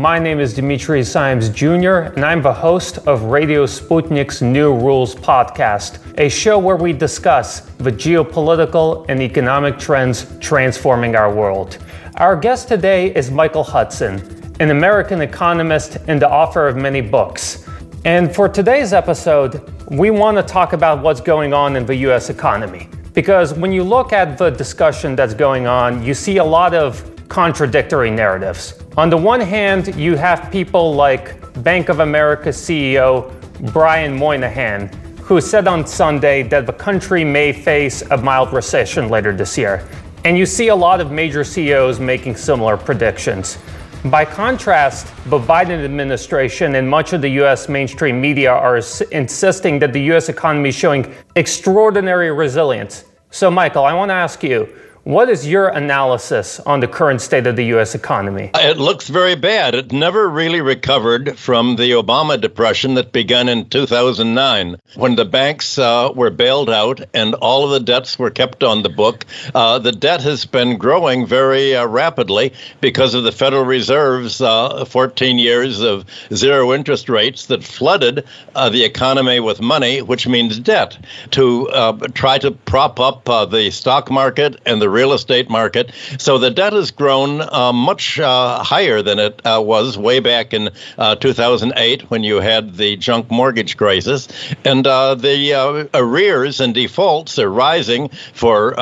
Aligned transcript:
My 0.00 0.18
name 0.18 0.40
is 0.40 0.54
Dimitri 0.54 1.04
Simes 1.04 1.50
Jr., 1.50 2.14
and 2.16 2.24
I'm 2.24 2.40
the 2.40 2.54
host 2.54 2.96
of 3.06 3.24
Radio 3.24 3.66
Sputnik's 3.66 4.40
New 4.40 4.74
Rules 4.74 5.14
podcast, 5.14 5.98
a 6.18 6.30
show 6.30 6.58
where 6.58 6.76
we 6.76 6.94
discuss 6.94 7.60
the 7.76 7.92
geopolitical 7.92 9.04
and 9.10 9.20
economic 9.20 9.78
trends 9.78 10.26
transforming 10.40 11.16
our 11.16 11.30
world. 11.30 11.76
Our 12.16 12.34
guest 12.34 12.66
today 12.66 13.14
is 13.14 13.30
Michael 13.30 13.62
Hudson, 13.62 14.22
an 14.58 14.70
American 14.70 15.20
economist 15.20 15.98
and 16.08 16.18
the 16.18 16.30
author 16.30 16.66
of 16.66 16.76
many 16.76 17.02
books. 17.02 17.68
And 18.06 18.34
for 18.34 18.48
today's 18.48 18.94
episode, 18.94 19.70
we 19.90 20.08
want 20.08 20.38
to 20.38 20.42
talk 20.42 20.72
about 20.72 21.02
what's 21.02 21.20
going 21.20 21.52
on 21.52 21.76
in 21.76 21.84
the 21.84 21.96
US 22.08 22.30
economy. 22.30 22.88
Because 23.12 23.52
when 23.52 23.70
you 23.70 23.82
look 23.82 24.14
at 24.14 24.38
the 24.38 24.48
discussion 24.48 25.14
that's 25.14 25.34
going 25.34 25.66
on, 25.66 26.02
you 26.02 26.14
see 26.14 26.38
a 26.38 26.44
lot 26.44 26.72
of 26.72 27.04
contradictory 27.28 28.10
narratives. 28.10 28.79
On 28.96 29.08
the 29.08 29.16
one 29.16 29.40
hand, 29.40 29.94
you 29.94 30.16
have 30.16 30.50
people 30.50 30.92
like 30.92 31.36
Bank 31.62 31.88
of 31.88 32.00
America 32.00 32.48
CEO 32.48 33.32
Brian 33.72 34.18
Moynihan, 34.18 34.88
who 35.22 35.40
said 35.40 35.68
on 35.68 35.86
Sunday 35.86 36.42
that 36.42 36.66
the 36.66 36.72
country 36.72 37.22
may 37.22 37.52
face 37.52 38.02
a 38.10 38.16
mild 38.16 38.52
recession 38.52 39.08
later 39.08 39.32
this 39.32 39.56
year. 39.56 39.86
And 40.24 40.36
you 40.36 40.44
see 40.44 40.68
a 40.68 40.74
lot 40.74 41.00
of 41.00 41.12
major 41.12 41.44
CEOs 41.44 42.00
making 42.00 42.34
similar 42.34 42.76
predictions. 42.76 43.58
By 44.06 44.24
contrast, 44.24 45.06
the 45.26 45.38
Biden 45.38 45.84
administration 45.84 46.74
and 46.74 46.88
much 46.88 47.12
of 47.12 47.22
the 47.22 47.30
US 47.42 47.68
mainstream 47.68 48.20
media 48.20 48.50
are 48.50 48.80
insisting 49.12 49.78
that 49.78 49.92
the 49.92 50.02
US 50.14 50.28
economy 50.28 50.70
is 50.70 50.74
showing 50.74 51.14
extraordinary 51.36 52.32
resilience. 52.32 53.04
So, 53.30 53.52
Michael, 53.52 53.84
I 53.84 53.94
want 53.94 54.08
to 54.08 54.14
ask 54.14 54.42
you 54.42 54.68
what 55.10 55.28
is 55.28 55.44
your 55.44 55.66
analysis 55.68 56.60
on 56.60 56.78
the 56.78 56.86
current 56.86 57.20
state 57.20 57.44
of 57.48 57.56
the 57.56 57.64
U.S. 57.66 57.96
economy? 57.96 58.52
It 58.54 58.78
looks 58.78 59.08
very 59.08 59.34
bad. 59.34 59.74
It 59.74 59.90
never 59.90 60.28
really 60.28 60.60
recovered 60.60 61.36
from 61.36 61.74
the 61.74 61.90
Obama 61.92 62.40
depression 62.40 62.94
that 62.94 63.10
began 63.10 63.48
in 63.48 63.68
2009 63.68 64.76
when 64.94 65.16
the 65.16 65.24
banks 65.24 65.78
uh, 65.78 66.12
were 66.14 66.30
bailed 66.30 66.70
out 66.70 67.00
and 67.12 67.34
all 67.34 67.64
of 67.64 67.72
the 67.72 67.80
debts 67.80 68.20
were 68.20 68.30
kept 68.30 68.62
on 68.62 68.84
the 68.84 68.88
book. 68.88 69.26
Uh, 69.52 69.80
the 69.80 69.90
debt 69.90 70.22
has 70.22 70.46
been 70.46 70.78
growing 70.78 71.26
very 71.26 71.74
uh, 71.74 71.86
rapidly 71.86 72.52
because 72.80 73.14
of 73.14 73.24
the 73.24 73.32
Federal 73.32 73.64
Reserve's 73.64 74.40
uh, 74.40 74.84
14 74.84 75.38
years 75.38 75.80
of 75.80 76.04
zero 76.32 76.72
interest 76.72 77.08
rates 77.08 77.46
that 77.46 77.64
flooded 77.64 78.24
uh, 78.54 78.68
the 78.68 78.84
economy 78.84 79.40
with 79.40 79.60
money, 79.60 80.02
which 80.02 80.28
means 80.28 80.56
debt, 80.60 80.96
to 81.32 81.68
uh, 81.70 81.92
try 82.14 82.38
to 82.38 82.52
prop 82.52 83.00
up 83.00 83.24
the 83.50 83.72
stock 83.72 84.08
market 84.08 84.60
and 84.66 84.80
the 84.80 84.88
real 85.00 85.14
estate 85.14 85.48
market. 85.48 85.90
So 86.18 86.36
the 86.36 86.50
debt 86.50 86.74
has 86.74 86.90
grown 86.90 87.40
uh, 87.40 87.72
much 87.72 88.20
uh, 88.20 88.62
higher 88.62 89.00
than 89.00 89.18
it 89.18 89.40
uh, 89.46 89.62
was 89.64 89.96
way 89.96 90.20
back 90.20 90.52
in 90.52 90.68
uh, 90.98 91.14
2008 91.16 92.10
when 92.10 92.22
you 92.22 92.40
had 92.40 92.74
the 92.76 92.96
junk 92.96 93.30
mortgage 93.30 93.78
crisis. 93.78 94.28
And 94.62 94.86
uh, 94.86 95.14
the 95.14 95.54
uh, 95.54 95.86
arrears 95.94 96.60
and 96.60 96.74
defaults 96.74 97.38
are 97.38 97.48
rising 97.48 98.10
for 98.34 98.74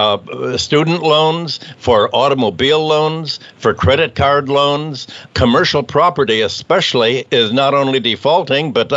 student 0.56 1.02
loans, 1.02 1.60
for 1.78 2.14
automobile 2.14 2.84
loans, 2.84 3.38
for 3.58 3.74
credit 3.74 4.16
card 4.16 4.48
loans. 4.48 5.06
Commercial 5.34 5.84
property, 5.84 6.40
especially, 6.40 7.26
is 7.30 7.52
not 7.52 7.74
only 7.74 8.00
defaulting, 8.00 8.72
but 8.72 8.90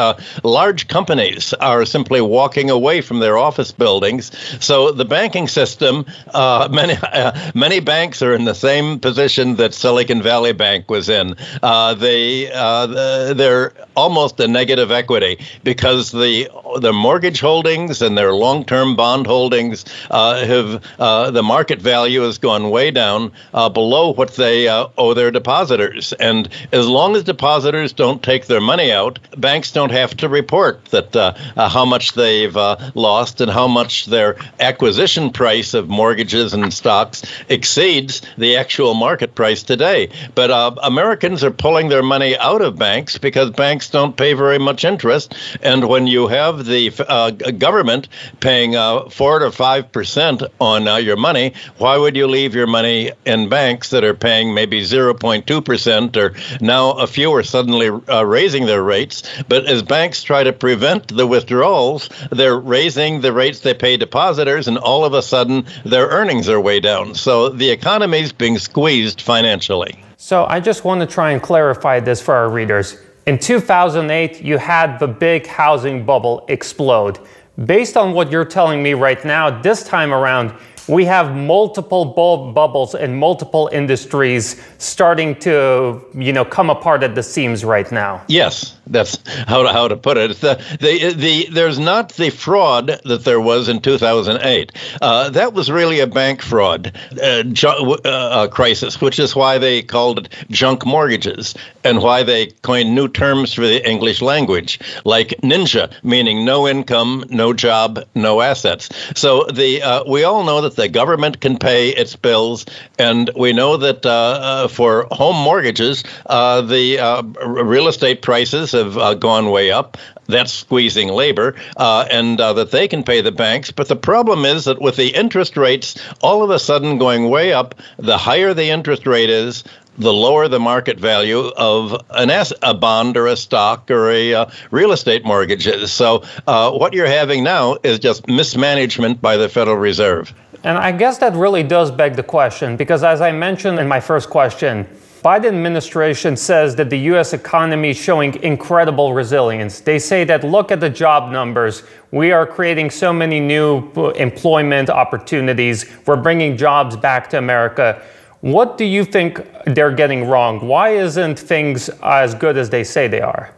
large 0.44 0.88
companies 0.88 1.54
are 1.54 1.86
simply 1.86 2.22
walking 2.22 2.72
away 2.72 3.02
from 3.02 3.20
their 3.20 3.38
office 3.38 3.72
buildings. 3.72 4.32
So 4.60 4.92
the 4.92 5.06
banking 5.06 5.48
system, 5.48 6.06
many 6.34 6.96
uh, 7.14 7.52
many 7.56 7.80
banks 7.80 8.22
are 8.22 8.34
in 8.34 8.46
the 8.46 8.54
same 8.54 9.00
position 9.00 9.56
that 9.56 9.74
Silicon 9.74 10.22
Valley 10.22 10.54
Bank 10.54 10.90
was 10.90 11.10
in. 11.10 11.36
Uh, 11.64 11.94
they 11.94 12.52
uh, 12.52 13.34
they're 13.34 13.74
almost 13.96 14.40
a 14.40 14.48
negative 14.48 14.92
equity 14.92 15.40
because 15.64 16.12
the 16.12 16.50
the 16.80 16.94
mortgage 16.94 17.40
holdings 17.40 18.02
and 18.02 18.18
their 18.18 18.34
long-term 18.34 18.96
bond 18.96 19.28
holdings 19.28 19.86
uh, 20.10 20.46
have 20.46 20.84
uh, 21.00 21.32
the 21.32 21.44
market 21.44 21.82
value 21.82 22.22
has 22.22 22.38
gone 22.38 22.70
way 22.70 22.92
down 22.92 23.32
below 23.52 24.14
what 24.14 24.36
they 24.36 24.70
owe 24.70 25.14
their 25.14 25.32
depositors. 25.32 26.14
And 26.14 26.48
as 26.72 26.88
long 26.88 27.16
as 27.16 27.24
depositors 27.24 27.94
don't 27.94 28.24
take 28.24 28.48
their 28.48 28.62
money 28.62 28.92
out, 28.92 29.20
banks 29.38 29.72
don't 29.72 29.92
have 29.92 30.16
to 30.18 30.30
report 30.30 30.86
that 30.86 31.14
how 31.56 31.86
much 31.86 32.14
they've 32.14 32.56
lost 32.96 33.42
and 33.42 33.52
how 33.52 33.68
much 33.68 34.06
their 34.06 34.38
acquisition 34.60 35.32
price 35.32 35.74
of 35.74 35.90
mortgages 35.90 36.54
and 36.54 36.64
stocks 36.92 37.24
exceeds 37.48 38.22
the 38.38 38.58
actual 38.58 38.94
market 38.94 39.34
price 39.34 39.64
today. 39.64 40.10
But 40.36 40.52
uh, 40.52 40.76
Americans 40.84 41.42
are 41.46 41.52
pulling 41.52 41.88
their 41.88 42.04
money 42.04 42.38
out 42.38 42.62
of 42.62 42.78
banks 42.78 43.18
because 43.18 43.52
banks 43.52 43.90
don't 43.90 44.18
pay 44.18 44.34
very 44.34 44.60
much 44.60 44.84
interest. 44.84 45.34
And 45.62 45.88
when 45.88 46.06
you 46.08 46.28
have 46.28 46.66
the 46.66 46.92
uh, 47.08 47.32
government 47.32 48.10
paying 48.42 48.76
uh, 48.76 49.10
four 49.10 49.40
to 49.40 49.52
five 49.52 49.94
percent 49.94 50.44
on 50.60 50.88
uh, 50.88 50.98
your 50.98 51.16
money, 51.16 51.54
why 51.78 51.96
would 51.98 52.18
you 52.18 52.28
leave 52.28 52.56
your 52.56 52.68
money 52.68 53.12
in 53.26 53.48
banks 53.48 53.92
that 53.92 54.04
are 54.04 54.14
paying 54.14 54.54
maybe 54.54 54.82
0.2 54.82 55.64
percent? 55.64 56.18
Or 56.18 56.34
now 56.60 56.92
a 56.92 57.08
few 57.08 57.34
are 57.36 57.44
suddenly 57.44 57.88
uh, 57.88 58.26
raising 58.26 58.66
their 58.66 58.84
rates. 58.84 59.24
But 59.48 59.66
as 59.66 59.82
banks 59.82 60.24
try 60.24 60.44
to 60.44 60.52
prevent 60.52 61.08
the 61.08 61.26
withdrawals, 61.26 62.10
they're 62.32 62.60
raising 62.60 63.22
the 63.22 63.32
rates 63.32 63.62
they 63.62 63.74
pay 63.74 63.96
depositors, 63.96 64.68
and 64.68 64.78
all 64.78 65.06
of 65.06 65.14
a 65.14 65.22
sudden 65.22 65.66
their 65.86 66.08
earnings 66.08 66.50
are 66.50 66.60
way 66.60 66.81
down. 66.82 67.16
So 67.16 67.50
the 67.50 67.70
economy 67.70 68.20
is 68.20 68.34
being 68.34 68.58
squeezed 68.58 69.22
financially. 69.22 70.04
So 70.18 70.46
I 70.46 70.60
just 70.60 70.84
want 70.84 71.02
to 71.02 71.08
try 71.08 71.32
and 71.32 71.42
clarify 71.42 72.00
this 72.00 72.22
for 72.22 72.34
our 72.34 72.50
readers. 72.50 72.98
In 73.28 73.38
2008, 73.38 74.42
you 74.42 74.58
had 74.58 74.98
the 74.98 75.08
big 75.08 75.46
housing 75.46 76.06
bubble 76.06 76.46
explode. 76.48 77.20
Based 77.66 77.96
on 77.96 78.14
what 78.14 78.32
you're 78.32 78.46
telling 78.46 78.82
me 78.82 78.94
right 78.94 79.24
now, 79.24 79.62
this 79.62 79.84
time 79.84 80.14
around, 80.14 80.54
we 80.92 81.06
have 81.06 81.34
multiple 81.34 82.04
bu- 82.04 82.52
bubbles 82.52 82.94
and 82.94 83.18
multiple 83.18 83.70
industries 83.72 84.62
starting 84.78 85.36
to, 85.40 86.02
you 86.14 86.34
know, 86.34 86.44
come 86.44 86.70
apart 86.70 87.02
at 87.02 87.16
the 87.16 87.24
seams 87.24 87.64
right 87.64 87.90
now. 87.92 88.22
Yes, 88.28 88.78
that's 88.88 89.18
how 89.48 89.64
to, 89.64 89.70
how 89.70 89.88
to 89.88 89.96
put 89.96 90.18
it. 90.18 90.42
The, 90.42 90.62
the, 90.82 91.14
the, 91.14 91.48
there's 91.50 91.80
not 91.80 92.10
the 92.14 92.30
fraud 92.30 93.00
that 93.06 93.24
there 93.24 93.40
was 93.40 93.70
in 93.70 93.80
2008. 93.80 94.72
Uh, 95.02 95.30
that 95.30 95.54
was 95.54 95.72
really 95.72 96.02
a 96.02 96.08
bank 96.08 96.42
fraud 96.42 96.94
uh, 97.22 97.44
ju- 97.44 97.68
uh, 97.70 98.48
crisis, 98.50 99.00
which 99.00 99.18
is 99.18 99.34
why 99.34 99.58
they 99.60 99.82
called 99.82 100.20
it 100.20 100.30
junk 100.50 100.86
mortgages 100.86 101.56
and 101.86 102.02
why 102.02 102.24
they 102.24 102.48
coined 102.48 102.94
new 102.94 103.08
terms 103.08 103.54
for 103.54 103.62
the 103.62 103.88
English 103.90 104.22
language, 104.22 104.80
like 105.06 105.30
ninja, 105.42 105.92
meaning 106.04 106.44
no 106.44 106.68
income, 106.68 107.24
no 107.30 107.54
job, 107.54 108.04
no 108.14 108.42
assets. 108.42 108.90
So 109.16 109.46
the 109.46 109.82
uh, 109.82 110.04
we 110.06 110.24
all 110.24 110.44
know 110.44 110.62
that 110.62 110.76
the 110.82 110.90
government 110.90 111.40
can 111.40 111.58
pay 111.60 111.90
its 111.90 112.16
bills, 112.16 112.66
and 112.98 113.30
we 113.38 113.54
know 113.54 113.78
that 113.78 114.04
uh, 114.04 114.10
uh 114.10 114.68
for 114.68 115.08
home 115.12 115.36
mortgages, 115.36 116.04
uh, 116.26 116.62
the 116.62 116.98
uh, 116.98 117.22
real 117.22 117.88
estate 117.88 118.24
prices 118.24 118.72
have 118.72 118.98
uh, 118.98 119.14
gone 119.14 119.52
way 119.52 119.72
up. 119.72 119.98
That's 120.28 120.54
squeezing 120.54 121.10
labor, 121.10 121.56
and 121.78 122.40
that 122.40 122.72
they 122.72 122.88
can 122.88 123.04
pay 123.04 123.20
the 123.22 123.34
banks. 123.34 123.72
But 123.72 123.90
the 123.90 123.98
problem 123.98 124.46
is 124.46 124.66
that 124.66 124.80
with 124.80 124.96
the 124.96 125.10
interest 125.10 125.58
rates 125.58 125.96
all 126.22 126.42
of 126.42 126.50
a 126.52 126.60
sudden 126.60 126.98
going 126.98 127.30
way 127.30 127.52
up, 127.52 127.76
the 127.98 128.18
higher 128.18 128.54
the 128.54 128.70
interest 128.70 129.06
rate 129.06 129.30
is, 129.30 129.66
the 129.98 130.14
lower 130.14 130.48
the 130.48 130.60
market 130.60 131.00
value 131.00 131.40
of 131.40 131.96
an 132.10 132.30
S, 132.30 132.54
a 132.62 132.74
bond 132.74 133.18
or 133.18 133.28
a 133.28 133.36
stock 133.36 133.92
or 133.92 134.10
a 134.10 134.34
uh, 134.34 134.46
real 134.72 134.92
estate 134.92 135.26
mortgage 135.26 135.68
is. 135.68 135.92
So 135.92 136.24
uh, 136.48 136.72
what 136.72 136.94
you're 136.94 137.08
having 137.08 137.44
now 137.44 137.78
is 137.84 138.00
just 138.00 138.28
mismanagement 138.28 139.22
by 139.22 139.38
the 139.38 139.50
Federal 139.50 139.78
Reserve. 139.78 140.34
And 140.64 140.78
I 140.78 140.92
guess 140.92 141.18
that 141.18 141.34
really 141.34 141.64
does 141.64 141.90
beg 141.90 142.16
the 142.16 142.24
question 142.24 142.78
because 142.78 143.04
as 143.04 143.20
I 143.20 143.32
mentioned 143.32 143.80
in 143.80 143.88
my 143.88 144.00
first 144.00 144.30
question, 144.30 144.88
Biden 145.24 145.50
administration 145.50 146.36
says 146.36 146.76
that 146.76 146.90
the 146.90 146.98
US 147.12 147.34
economy 147.34 147.92
is 147.92 147.98
showing 147.98 148.42
incredible 148.44 149.14
resilience. 149.14 149.80
They 149.80 150.00
say 150.00 150.24
that 150.24 150.44
look 150.44 150.72
at 150.72 150.80
the 150.80 150.90
job 150.90 151.32
numbers. 151.32 151.84
We 152.12 152.32
are 152.32 152.46
creating 152.46 152.90
so 152.90 153.14
many 153.14 153.40
new 153.40 153.92
uh, 153.96 154.10
employment 154.12 154.90
opportunities. 154.90 155.86
We're 156.06 156.16
bringing 156.16 156.58
jobs 156.58 156.96
back 156.96 157.30
to 157.32 157.38
America. 157.38 158.02
What 158.42 158.78
do 158.78 158.86
you 158.86 159.06
think 159.06 159.46
they're 159.66 159.92
getting 159.92 160.28
wrong? 160.28 160.68
Why 160.68 160.90
isn't 160.90 161.38
things 161.38 161.90
as 162.02 162.34
good 162.34 162.58
as 162.58 162.72
they 162.72 162.84
say 162.84 163.08
they 163.08 163.22
are? 163.22 163.54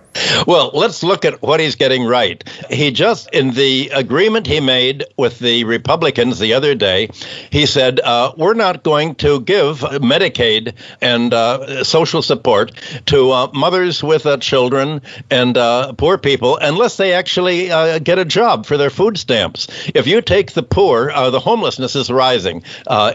Well, 0.47 0.71
let's 0.73 1.03
look 1.03 1.25
at 1.25 1.41
what 1.41 1.59
he's 1.59 1.75
getting 1.75 2.05
right. 2.05 2.43
He 2.69 2.91
just, 2.91 3.29
in 3.33 3.51
the 3.51 3.89
agreement 3.89 4.47
he 4.47 4.59
made 4.59 5.05
with 5.17 5.39
the 5.39 5.63
Republicans 5.63 6.39
the 6.39 6.53
other 6.53 6.75
day, 6.75 7.09
he 7.49 7.65
said, 7.65 7.99
uh, 7.99 8.33
We're 8.37 8.53
not 8.53 8.83
going 8.83 9.15
to 9.15 9.39
give 9.41 9.79
Medicaid 9.79 10.73
and 11.01 11.33
uh, 11.33 11.83
social 11.83 12.21
support 12.21 12.71
to 13.07 13.31
uh, 13.31 13.51
mothers 13.53 14.03
with 14.03 14.25
uh, 14.25 14.37
children 14.37 15.01
and 15.29 15.57
uh, 15.57 15.93
poor 15.93 16.17
people 16.17 16.57
unless 16.57 16.97
they 16.97 17.13
actually 17.13 17.71
uh, 17.71 17.99
get 17.99 18.19
a 18.19 18.25
job 18.25 18.65
for 18.65 18.77
their 18.77 18.89
food 18.89 19.17
stamps. 19.17 19.67
If 19.93 20.07
you 20.07 20.21
take 20.21 20.53
the 20.53 20.63
poor, 20.63 21.07
the 21.31 21.39
homelessness 21.39 21.95
is 21.95 22.11
rising 22.11 22.63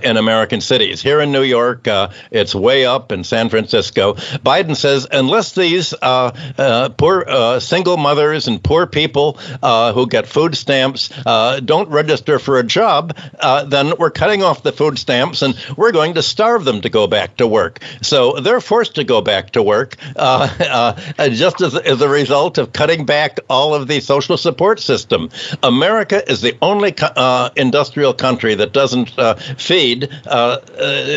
in 0.02 0.16
American 0.16 0.60
cities. 0.60 1.02
Here 1.02 1.20
in 1.20 1.32
New 1.32 1.42
York, 1.42 1.86
it's 2.30 2.54
way 2.54 2.86
up 2.86 3.12
in 3.12 3.24
San 3.24 3.48
Francisco. 3.48 4.14
Biden 4.14 4.76
says, 4.76 5.06
unless 5.10 5.54
these 5.54 5.94
poor 6.90 7.24
uh, 7.26 7.60
single 7.60 7.96
mothers 7.96 8.48
and 8.48 8.62
poor 8.62 8.86
people 8.86 9.38
uh, 9.62 9.92
who 9.92 10.06
get 10.06 10.26
food 10.26 10.56
stamps 10.56 11.10
uh, 11.26 11.60
don't 11.60 11.88
register 11.90 12.38
for 12.38 12.58
a 12.58 12.64
job, 12.64 13.16
uh, 13.40 13.64
then 13.64 13.92
we're 13.98 14.10
cutting 14.10 14.42
off 14.42 14.62
the 14.62 14.72
food 14.72 14.98
stamps 14.98 15.42
and 15.42 15.54
we're 15.76 15.92
going 15.92 16.14
to 16.14 16.22
starve 16.22 16.64
them 16.64 16.80
to 16.80 16.88
go 16.88 17.06
back 17.06 17.36
to 17.36 17.46
work. 17.46 17.80
So 18.02 18.40
they're 18.40 18.60
forced 18.60 18.94
to 18.96 19.04
go 19.04 19.20
back 19.20 19.50
to 19.50 19.62
work 19.62 19.96
uh, 20.16 20.94
just 21.30 21.60
as, 21.60 21.74
as 21.74 22.00
a 22.00 22.08
result 22.08 22.58
of 22.58 22.72
cutting 22.72 23.06
back 23.06 23.38
all 23.48 23.74
of 23.74 23.88
the 23.88 24.00
social 24.00 24.36
support 24.36 24.80
system. 24.80 25.30
America 25.62 26.22
is 26.30 26.40
the 26.40 26.56
only 26.62 26.94
industrial 27.56 28.14
country 28.14 28.54
that 28.54 28.72
doesn't 28.72 29.10
feed 29.60 30.08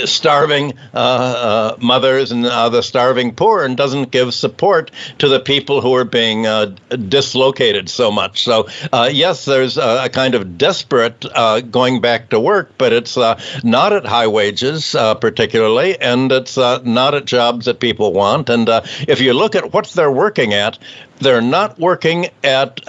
starving 0.06 0.74
mothers 0.94 2.31
and 2.31 2.45
the 2.45 2.81
starving 2.81 3.33
poor 3.35 3.63
and 3.63 3.77
doesn't 3.77 4.12
give 4.12 4.33
support 4.33 4.91
to 5.19 5.27
the 5.27 5.39
people 5.39 5.60
who 5.69 5.95
are 5.95 6.05
being 6.05 6.47
uh, 6.47 6.75
dislocated 7.07 7.89
so 7.89 8.11
much. 8.11 8.43
So, 8.43 8.67
uh, 8.91 9.09
yes, 9.11 9.45
there's 9.45 9.77
a, 9.77 10.05
a, 10.05 10.09
kind 10.09 10.35
of 10.35 10.57
desperate 10.57 11.25
uh, 11.35 11.61
going 11.61 12.01
back 12.01 12.29
to 12.29 12.39
work, 12.39 12.71
but 12.77 12.93
it's 12.93 13.17
uh, 13.17 13.39
not 13.63 13.93
at 13.93 14.05
high 14.05 14.27
wages, 14.27 14.95
uh, 14.95 15.15
particularly, 15.15 15.99
and 15.99 16.31
it's 16.31 16.57
uh, 16.57 16.81
not 16.83 17.13
at 17.13 17.25
jobs 17.25 17.65
that 17.65 17.79
people 17.79 18.13
want. 18.13 18.49
And 18.49 18.67
if 19.07 19.21
you 19.21 19.33
look 19.33 19.55
at 19.55 19.73
what 19.73 19.87
they're 19.87 20.11
working 20.11 20.53
at, 20.53 20.77
they're 21.19 21.41
not 21.41 21.79
working 21.79 22.27
at 22.43 22.81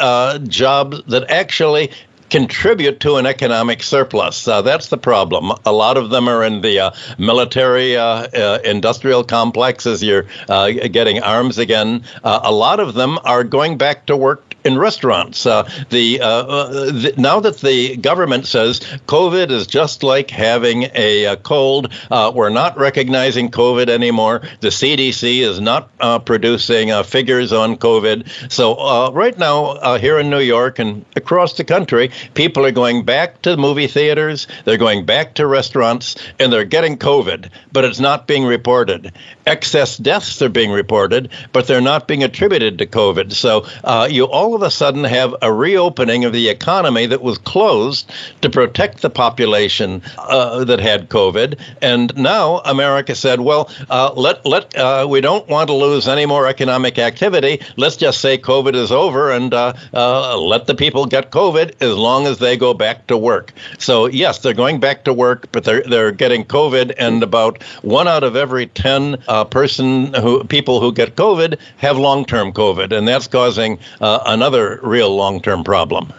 jobs 0.49 1.03
that 1.05 1.31
actually 1.31 1.91
contribute 2.33 2.99
to 3.01 3.17
an 3.17 3.27
economic 3.27 3.83
surplus. 3.83 4.49
Uh, 4.49 4.63
that's 4.63 4.89
the 4.89 4.97
problem. 4.97 5.53
A 5.67 5.73
lot 5.73 5.99
of 5.99 6.09
them 6.09 6.29
are 6.29 6.43
in 6.43 6.63
the 6.63 6.79
uh, 6.81 6.91
military 7.19 7.95
uh, 7.95 8.03
uh 8.05 8.59
industrial 8.65 9.23
complexes. 9.23 10.03
You're 10.03 10.25
uh, 10.49 10.71
getting 10.71 11.23
arms 11.23 11.59
again. 11.59 12.05
Uh, 12.25 12.41
a 12.43 12.51
lot 12.51 12.81
of 12.81 12.95
them 12.95 13.19
are 13.23 13.45
going 13.45 13.77
back 13.77 14.07
to 14.07 14.17
work 14.17 14.52
in 14.65 14.79
restaurants. 14.79 15.45
Uh, 15.47 15.69
the, 15.91 16.21
uh, 16.21 16.27
uh, 16.27 16.69
the, 16.93 17.15
now 17.17 17.41
that 17.41 17.59
the 17.59 17.97
government 17.97 18.47
says 18.47 18.81
COVID 19.07 19.51
is 19.51 19.67
just 19.67 20.03
like 20.03 20.31
having 20.31 20.85
a, 20.95 21.25
a 21.25 21.37
cold, 21.37 21.93
uh, 22.11 22.33
we're 22.35 22.51
not 22.51 22.79
recognizing 22.79 23.51
COVID 23.51 23.89
anymore. 23.89 24.43
The 24.61 24.69
CDC 24.69 25.41
is 25.41 25.61
not 25.61 25.91
uh, 26.01 26.19
producing 26.21 26.91
uh, 26.91 27.03
figures 27.03 27.53
on 27.53 27.77
COVID. 27.77 28.53
So 28.53 29.13
right 29.13 29.37
now 29.37 29.97
here 29.99 30.19
in 30.19 30.31
New 30.31 30.41
York 30.41 30.79
and 30.79 31.05
across 31.17 31.57
the 31.57 31.65
country, 31.65 32.11
people 32.35 32.65
are 32.65 32.73
going 32.73 33.05
back 33.05 33.43
to 33.43 33.57
movie 33.57 33.87
theaters, 33.87 34.47
they're 34.65 34.77
going 34.77 35.05
back 35.05 35.35
to 35.35 35.47
restaurants, 35.47 36.17
and 36.39 36.53
they're 36.53 36.65
getting 36.65 36.97
COVID, 36.99 37.51
but 37.73 37.85
it's 37.85 38.01
not 38.01 38.27
being 38.27 38.45
reported. 38.45 39.13
Excess 39.47 39.97
deaths 39.97 40.41
are 40.43 40.49
being 40.49 40.71
reported, 40.71 41.31
but 41.53 41.67
they're 41.67 41.81
not 41.81 42.07
being 42.07 42.23
attributed 42.23 42.79
to 42.79 42.87
COVID. 42.87 43.33
So 43.33 43.67
you 44.07 44.25
all 44.25 44.52
all 44.53 44.57
of 44.57 44.63
a 44.63 44.71
sudden 44.71 45.03
have 45.03 45.35
a 45.41 45.51
reopening 45.51 46.27
of 46.27 46.33
the 46.35 46.51
economy 46.51 47.07
that 47.07 47.23
was 47.23 47.39
closed 47.39 48.13
to 48.43 48.51
protect 48.51 49.01
the 49.01 49.09
population 49.09 50.03
uh, 50.19 50.63
that 50.63 50.79
had 50.79 51.09
COVID. 51.09 51.59
And 51.81 52.15
now 52.19 52.59
America 52.59 53.15
said, 53.15 53.41
well, 53.41 53.71
uh, 53.89 54.13
let 54.15 54.45
let 54.45 54.77
uh, 54.77 55.07
we 55.09 55.23
don't 55.23 55.49
want 55.49 55.69
to 55.69 55.73
lose 55.73 56.07
any 56.07 56.27
more 56.27 56.47
economic 56.47 56.99
activity. 56.99 57.63
Let's 57.79 57.97
just 57.97 58.21
say 58.21 58.37
COVID 58.37 58.75
is 58.75 58.93
over 58.93 59.31
and 59.31 59.55
uh, 59.55 59.73
uh, 59.95 60.37
let 60.37 60.67
the 60.67 60.75
people 60.75 61.07
get 61.07 61.31
COVID 61.31 61.81
as 61.81 61.97
long 61.97 62.27
as 62.27 62.39
they 62.39 62.59
go 62.59 62.75
back 62.75 63.07
to 63.07 63.17
work. 63.17 63.55
So 63.79 64.05
yes, 64.05 64.41
they're 64.41 64.53
going 64.53 64.81
back 64.81 65.05
to 65.05 65.15
work, 65.15 65.51
but 65.51 65.65
they're 65.65 65.83
they're 65.83 66.13
getting 66.13 66.45
COVID, 66.45 66.93
and 66.99 67.23
about 67.23 67.63
one 67.81 68.07
out 68.07 68.23
of 68.23 68.37
every 68.37 68.67
ten 68.67 69.17
uh, 69.29 69.47
person 69.47 70.13
who 70.13 70.45
people 70.45 70.79
who 70.79 70.93
get 70.93 71.17
COVID 71.17 71.59
have 71.79 71.97
long-term 71.97 72.53
COVID, 72.53 72.93
and 72.93 73.09
that's 73.09 73.29
causing 73.29 73.79
an 74.03 74.42
another 74.43 74.81
real 74.83 75.15
long 75.15 75.41
term 75.41 75.63
problem. 75.63 76.13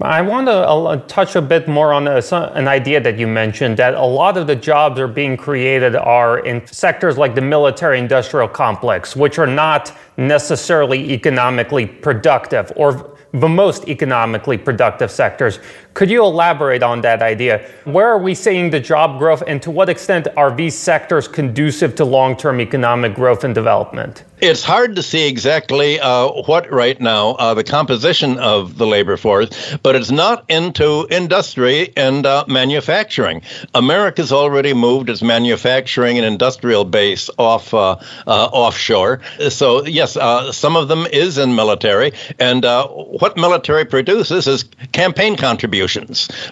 I 0.00 0.22
want 0.22 0.46
to 0.46 0.52
uh, 0.52 0.96
touch 1.08 1.34
a 1.34 1.42
bit 1.42 1.66
more 1.66 1.92
on 1.92 2.06
an 2.06 2.68
idea 2.68 3.00
that 3.00 3.18
you 3.18 3.26
mentioned 3.26 3.76
that 3.78 3.94
a 3.94 4.04
lot 4.04 4.36
of 4.36 4.46
the 4.46 4.54
jobs 4.54 5.00
are 5.00 5.08
being 5.08 5.36
created 5.36 5.96
are 5.96 6.38
in 6.40 6.64
sectors 6.66 7.16
like 7.16 7.34
the 7.34 7.40
military 7.40 7.98
industrial 7.98 8.48
complex, 8.48 9.16
which 9.16 9.38
are 9.38 9.46
not 9.46 9.92
necessarily 10.16 11.12
economically 11.12 11.86
productive 11.86 12.72
or 12.76 13.16
the 13.32 13.48
most 13.48 13.88
economically 13.88 14.56
productive 14.56 15.10
sectors. 15.10 15.58
Could 15.94 16.10
you 16.10 16.24
elaborate 16.24 16.82
on 16.82 17.02
that 17.02 17.22
idea? 17.22 17.64
Where 17.84 18.08
are 18.08 18.18
we 18.18 18.34
seeing 18.34 18.70
the 18.70 18.80
job 18.80 19.20
growth, 19.20 19.44
and 19.46 19.62
to 19.62 19.70
what 19.70 19.88
extent 19.88 20.26
are 20.36 20.52
these 20.52 20.76
sectors 20.76 21.28
conducive 21.28 21.94
to 21.94 22.04
long 22.04 22.36
term 22.36 22.60
economic 22.60 23.14
growth 23.14 23.44
and 23.44 23.54
development? 23.54 24.24
It's 24.40 24.64
hard 24.64 24.96
to 24.96 25.02
see 25.02 25.28
exactly 25.28 26.00
uh, 26.00 26.28
what 26.46 26.70
right 26.70 27.00
now, 27.00 27.30
uh, 27.30 27.54
the 27.54 27.62
composition 27.62 28.38
of 28.38 28.76
the 28.76 28.86
labor 28.86 29.16
force, 29.16 29.76
but 29.84 29.94
it's 29.94 30.10
not 30.10 30.44
into 30.50 31.06
industry 31.08 31.92
and 31.96 32.26
uh, 32.26 32.44
manufacturing. 32.48 33.42
America's 33.72 34.32
already 34.32 34.74
moved 34.74 35.08
its 35.08 35.22
manufacturing 35.22 36.18
and 36.18 36.26
industrial 36.26 36.84
base 36.84 37.30
off 37.38 37.72
uh, 37.72 37.96
uh, 38.26 38.46
offshore. 38.52 39.20
So, 39.48 39.86
yes, 39.86 40.16
uh, 40.16 40.50
some 40.50 40.76
of 40.76 40.88
them 40.88 41.06
is 41.06 41.38
in 41.38 41.54
military, 41.54 42.12
and 42.40 42.64
what 42.64 43.36
military 43.36 43.84
produces 43.84 44.48
is 44.48 44.64
campaign 44.90 45.36
contributions 45.36 45.83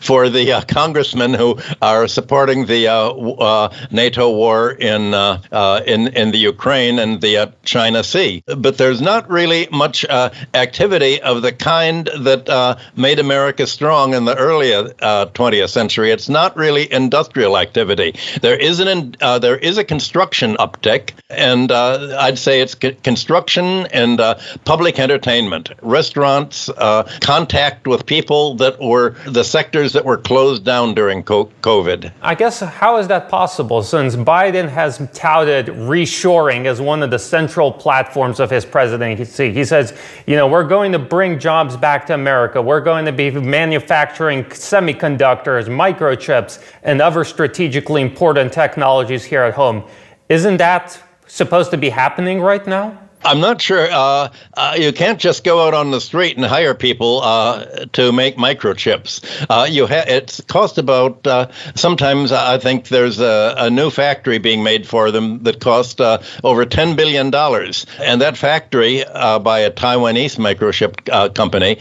for 0.00 0.28
the 0.28 0.52
uh, 0.52 0.62
congressmen 0.62 1.34
who 1.34 1.58
are 1.80 2.08
supporting 2.08 2.66
the 2.66 2.88
uh, 2.88 3.10
uh, 3.10 3.74
NATO 3.90 4.30
war 4.30 4.70
in 4.70 5.14
uh, 5.14 5.82
in 5.86 6.08
in 6.08 6.30
the 6.32 6.38
Ukraine 6.38 6.98
and 6.98 7.20
the 7.20 7.36
uh, 7.38 7.46
China 7.64 8.04
Sea. 8.04 8.42
But 8.46 8.78
there's 8.78 9.00
not 9.00 9.30
really 9.30 9.68
much 9.70 10.04
uh, 10.04 10.30
activity 10.54 11.20
of 11.20 11.42
the 11.42 11.52
kind 11.52 12.08
that 12.20 12.78
made 12.96 13.18
America 13.18 13.66
strong 13.66 14.14
in 14.14 14.24
the 14.24 14.36
earlier 14.36 14.84
20th 14.84 15.70
century. 15.70 16.10
It's 16.10 16.28
not 16.28 16.56
really 16.56 16.92
industrial 16.92 17.56
activity. 17.58 18.14
There 18.40 18.56
is 18.56 18.80
an 18.80 19.16
there 19.20 19.56
is 19.56 19.78
a 19.78 19.84
construction 19.84 20.56
uptick, 20.56 21.12
and 21.30 21.72
I'd 21.72 22.38
say 22.38 22.60
it's 22.60 22.74
construction 22.74 23.86
and 23.92 24.20
public 24.64 24.98
entertainment, 24.98 25.70
restaurants 25.82 26.68
uh, 26.68 27.08
contact 27.20 27.86
with 27.86 28.06
people 28.06 28.54
that 28.56 28.80
were 28.80 29.14
the 29.26 29.44
sectors 29.44 29.92
that 29.92 30.04
were 30.04 30.16
closed 30.16 30.64
down 30.64 30.94
during 30.94 31.22
COVID. 31.22 32.12
I 32.22 32.34
guess 32.34 32.60
how 32.60 32.98
is 32.98 33.08
that 33.08 33.28
possible 33.28 33.82
since 33.82 34.16
Biden 34.16 34.68
has 34.68 34.98
touted 35.12 35.66
reshoring 35.66 36.66
as 36.66 36.80
one 36.80 37.02
of 37.02 37.10
the 37.10 37.18
central 37.18 37.70
platforms 37.70 38.40
of 38.40 38.50
his 38.50 38.64
presidency? 38.64 39.52
He 39.52 39.64
says, 39.64 39.96
you 40.26 40.36
know, 40.36 40.46
we're 40.46 40.66
going 40.66 40.92
to 40.92 40.98
bring 40.98 41.38
jobs 41.38 41.76
back 41.76 42.06
to 42.06 42.14
America. 42.14 42.60
We're 42.60 42.80
going 42.80 43.04
to 43.04 43.12
be 43.12 43.30
manufacturing 43.30 44.44
semiconductors, 44.44 45.68
microchips, 45.68 46.62
and 46.82 47.00
other 47.00 47.24
strategically 47.24 48.02
important 48.02 48.52
technologies 48.52 49.24
here 49.24 49.42
at 49.42 49.54
home. 49.54 49.84
Isn't 50.28 50.58
that 50.58 51.00
supposed 51.26 51.70
to 51.70 51.76
be 51.76 51.90
happening 51.90 52.40
right 52.40 52.66
now? 52.66 53.01
I'm 53.24 53.40
not 53.40 53.60
sure. 53.60 53.88
Uh, 53.90 54.32
uh, 54.54 54.76
you 54.78 54.92
can't 54.92 55.20
just 55.20 55.44
go 55.44 55.66
out 55.66 55.74
on 55.74 55.90
the 55.90 56.00
street 56.00 56.36
and 56.36 56.44
hire 56.44 56.74
people 56.74 57.20
uh, 57.22 57.64
to 57.92 58.12
make 58.12 58.36
microchips. 58.36 59.46
Uh, 59.48 59.64
you 59.64 59.86
ha- 59.86 60.04
it's 60.06 60.40
cost 60.42 60.78
about. 60.78 61.26
Uh, 61.26 61.50
sometimes 61.74 62.32
I 62.32 62.58
think 62.58 62.88
there's 62.88 63.20
a, 63.20 63.54
a, 63.58 63.70
new 63.70 63.90
factory 63.90 64.38
being 64.38 64.62
made 64.62 64.86
for 64.86 65.10
them 65.10 65.42
that 65.44 65.60
cost 65.60 66.00
uh, 66.00 66.18
over 66.42 66.64
ten 66.64 66.96
billion 66.96 67.30
dollars, 67.30 67.86
and 68.00 68.20
that 68.20 68.36
factory 68.36 69.04
by 69.12 69.60
a 69.60 69.70
Taiwanese 69.70 70.36
microchip 70.36 71.34
company 71.34 71.78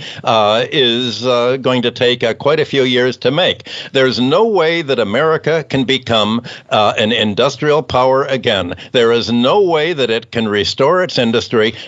is 0.72 1.22
going 1.22 1.82
to 1.82 1.92
take 1.92 2.38
quite 2.40 2.60
a 2.60 2.66
few 2.66 2.84
years 2.84 3.18
to 3.18 3.32
make. 3.32 3.68
There's 3.92 4.20
no 4.20 4.48
way 4.48 4.82
that 4.82 5.00
America 5.00 5.66
can 5.68 5.86
become 5.86 6.44
an 6.70 7.12
industrial 7.12 7.84
power 7.84 8.24
again. 8.26 8.76
There 8.92 9.12
is 9.12 9.32
no 9.32 9.62
way 9.62 9.94
that 9.94 10.10
it 10.10 10.32
can 10.32 10.48
restore 10.48 11.04
its 11.04 11.18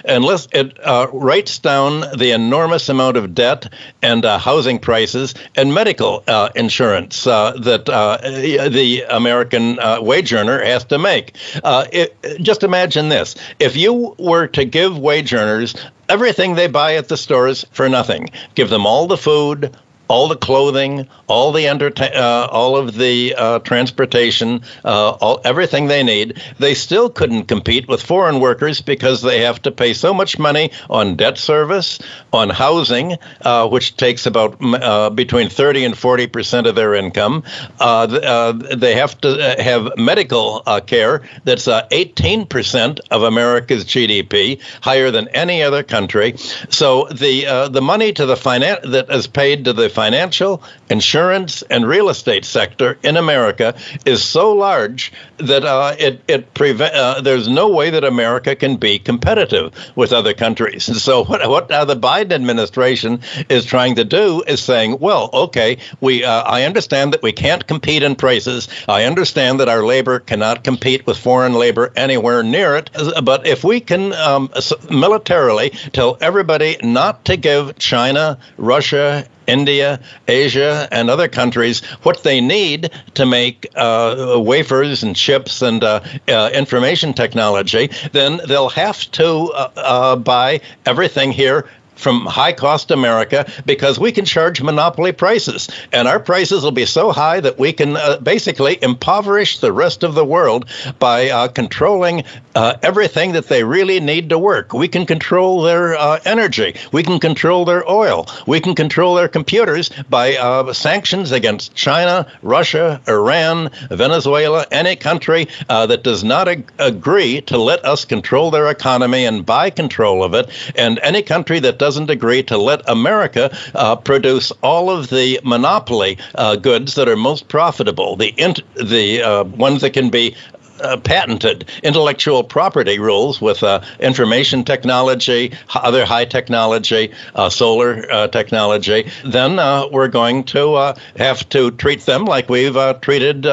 and 0.05 0.23
it 0.51 0.79
uh, 0.83 1.07
writes 1.12 1.59
down 1.59 2.01
the 2.17 2.31
enormous 2.31 2.89
amount 2.89 3.17
of 3.17 3.33
debt 3.33 3.71
and 4.01 4.25
uh, 4.25 4.38
housing 4.38 4.79
prices 4.79 5.33
and 5.55 5.73
medical 5.73 6.23
uh, 6.27 6.50
insurance 6.55 7.27
uh, 7.27 7.51
that 7.51 7.89
uh, 7.89 8.17
the 8.17 9.03
American 9.09 9.77
wage 10.01 10.33
earner 10.33 10.63
has 10.63 10.85
to 10.85 10.97
make. 10.97 11.35
It, 11.63 12.15
just 12.41 12.63
imagine 12.63 13.09
this: 13.09 13.35
if 13.59 13.75
you 13.75 14.15
were 14.17 14.47
to 14.47 14.65
give 14.65 14.97
wage 14.97 15.33
earners 15.33 15.75
everything 16.09 16.55
they 16.55 16.67
buy 16.67 16.95
at 16.95 17.07
the 17.07 17.17
stores 17.17 17.65
for 17.71 17.89
nothing. 17.89 18.29
Give 18.55 18.69
them 18.69 18.85
all 18.85 19.07
the 19.07 19.17
food, 19.17 19.75
all 20.13 20.27
the 20.27 20.38
clothing, 20.38 21.08
all 21.25 21.51
the 21.51 21.67
entertain, 21.67 22.12
uh, 22.13 22.48
all 22.51 22.77
of 22.77 22.96
the 22.96 23.34
uh, 23.36 23.58
transportation, 23.58 24.62
uh, 24.86 25.10
all 25.10 25.41
everything 25.43 25.88
they 25.88 26.03
need. 26.03 26.39
They 26.60 26.75
still 26.75 27.10
couldn't 27.10 27.46
compete 27.46 27.88
with 27.88 28.00
foreign 28.00 28.39
workers 28.39 28.79
because 28.79 29.24
they 29.24 29.41
have 29.41 29.60
to 29.63 29.72
pay 29.72 29.96
so 29.96 30.13
much 30.13 30.38
money 30.38 30.70
on 30.88 31.15
debt 31.15 31.39
service, 31.39 31.98
on 32.32 32.51
housing, 32.51 33.17
uh, 33.41 33.67
which 33.67 33.98
takes 33.98 34.27
about 34.27 34.58
uh, 34.62 35.10
between 35.10 35.50
30 35.50 35.86
and 35.86 35.98
40 35.98 36.27
percent 36.27 36.67
of 36.67 36.75
their 36.75 36.93
income. 36.93 37.43
Uh, 37.79 38.51
they 38.75 38.93
have 38.93 39.20
to 39.22 39.55
have 39.58 39.98
medical 39.98 40.60
care 40.86 41.24
that's 41.43 41.67
18 41.67 42.46
percent 42.46 43.00
of 43.10 43.24
America's 43.24 43.84
GDP, 43.84 44.62
higher 44.79 45.10
than 45.10 45.27
any 45.29 45.63
other 45.63 45.82
country. 45.82 46.36
So 46.70 47.08
the 47.08 47.70
the 47.72 47.82
money 47.82 48.13
to 48.13 48.27
the 48.27 48.36
finance 48.36 48.82
that 48.84 49.10
is 49.10 49.25
paid 49.25 49.65
to 49.65 49.74
the 49.74 49.89
financial, 50.03 50.62
insurance, 50.89 51.62
and 51.69 51.88
real 51.88 52.10
estate 52.10 52.43
sector 52.43 52.98
in 53.03 53.15
America 53.15 53.74
is 54.05 54.22
so 54.22 54.51
large 54.51 55.13
that 55.38 55.63
uh, 55.63 55.95
it 55.98 56.22
it 56.27 56.53
prevent 56.53 56.93
uh, 56.93 57.22
there's 57.22 57.48
no 57.48 57.69
way 57.69 57.89
that 57.89 58.03
America 58.03 58.53
can 58.53 58.75
be 58.75 59.00
competitive 59.00 59.72
with 59.95 60.12
other 60.12 60.33
countries. 60.33 60.89
And 60.89 60.98
so 61.07 61.24
what 61.24 61.48
what 61.50 61.72
uh, 61.72 61.86
the 61.86 61.95
Biden 61.95 62.33
administration 62.33 63.22
is 63.48 63.63
trying 63.63 63.95
to 63.95 64.03
do 64.03 64.43
is 64.45 64.62
saying, 64.62 64.98
well, 65.00 65.29
okay, 65.45 65.77
we 66.01 66.25
uh, 66.25 66.43
I 66.43 66.63
understand 66.63 67.13
that 67.13 67.24
we 67.24 67.31
can't 67.31 67.65
compete 67.65 68.03
in 68.03 68.17
prices. 68.17 68.67
I 68.89 69.05
understand 69.05 69.62
that 69.62 69.69
our 69.69 69.86
labor 69.86 70.19
cannot 70.19 70.65
compete 70.65 71.07
with 71.07 71.17
foreign 71.17 71.53
labor 71.53 71.93
anywhere 71.95 72.43
near 72.43 72.75
it. 72.75 72.89
But 73.24 73.48
if 73.48 73.63
we 73.63 73.79
can 73.79 74.12
um, 74.12 74.51
militarily 74.89 75.69
tell 75.93 76.17
everybody 76.19 76.75
not 76.83 77.24
to 77.25 77.38
give 77.38 77.77
China, 77.77 78.38
Russia, 78.57 79.25
India, 79.47 80.00
Asia, 80.27 80.88
and 80.91 81.09
other 81.09 81.27
countries 81.27 81.81
what 82.03 82.23
they 82.23 82.41
need 82.41 82.91
to 83.13 83.25
make 83.25 83.67
uh, 83.75 84.35
wafers 84.38 85.03
and 85.03 85.15
chips 85.15 85.62
and 85.62 85.83
uh, 85.83 86.00
uh, 86.27 86.50
information 86.53 87.13
technology, 87.13 87.89
then 88.12 88.39
they'll 88.47 88.69
have 88.69 89.00
to 89.12 89.51
uh, 89.53 89.71
uh, 89.77 90.15
buy 90.15 90.62
everything 90.85 91.31
here 91.31 91.65
from 91.95 92.25
high 92.25 92.53
cost 92.53 92.91
America 92.91 93.45
because 93.65 94.00
we 94.00 94.12
can 94.12 94.25
charge 94.25 94.62
monopoly 94.62 95.12
prices. 95.12 95.69
And 95.91 96.07
our 96.07 96.19
prices 96.19 96.63
will 96.63 96.71
be 96.71 96.85
so 96.85 97.12
high 97.12 97.39
that 97.39 97.59
we 97.59 97.73
can 97.73 97.95
uh, 97.95 98.17
basically 98.17 98.77
impoverish 98.81 99.59
the 99.59 99.71
rest 99.71 100.03
of 100.03 100.15
the 100.15 100.25
world 100.25 100.65
by 101.00 101.29
uh, 101.29 101.47
controlling 101.47 102.23
uh, 102.55 102.75
everything 102.81 103.33
that 103.33 103.47
they 103.47 103.63
really 103.63 104.00
need 104.00 104.29
to 104.29 104.39
work. 104.39 104.73
We 104.73 104.88
can 104.88 105.05
control 105.05 105.63
their 105.63 105.95
uh, 105.95 106.19
energy. 106.25 106.75
We 106.91 107.03
can 107.03 107.19
control 107.19 107.65
their 107.65 107.89
oil. 107.89 108.27
We 108.47 108.59
can 108.59 108.75
control 108.75 109.15
their 109.15 109.27
computers 109.27 109.89
by 110.09 110.35
uh, 110.35 110.73
sanctions 110.73 111.31
against 111.31 111.75
China, 111.75 112.27
Russia, 112.41 113.01
Iran, 113.07 113.71
Venezuela, 113.89 114.65
any 114.71 114.95
country 114.95 115.47
uh, 115.69 115.88
that 115.88 116.03
does 116.03 116.23
not 116.23 116.47
ag- 116.47 116.71
agree 116.79 117.41
to 117.41 117.57
let 117.57 117.85
us 117.85 118.05
control 118.05 118.51
their 118.51 118.69
economy 118.69 119.25
and 119.25 119.45
buy 119.45 119.69
control 119.69 120.23
of 120.23 120.33
it. 120.33 120.50
And 120.75 121.00
any 121.00 121.21
country 121.21 121.59
that 121.59 121.77
doesn't 121.84 122.10
agree 122.10 122.42
to 122.44 122.58
let 122.58 122.90
America 122.90 123.54
uh, 123.75 123.94
produce 123.98 124.54
all 124.62 124.90
of 124.90 125.10
the 125.10 125.38
monopoly 125.44 126.18
uh, 126.36 126.56
goods 126.56 126.96
that 126.96 127.10
are 127.10 127.18
most 127.18 127.50
profitable, 127.50 128.16
the 128.16 128.34
int- 128.38 128.63
the 128.75 129.22
uh, 129.22 129.44
ones 129.44 129.82
that 129.82 129.92
can 129.92 130.10
be 130.10 130.34
uh, 130.80 130.96
patented 130.96 131.70
intellectual 131.84 132.42
property 132.42 133.00
rules 133.00 133.42
with 133.42 133.63
uh, 133.63 133.82
information 134.00 134.63
technology, 134.63 135.52
other 135.75 136.06
high 136.06 136.24
technology, 136.24 137.12
uh, 137.36 137.50
solar 137.50 138.10
uh, 138.10 138.28
technology, 138.30 139.12
then 139.25 139.60
uh, 139.60 139.86
we're 139.92 140.08
going 140.08 140.46
to 140.46 140.75
uh, 140.75 140.96
have 141.18 141.48
to 141.50 141.70
treat 141.72 142.00
them 142.06 142.24
like 142.24 142.48
we've 142.50 142.78
treated 143.02 143.46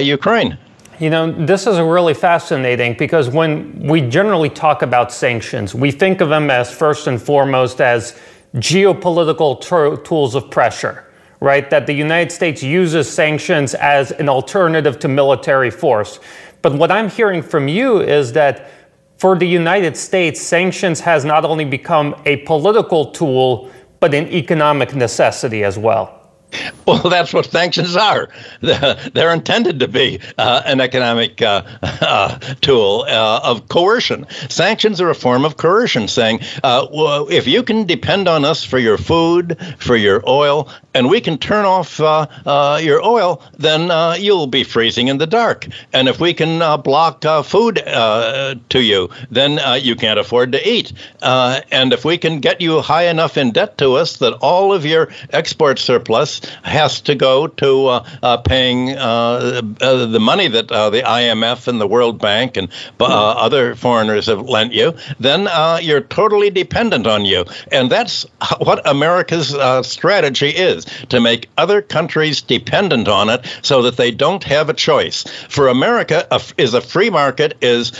Ukraine. 0.00 0.58
You 0.98 1.10
know, 1.10 1.32
this 1.32 1.66
is 1.66 1.78
really 1.78 2.14
fascinating 2.14 2.94
because 2.98 3.28
when 3.28 3.78
we 3.80 4.02
generally 4.02 4.50
talk 4.50 4.82
about 4.82 5.10
sanctions, 5.10 5.74
we 5.74 5.90
think 5.90 6.20
of 6.20 6.28
them 6.28 6.50
as 6.50 6.72
first 6.72 7.06
and 7.06 7.20
foremost 7.20 7.80
as 7.80 8.20
geopolitical 8.56 9.60
t- 9.60 10.02
tools 10.04 10.34
of 10.34 10.50
pressure, 10.50 11.10
right? 11.40 11.68
That 11.70 11.86
the 11.86 11.94
United 11.94 12.30
States 12.30 12.62
uses 12.62 13.12
sanctions 13.12 13.74
as 13.74 14.12
an 14.12 14.28
alternative 14.28 14.98
to 15.00 15.08
military 15.08 15.70
force. 15.70 16.20
But 16.60 16.74
what 16.74 16.92
I'm 16.92 17.08
hearing 17.08 17.42
from 17.42 17.68
you 17.68 18.00
is 18.00 18.32
that 18.32 18.70
for 19.16 19.36
the 19.36 19.46
United 19.46 19.96
States, 19.96 20.40
sanctions 20.40 21.00
has 21.00 21.24
not 21.24 21.44
only 21.44 21.64
become 21.64 22.14
a 22.26 22.36
political 22.38 23.12
tool, 23.12 23.70
but 23.98 24.14
an 24.14 24.28
economic 24.28 24.94
necessity 24.94 25.64
as 25.64 25.78
well. 25.78 26.21
Well, 26.84 26.98
that's 26.98 27.32
what 27.32 27.46
sanctions 27.46 27.94
are. 27.94 28.28
They're 28.60 29.32
intended 29.32 29.80
to 29.80 29.88
be 29.88 30.18
uh, 30.36 30.62
an 30.66 30.80
economic 30.80 31.40
uh, 31.40 31.62
uh, 31.82 32.38
tool 32.60 33.06
uh, 33.08 33.40
of 33.44 33.68
coercion. 33.68 34.26
Sanctions 34.48 35.00
are 35.00 35.08
a 35.08 35.14
form 35.14 35.44
of 35.44 35.56
coercion, 35.56 36.08
saying, 36.08 36.40
uh, 36.64 36.88
well, 36.92 37.28
if 37.28 37.46
you 37.46 37.62
can 37.62 37.86
depend 37.86 38.26
on 38.26 38.44
us 38.44 38.64
for 38.64 38.78
your 38.80 38.98
food, 38.98 39.56
for 39.78 39.94
your 39.94 40.28
oil, 40.28 40.68
and 40.92 41.08
we 41.08 41.20
can 41.20 41.38
turn 41.38 41.64
off 41.64 42.00
uh, 42.00 42.78
your 42.82 43.00
oil, 43.06 43.42
then 43.58 44.20
you'll 44.20 44.48
be 44.48 44.64
freezing 44.64 45.06
in 45.06 45.18
the 45.18 45.26
dark. 45.26 45.66
And 45.92 46.08
if 46.08 46.18
we 46.18 46.34
can 46.34 46.58
block 46.82 47.22
food 47.44 47.76
to 47.76 48.82
you, 48.82 49.08
then 49.30 49.60
you 49.82 49.94
can't 49.94 50.18
afford 50.18 50.52
to 50.52 50.68
eat. 50.68 50.92
and 51.22 51.92
if 51.92 52.04
we 52.04 52.18
can 52.18 52.40
get 52.40 52.60
you 52.60 52.80
high 52.80 53.06
enough 53.06 53.36
in 53.36 53.52
debt 53.52 53.78
to 53.78 53.92
us 53.94 54.16
that 54.18 54.34
all 54.34 54.72
of 54.72 54.84
your 54.84 55.10
export 55.30 55.78
surplus 55.78 56.41
has 56.62 57.00
to 57.02 57.14
go 57.14 57.46
to 57.46 57.86
uh, 57.86 58.06
uh, 58.22 58.36
paying 58.38 58.90
uh, 58.90 59.60
the 59.60 60.20
money 60.20 60.48
that 60.48 60.68
the 60.68 61.02
IMF 61.04 61.68
and 61.68 61.80
the 61.80 61.86
World 61.86 62.18
Bank 62.18 62.56
and 62.56 62.68
other 63.00 63.74
foreigners 63.74 64.26
have 64.26 64.48
lent 64.48 64.72
you, 64.72 64.94
then 65.18 65.48
you're 65.82 66.00
totally 66.00 66.50
dependent 66.50 67.06
on 67.06 67.24
you. 67.24 67.44
And 67.70 67.90
that's 67.90 68.26
what 68.58 68.86
America's 68.88 69.56
strategy 69.86 70.50
is 70.50 70.84
to 71.08 71.20
make 71.20 71.48
other 71.58 71.82
countries 71.82 72.42
dependent 72.42 73.08
on 73.08 73.28
it 73.28 73.44
so 73.62 73.82
that 73.82 73.96
they 73.96 74.10
don't 74.10 74.44
have 74.44 74.68
a 74.68 74.74
choice. 74.74 75.24
For 75.48 75.68
America, 75.68 76.26
a, 76.30 76.40
is 76.58 76.74
a 76.74 76.80
free 76.80 77.10
market 77.10 77.56
is 77.60 77.92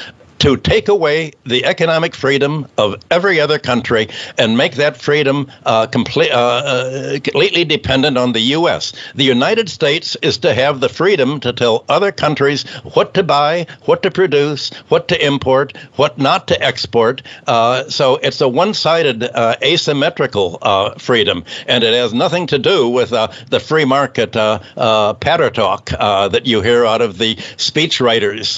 to 0.43 0.57
take 0.57 0.89
away 0.89 1.31
the 1.45 1.65
economic 1.65 2.17
freedom 2.17 2.67
of 2.77 2.97
every 3.13 3.41
other 3.41 3.61
country 3.61 4.09
and 4.37 4.57
make 4.57 4.75
that 4.75 4.97
freedom 4.97 5.49
uh, 5.65 5.87
complete, 5.87 6.33
uh, 6.33 6.37
uh, 6.37 7.19
completely 7.21 7.65
dependent 7.65 8.19
on 8.19 8.33
the 8.33 8.41
U.S. 8.59 8.93
The 9.15 9.23
United 9.23 9.69
States 9.69 10.17
is 10.21 10.39
to 10.39 10.53
have 10.53 10.81
the 10.81 10.89
freedom 10.89 11.39
to 11.41 11.53
tell 11.53 11.85
other 11.89 12.11
countries 12.11 12.65
what 12.95 13.15
to 13.15 13.23
buy, 13.23 13.69
what 13.83 14.03
to 14.03 14.11
produce, 14.11 14.71
what 14.89 15.07
to 15.09 15.27
import, 15.27 15.77
what 15.95 16.19
not 16.19 16.49
to 16.49 16.61
export. 16.61 17.23
Uh, 17.47 17.89
so 17.89 18.17
it's 18.17 18.41
a 18.41 18.49
one 18.49 18.75
sided, 18.75 19.23
uh, 19.23 19.55
asymmetrical 19.63 20.59
uh, 20.61 20.95
freedom, 20.95 21.45
and 21.69 21.85
it 21.85 21.95
has 21.95 22.13
nothing 22.13 22.49
to 22.49 22.59
do 22.59 22.89
with 22.89 23.11
the 23.11 23.61
free 23.61 23.85
market 23.85 24.33
patter 24.33 25.51
talk 25.51 25.91
that 25.91 26.47
you 26.47 26.63
hear 26.63 26.85
out 26.85 27.01
of 27.01 27.19
the 27.19 27.37
speechwriters 27.37 28.57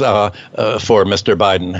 for 0.81 1.05
Mr. 1.05 1.37
Biden. 1.37 1.74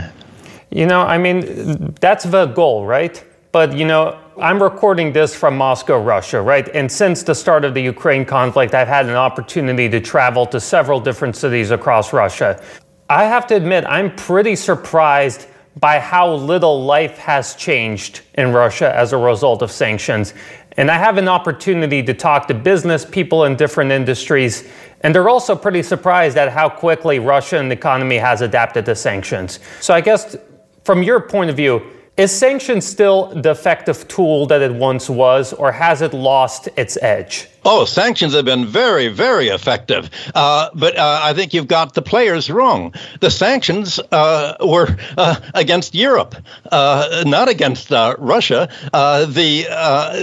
You 0.70 0.86
know, 0.86 1.02
I 1.02 1.18
mean, 1.18 1.94
that's 2.00 2.24
the 2.24 2.46
goal, 2.46 2.86
right? 2.86 3.22
But, 3.52 3.76
you 3.76 3.84
know, 3.84 4.18
I'm 4.36 4.60
recording 4.60 5.12
this 5.12 5.34
from 5.34 5.56
Moscow, 5.56 5.98
Russia, 5.98 6.42
right? 6.42 6.68
And 6.74 6.90
since 6.90 7.22
the 7.22 7.34
start 7.34 7.64
of 7.64 7.74
the 7.74 7.82
Ukraine 7.82 8.24
conflict, 8.24 8.74
I've 8.74 8.88
had 8.88 9.06
an 9.06 9.14
opportunity 9.14 9.88
to 9.88 10.00
travel 10.00 10.44
to 10.46 10.58
several 10.58 10.98
different 10.98 11.36
cities 11.36 11.70
across 11.70 12.12
Russia. 12.12 12.60
I 13.08 13.24
have 13.24 13.46
to 13.48 13.54
admit, 13.54 13.84
I'm 13.86 14.14
pretty 14.16 14.56
surprised 14.56 15.46
by 15.78 16.00
how 16.00 16.34
little 16.34 16.84
life 16.84 17.18
has 17.18 17.54
changed 17.54 18.22
in 18.34 18.52
Russia 18.52 18.94
as 18.94 19.12
a 19.12 19.16
result 19.16 19.62
of 19.62 19.70
sanctions. 19.70 20.34
And 20.76 20.90
I 20.90 20.98
have 20.98 21.18
an 21.18 21.28
opportunity 21.28 22.02
to 22.02 22.14
talk 22.14 22.48
to 22.48 22.54
business 22.54 23.04
people 23.04 23.44
in 23.44 23.54
different 23.54 23.92
industries, 23.92 24.68
and 25.04 25.14
they're 25.14 25.28
also 25.28 25.54
pretty 25.54 25.82
surprised 25.82 26.37
at 26.38 26.50
how 26.50 26.68
quickly 26.68 27.18
Russian 27.18 27.70
economy 27.70 28.16
has 28.16 28.40
adapted 28.40 28.87
to 28.87 28.96
sanctions. 28.96 29.61
So 29.80 29.94
I 29.94 30.00
guess 30.00 30.37
from 30.82 31.02
your 31.02 31.20
point 31.20 31.50
of 31.50 31.56
view, 31.56 31.82
is 32.16 32.32
sanctions 32.32 32.87
still 32.87 33.26
the 33.42 33.50
effective 33.50 34.08
tool 34.08 34.46
that 34.46 34.62
it 34.62 34.73
once 34.73 35.11
was, 35.11 35.52
or 35.52 35.73
has 35.73 36.00
it 36.00 36.14
lost 36.14 36.68
its 36.76 36.96
edge? 37.02 37.49
Oh, 37.66 37.87
sanctions 37.87 38.35
have 38.35 38.44
been 38.44 38.66
very, 38.66 39.09
very 39.09 39.49
effective. 39.49 40.11
Uh, 40.35 40.68
but 40.75 40.99
uh, 40.99 41.21
I 41.23 41.33
think 41.33 41.54
you've 41.54 41.66
got 41.66 41.94
the 41.94 42.02
players 42.02 42.50
wrong. 42.50 42.92
The 43.21 43.30
sanctions 43.30 43.99
uh, 43.99 44.56
were 44.61 44.97
uh, 45.16 45.37
against 45.54 45.94
Europe, 45.94 46.35
uh, 46.71 47.25
not 47.26 47.49
against 47.49 47.90
uh, 47.90 48.16
Russia. 48.18 48.68
the 48.92 49.64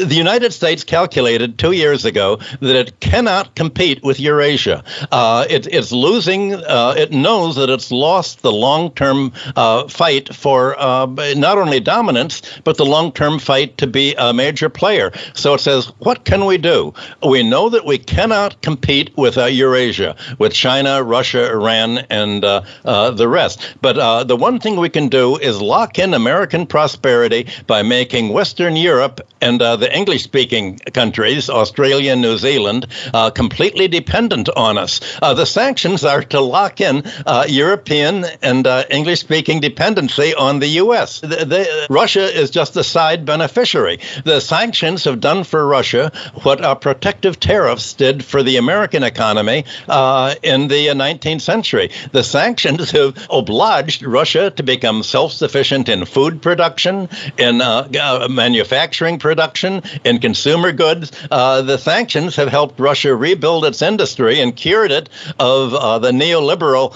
the 0.06 0.16
United 0.16 0.54
States 0.54 0.84
calculated 0.84 1.58
two 1.58 1.72
years 1.72 2.06
ago 2.06 2.38
that 2.60 2.76
it 2.76 3.00
cannot 3.00 3.56
compete 3.56 4.04
with 4.04 4.20
Eurasia. 4.20 4.84
It, 5.12 5.68
it's 5.68 5.92
losing. 5.92 6.52
it 6.52 7.12
knows 7.12 7.56
that 7.56 7.70
it's 7.70 7.92
lost 7.92 8.42
the 8.42 8.52
long-term 8.52 9.32
fight 9.90 10.34
for 10.36 10.76
not 10.78 11.58
only 11.58 11.80
dominance 11.80 12.42
but 12.64 12.78
the 12.78 12.86
long-term 12.86 13.40
fight 13.40 13.78
to 13.80 13.88
be 13.88 14.14
a 14.16 14.34
major 14.34 14.70
player. 14.70 15.12
So 15.34 15.56
it 15.56 15.62
says, 15.62 15.88
what 16.00 16.24
can 16.24 16.46
we 16.46 16.58
do? 16.58 16.94
We 17.32 17.44
know 17.44 17.70
that 17.70 17.86
we 17.86 17.98
cannot 17.98 18.62
compete 18.62 19.16
with 19.16 19.38
uh, 19.38 19.46
Eurasia, 19.46 20.18
with 20.38 20.52
China, 20.52 21.02
Russia, 21.02 21.50
Iran, 21.50 22.00
and 22.10 22.44
uh, 22.44 22.62
uh, 22.84 23.12
the 23.12 23.26
rest. 23.26 23.76
But 23.82 23.98
uh, 23.98 24.26
the 24.26 24.36
one 24.36 24.60
thing 24.60 24.76
we 24.76 24.90
can 24.90 25.08
do 25.08 25.38
is 25.38 25.62
lock 25.62 25.98
in 25.98 26.14
American 26.14 26.68
prosperity 26.68 27.48
by 27.68 27.84
making 27.84 28.34
Western 28.34 28.76
Europe 28.76 29.22
and 29.40 29.62
uh, 29.62 29.78
the 29.78 29.96
English 29.96 30.24
speaking 30.24 30.78
countries, 30.94 31.50
Australia 31.50 32.12
and 32.12 32.22
New 32.22 32.38
Zealand, 32.38 32.88
uh, 33.14 33.30
completely 33.30 33.88
dependent 33.88 34.50
on 34.50 34.78
us. 34.78 35.00
the 35.22 35.46
sanctions 35.46 36.04
are 36.04 36.24
to 36.24 36.42
lock 36.42 36.82
in 36.82 37.04
European 37.48 38.26
and 38.42 38.68
English 38.90 39.22
speaking 39.22 39.62
dependency 39.62 40.34
on 40.36 40.60
the 40.60 40.68
U.S. 40.84 41.22
The, 41.22 41.46
the, 41.46 41.88
Russia 41.90 42.26
is 42.42 42.52
just 42.52 42.76
a 42.76 42.84
side 42.84 43.24
beneficiary. 43.26 44.00
The 44.26 44.42
sanctions 44.42 45.06
have 45.06 45.22
done 45.22 45.46
for 45.46 45.66
Russia 45.66 46.12
what 46.44 46.62
uh, 46.62 46.76
protect 46.76 47.21
protective 47.22 47.40
tariffs 47.40 47.94
did 47.94 48.26
for 48.26 48.42
the 48.42 48.58
American 48.58 49.04
economy 49.04 49.64
uh, 49.88 50.34
in 50.42 50.68
the 50.68 50.88
19th 50.88 51.36
uh, 51.36 51.40
century. 51.40 51.92
The 52.12 52.24
sanctions 52.24 52.90
have 52.98 53.28
obliged 53.30 54.02
Russia 54.02 54.50
to 54.50 54.64
become 54.64 55.04
self 55.04 55.32
sufficient 55.32 55.88
in 55.88 56.06
food 56.06 56.42
production, 56.42 57.10
in 57.38 57.62
uh, 57.62 57.88
uh, 58.02 58.28
manufacturing 58.28 59.20
production, 59.20 59.84
in 60.04 60.18
consumer 60.18 60.72
goods. 60.72 61.12
Uh, 61.30 61.62
the 61.62 61.78
sanctions 61.78 62.38
have 62.38 62.50
helped 62.50 62.80
Russia 62.80 63.16
rebuild 63.16 63.66
its 63.66 63.84
industry 63.84 64.40
and 64.40 64.56
cured 64.56 64.92
it 64.92 65.08
of 65.38 65.76
uh, 65.76 66.00
the 66.00 66.12
neoliberal 66.12 66.92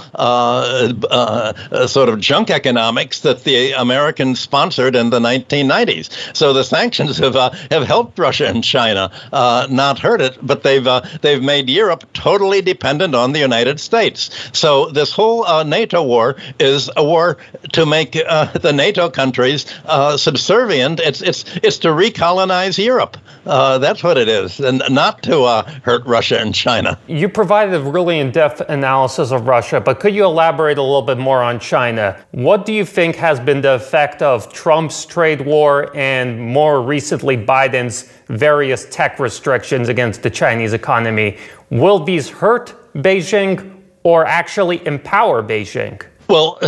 sort 1.87 2.09
of 2.09 2.19
junk 2.19 2.49
economics 2.49 3.19
that 3.19 3.43
the 3.43 3.73
Americans 3.73 4.39
sponsored 4.39 4.95
in 4.95 5.11
the 5.11 5.19
1990s. 5.19 6.35
So 6.35 6.53
the 6.53 6.63
sanctions 6.63 7.19
have, 7.19 7.35
have 7.69 7.83
helped 7.83 8.17
Russia 8.17 8.47
and 8.47 8.63
China, 8.63 9.11
not 9.31 9.99
hurt 9.99 10.14
it, 10.21 10.37
but 10.41 10.63
they've 10.63 10.85
uh, 10.85 11.01
they've 11.21 11.43
made 11.43 11.69
Europe 11.69 12.05
totally 12.13 12.61
dependent 12.61 13.15
on 13.15 13.33
the 13.33 13.39
United 13.39 13.79
States. 13.79 14.29
So 14.53 14.89
this 14.89 15.11
whole 15.11 15.45
uh, 15.45 15.63
NATO 15.63 16.03
war 16.03 16.35
is 16.59 16.89
a 16.95 17.03
war 17.03 17.37
to 17.73 17.85
make 17.85 18.15
uh, 18.15 18.45
the 18.59 18.73
NATO 18.73 19.09
countries 19.09 19.65
uh, 19.85 20.17
subservient. 20.17 20.99
It's 20.99 21.21
it's 21.21 21.45
it's 21.63 21.77
to 21.79 21.89
recolonize 21.89 22.83
Europe. 22.83 23.17
Uh, 23.45 23.77
that's 23.77 24.03
what 24.03 24.17
it 24.17 24.27
is, 24.27 24.59
and 24.59 24.81
not 24.89 25.21
to 25.23 25.43
uh, 25.43 25.69
hurt 25.83 26.03
Russia 26.05 26.39
and 26.39 26.53
China. 26.53 26.97
You 27.07 27.29
provided 27.29 27.75
a 27.75 27.79
really 27.79 28.19
in-depth 28.19 28.61
analysis 28.69 29.31
of 29.31 29.45
Russia, 29.45 29.79
but 29.79 29.99
could 29.99 30.15
you 30.15 30.25
elaborate 30.25 30.79
a 30.79 30.81
little 30.81 31.03
bit 31.03 31.19
more 31.19 31.43
on 31.43 31.59
China? 31.59 32.17
What 32.31 32.65
do 32.65 32.73
you 32.73 32.85
think 32.85 33.15
has 33.17 33.39
been 33.39 33.61
the 33.61 33.75
effect 33.75 34.21
of 34.21 34.51
Trump's 34.51 35.05
trade 35.05 35.41
war 35.41 35.95
and 35.95 36.39
more 36.39 36.81
recently 36.81 37.37
Biden's 37.37 38.11
various 38.27 38.85
tech 38.89 39.19
restrictions 39.19 39.89
against 39.89 40.23
the 40.23 40.29
Chinese 40.29 40.73
economy. 40.73 41.37
Will 41.69 41.99
these 41.99 42.29
hurt 42.29 42.73
Beijing 42.95 43.81
or 44.03 44.25
actually 44.25 44.85
empower 44.85 45.43
Beijing? 45.43 46.01
Well, 46.27 46.59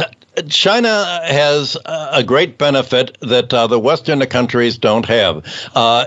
China 0.50 1.22
has 1.24 1.78
a 1.86 2.24
great 2.24 2.58
benefit 2.58 3.18
that 3.22 3.54
uh, 3.54 3.68
the 3.68 3.80
Western 3.80 4.20
countries 4.28 4.78
don't 4.78 5.06
have. 5.06 5.44
Uh, 5.74 6.06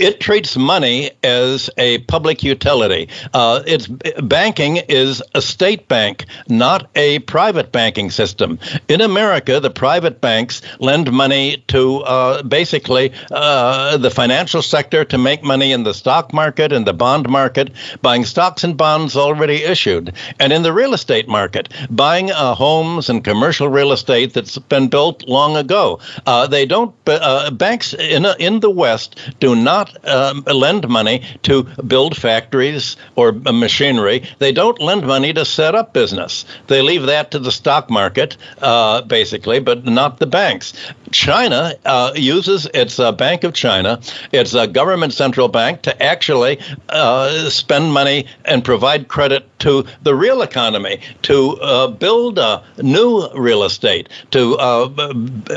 it 0.00 0.18
treats 0.18 0.56
money 0.56 1.10
as 1.22 1.68
a 1.76 1.98
public 1.98 2.42
utility. 2.42 3.08
Uh, 3.34 3.62
it's 3.66 3.86
banking 3.86 4.78
is 4.88 5.22
a 5.34 5.42
state 5.42 5.88
bank, 5.88 6.24
not 6.48 6.88
a 6.96 7.18
private 7.20 7.70
banking 7.70 8.10
system. 8.10 8.58
In 8.88 9.00
America, 9.02 9.60
the 9.60 9.70
private 9.70 10.20
banks 10.20 10.62
lend 10.78 11.12
money 11.12 11.62
to 11.68 11.98
uh, 12.00 12.42
basically 12.42 13.12
uh, 13.30 13.98
the 13.98 14.10
financial 14.10 14.62
sector 14.62 15.04
to 15.04 15.18
make 15.18 15.42
money 15.42 15.72
in 15.72 15.84
the 15.84 15.92
stock 15.92 16.32
market 16.32 16.72
and 16.72 16.86
the 16.86 16.94
bond 16.94 17.28
market, 17.28 17.70
buying 18.00 18.24
stocks 18.24 18.64
and 18.64 18.76
bonds 18.76 19.16
already 19.16 19.62
issued, 19.62 20.14
and 20.38 20.52
in 20.52 20.62
the 20.62 20.72
real 20.72 20.94
estate 20.94 21.28
market, 21.28 21.68
buying 21.90 22.30
uh, 22.30 22.54
homes 22.54 23.10
and 23.10 23.22
commercial 23.22 23.68
real 23.68 23.92
estate 23.92 24.32
that's 24.32 24.56
been 24.56 24.88
built 24.88 25.28
long 25.28 25.56
ago. 25.56 26.00
Uh, 26.24 26.46
they 26.46 26.64
don't. 26.64 26.94
Uh, 27.06 27.50
banks 27.50 27.92
in 27.92 28.24
in 28.38 28.60
the 28.60 28.70
West 28.70 29.18
do 29.40 29.54
not 29.54 29.89
um, 30.04 30.42
lend 30.46 30.88
money 30.88 31.22
to 31.42 31.64
build 31.86 32.16
factories 32.16 32.96
or 33.16 33.32
machinery. 33.32 34.24
They 34.38 34.52
don't 34.52 34.80
lend 34.80 35.06
money 35.06 35.32
to 35.32 35.44
set 35.44 35.74
up 35.74 35.92
business. 35.92 36.44
They 36.66 36.82
leave 36.82 37.06
that 37.06 37.30
to 37.32 37.38
the 37.38 37.52
stock 37.52 37.90
market, 37.90 38.36
uh, 38.60 39.02
basically, 39.02 39.60
but 39.60 39.84
not 39.84 40.18
the 40.18 40.26
banks. 40.26 40.72
China 41.10 41.74
uh, 41.84 42.12
uses 42.14 42.66
its 42.72 42.98
uh, 42.98 43.12
Bank 43.12 43.44
of 43.44 43.54
China, 43.54 44.00
its 44.32 44.54
government 44.68 45.12
central 45.12 45.48
bank, 45.48 45.82
to 45.82 46.02
actually 46.02 46.60
uh, 46.88 47.50
spend 47.50 47.92
money 47.92 48.26
and 48.44 48.64
provide 48.64 49.08
credit 49.08 49.49
to 49.60 49.84
the 50.02 50.14
real 50.14 50.42
economy, 50.42 51.00
to 51.22 51.58
uh, 51.60 51.88
build 51.88 52.38
uh, 52.38 52.60
new 52.78 53.28
real 53.34 53.64
estate, 53.64 54.08
to 54.30 54.56
uh, 54.56 54.88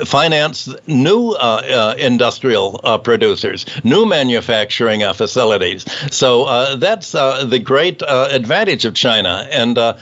finance 0.05 0.69
new 0.87 1.31
uh, 1.31 1.35
uh, 1.35 1.95
industrial 1.99 2.79
producers, 3.03 3.65
new 3.83 4.05
manufacturing 4.05 5.01
facilities. 5.13 5.85
So 6.13 6.75
that's 6.77 7.11
the 7.11 7.61
great 7.63 8.01
advantage 8.07 8.85
of 8.85 8.93
China. 8.93 9.47
And 9.51 9.75
to 9.75 9.93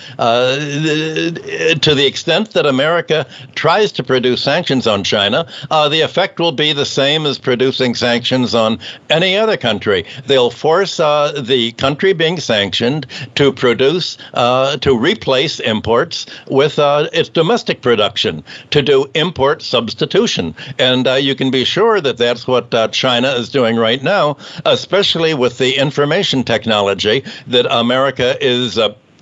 the 1.96 2.06
extent 2.06 2.52
that 2.52 2.66
America 2.66 3.26
tries 3.56 3.92
to 3.94 4.04
produce 4.04 4.42
sanctions 4.42 4.88
on 4.88 5.04
China, 5.04 5.48
uh, 5.70 5.90
the 5.90 6.02
effect 6.02 6.40
will 6.40 6.52
be 6.52 6.74
the 6.74 6.86
same 6.86 7.26
as 7.26 7.38
producing 7.38 7.96
sanctions 7.96 8.54
on 8.56 8.80
any 9.10 9.38
other 9.38 9.58
country. 9.58 10.06
They'll 10.28 10.52
force 10.52 11.00
uh, 11.00 11.42
the 11.42 11.72
country 11.74 12.14
being 12.14 12.40
sanctioned 12.40 13.06
to 13.36 13.52
produce, 13.54 13.91
uh, 14.34 14.78
to 14.78 14.98
replace 14.98 15.60
imports 15.60 16.26
with 16.50 16.80
uh, 16.80 17.10
its 17.14 17.30
domestic 17.30 17.82
production, 17.82 18.44
to 18.70 18.82
do 18.82 19.10
import 19.14 19.62
substitution. 19.62 20.56
And 20.80 21.08
uh, 21.08 21.14
you 21.16 21.36
can 21.36 21.52
be 21.52 21.66
sure 21.66 22.02
that 22.02 22.18
that's 22.18 22.48
what 22.48 22.74
uh, 22.74 22.88
China 22.90 23.30
is 23.30 23.50
doing 23.50 23.76
right 23.78 24.02
now, 24.02 24.38
especially 24.66 25.34
with 25.34 25.58
the 25.58 25.78
information 25.78 26.44
technology 26.44 27.24
that 27.48 27.66
America 27.70 28.38
is 28.42 28.78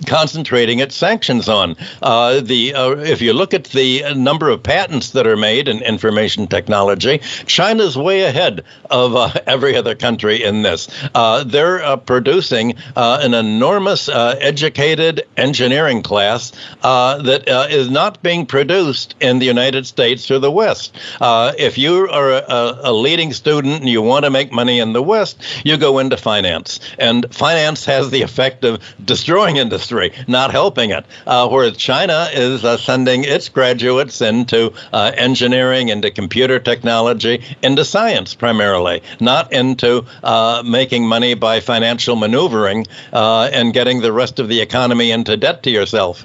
concentrating 0.06 0.78
its 0.78 0.96
sanctions 0.96 1.48
on. 1.48 1.76
Uh, 2.02 2.40
the 2.40 2.74
uh, 2.74 2.90
if 2.90 3.20
you 3.20 3.32
look 3.32 3.54
at 3.54 3.64
the 3.64 4.14
number 4.14 4.48
of 4.48 4.62
patents 4.62 5.10
that 5.10 5.26
are 5.26 5.36
made 5.36 5.68
in 5.68 5.82
information 5.82 6.46
technology, 6.46 7.18
China's 7.46 7.96
way 7.96 8.22
ahead 8.22 8.64
of 8.90 9.14
uh, 9.14 9.32
every 9.46 9.76
other 9.76 9.94
country 9.94 10.42
in 10.42 10.62
this. 10.62 10.88
Uh, 11.14 11.44
they're 11.44 11.82
uh, 11.82 11.96
producing 11.96 12.76
uh, 12.96 13.20
an 13.22 13.34
enormous 13.34 14.08
educated 14.08 15.22
engineering 15.36 16.02
class 16.02 16.52
that 16.80 17.44
is 17.70 17.90
not 17.90 18.22
being 18.22 18.46
produced 18.46 19.14
in 19.20 19.38
the 19.38 19.46
United 19.46 19.86
States 19.86 20.30
or 20.30 20.38
the 20.38 20.50
West. 20.50 20.96
if 21.20 21.78
you 21.78 22.08
are 22.08 22.30
a, 22.32 22.80
a 22.84 22.92
leading 22.92 23.32
student 23.32 23.80
and 23.80 23.88
you 23.88 24.02
want 24.02 24.24
to 24.24 24.30
make 24.30 24.52
money 24.52 24.78
in 24.78 24.92
the 24.92 25.02
West, 25.02 25.42
you 25.64 25.76
go 25.76 25.98
into 25.98 26.16
finance, 26.16 26.80
and 26.98 27.32
finance 27.34 27.84
has 27.84 28.10
the 28.10 28.22
effect 28.22 28.64
of 28.64 28.82
destroying 29.04 29.56
industry 29.56 29.89
not 30.28 30.50
helping 30.50 30.90
it. 30.90 31.04
Uh, 31.26 31.48
whereas 31.48 31.76
China 31.76 32.28
is 32.32 32.64
uh, 32.64 32.76
sending 32.76 33.24
its 33.24 33.48
graduates 33.48 34.20
into 34.20 34.72
uh, 34.92 35.12
engineering, 35.16 35.88
into 35.88 36.10
computer 36.10 36.58
technology, 36.58 37.42
into 37.62 37.84
science 37.84 38.34
primarily, 38.34 39.02
not 39.20 39.52
into 39.52 40.04
uh, 40.22 40.62
making 40.64 41.06
money 41.06 41.34
by 41.34 41.60
financial 41.60 42.16
maneuvering 42.16 42.86
uh, 43.12 43.50
and 43.52 43.72
getting 43.72 44.00
the 44.00 44.12
rest 44.12 44.38
of 44.38 44.48
the 44.48 44.60
economy 44.60 45.10
into 45.10 45.36
debt 45.36 45.62
to 45.62 45.70
yourself. 45.70 46.24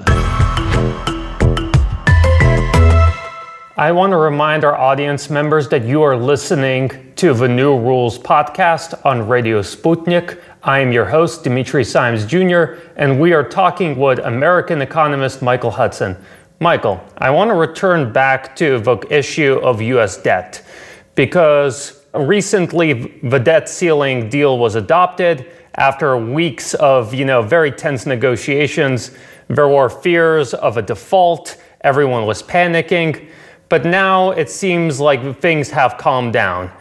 I 3.77 3.91
want 3.91 4.11
to 4.11 4.17
remind 4.17 4.63
our 4.63 4.73
audience 4.73 5.29
members 5.29 5.67
that 5.67 5.83
you 5.83 6.01
are 6.01 6.15
listening 6.15 7.11
to 7.17 7.33
the 7.33 7.49
New 7.49 7.77
Rules 7.77 8.17
podcast 8.17 9.05
on 9.05 9.27
Radio 9.27 9.61
Sputnik. 9.61 10.39
I 10.65 10.79
am 10.79 10.91
your 10.91 11.05
host, 11.05 11.43
Dimitri 11.43 11.83
Simes 11.83 12.25
Jr., 12.25 12.79
and 12.95 13.21
we 13.21 13.33
are 13.33 13.47
talking 13.47 13.95
with 13.97 14.17
American 14.17 14.81
economist 14.81 15.43
Michael 15.43 15.69
Hudson. 15.69 16.17
Michael, 16.59 16.99
I 17.19 17.29
want 17.29 17.51
to 17.51 17.53
return 17.53 18.11
back 18.11 18.55
to 18.55 18.79
the 18.79 18.97
issue 19.11 19.59
of 19.61 19.79
US 19.79 20.17
debt 20.17 20.65
because 21.13 22.03
recently 22.15 23.19
the 23.21 23.37
debt 23.37 23.69
ceiling 23.69 24.27
deal 24.27 24.57
was 24.57 24.73
adopted 24.73 25.45
after 25.75 26.17
weeks 26.17 26.73
of, 26.73 27.13
you 27.13 27.25
know, 27.25 27.43
very 27.43 27.71
tense 27.71 28.07
negotiations. 28.07 29.11
There 29.49 29.69
were 29.69 29.87
fears 29.87 30.55
of 30.55 30.77
a 30.77 30.81
default. 30.81 31.57
Everyone 31.81 32.25
was 32.25 32.41
panicking. 32.41 33.29
But 33.69 33.85
now 33.85 34.31
it 34.31 34.49
seems 34.49 34.99
like 34.99 35.39
things 35.39 35.69
have 35.69 35.99
calmed 35.99 36.33
down. 36.33 36.71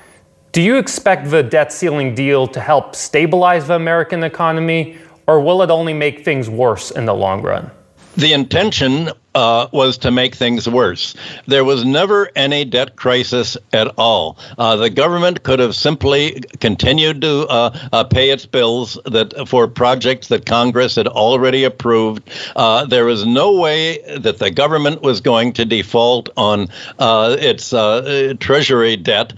Do 0.54 0.62
you 0.62 0.76
expect 0.76 1.30
the 1.30 1.42
debt 1.42 1.72
ceiling 1.72 2.14
deal 2.14 2.46
to 2.46 2.60
help 2.60 2.94
stabilize 2.94 3.66
the 3.66 3.74
American 3.74 4.22
economy, 4.22 4.96
or 5.26 5.40
will 5.40 5.62
it 5.62 5.70
only 5.70 5.92
make 5.92 6.24
things 6.24 6.48
worse 6.48 6.92
in 6.92 7.06
the 7.06 7.12
long 7.12 7.42
run? 7.42 7.72
The 8.16 8.32
intention 8.32 9.10
uh, 9.34 9.68
was 9.72 9.98
to 9.98 10.10
make 10.10 10.34
things 10.34 10.68
worse. 10.68 11.14
There 11.46 11.64
was 11.64 11.84
never 11.84 12.30
any 12.36 12.64
debt 12.64 12.96
crisis 12.96 13.56
at 13.72 13.88
all. 13.98 14.38
Uh, 14.56 14.76
the 14.76 14.90
government 14.90 15.42
could 15.42 15.58
have 15.58 15.74
simply 15.74 16.40
continued 16.60 17.20
to 17.22 17.46
uh, 17.48 17.78
uh 17.92 18.04
pay 18.04 18.30
its 18.30 18.46
bills 18.46 18.98
that 19.04 19.48
for 19.48 19.66
projects 19.66 20.28
that 20.28 20.46
Congress 20.46 20.94
had 20.94 21.08
already 21.08 21.64
approved. 21.64 22.28
Uh, 22.54 22.84
there 22.84 23.04
was 23.04 23.26
no 23.26 23.58
way 23.58 23.98
that 24.18 24.38
the 24.38 24.50
government 24.50 25.02
was 25.02 25.20
going 25.20 25.52
to 25.52 25.64
default 25.64 26.28
on 26.36 26.68
uh, 26.98 27.36
its 27.38 27.70
treasury 28.38 28.96
debt 28.96 29.32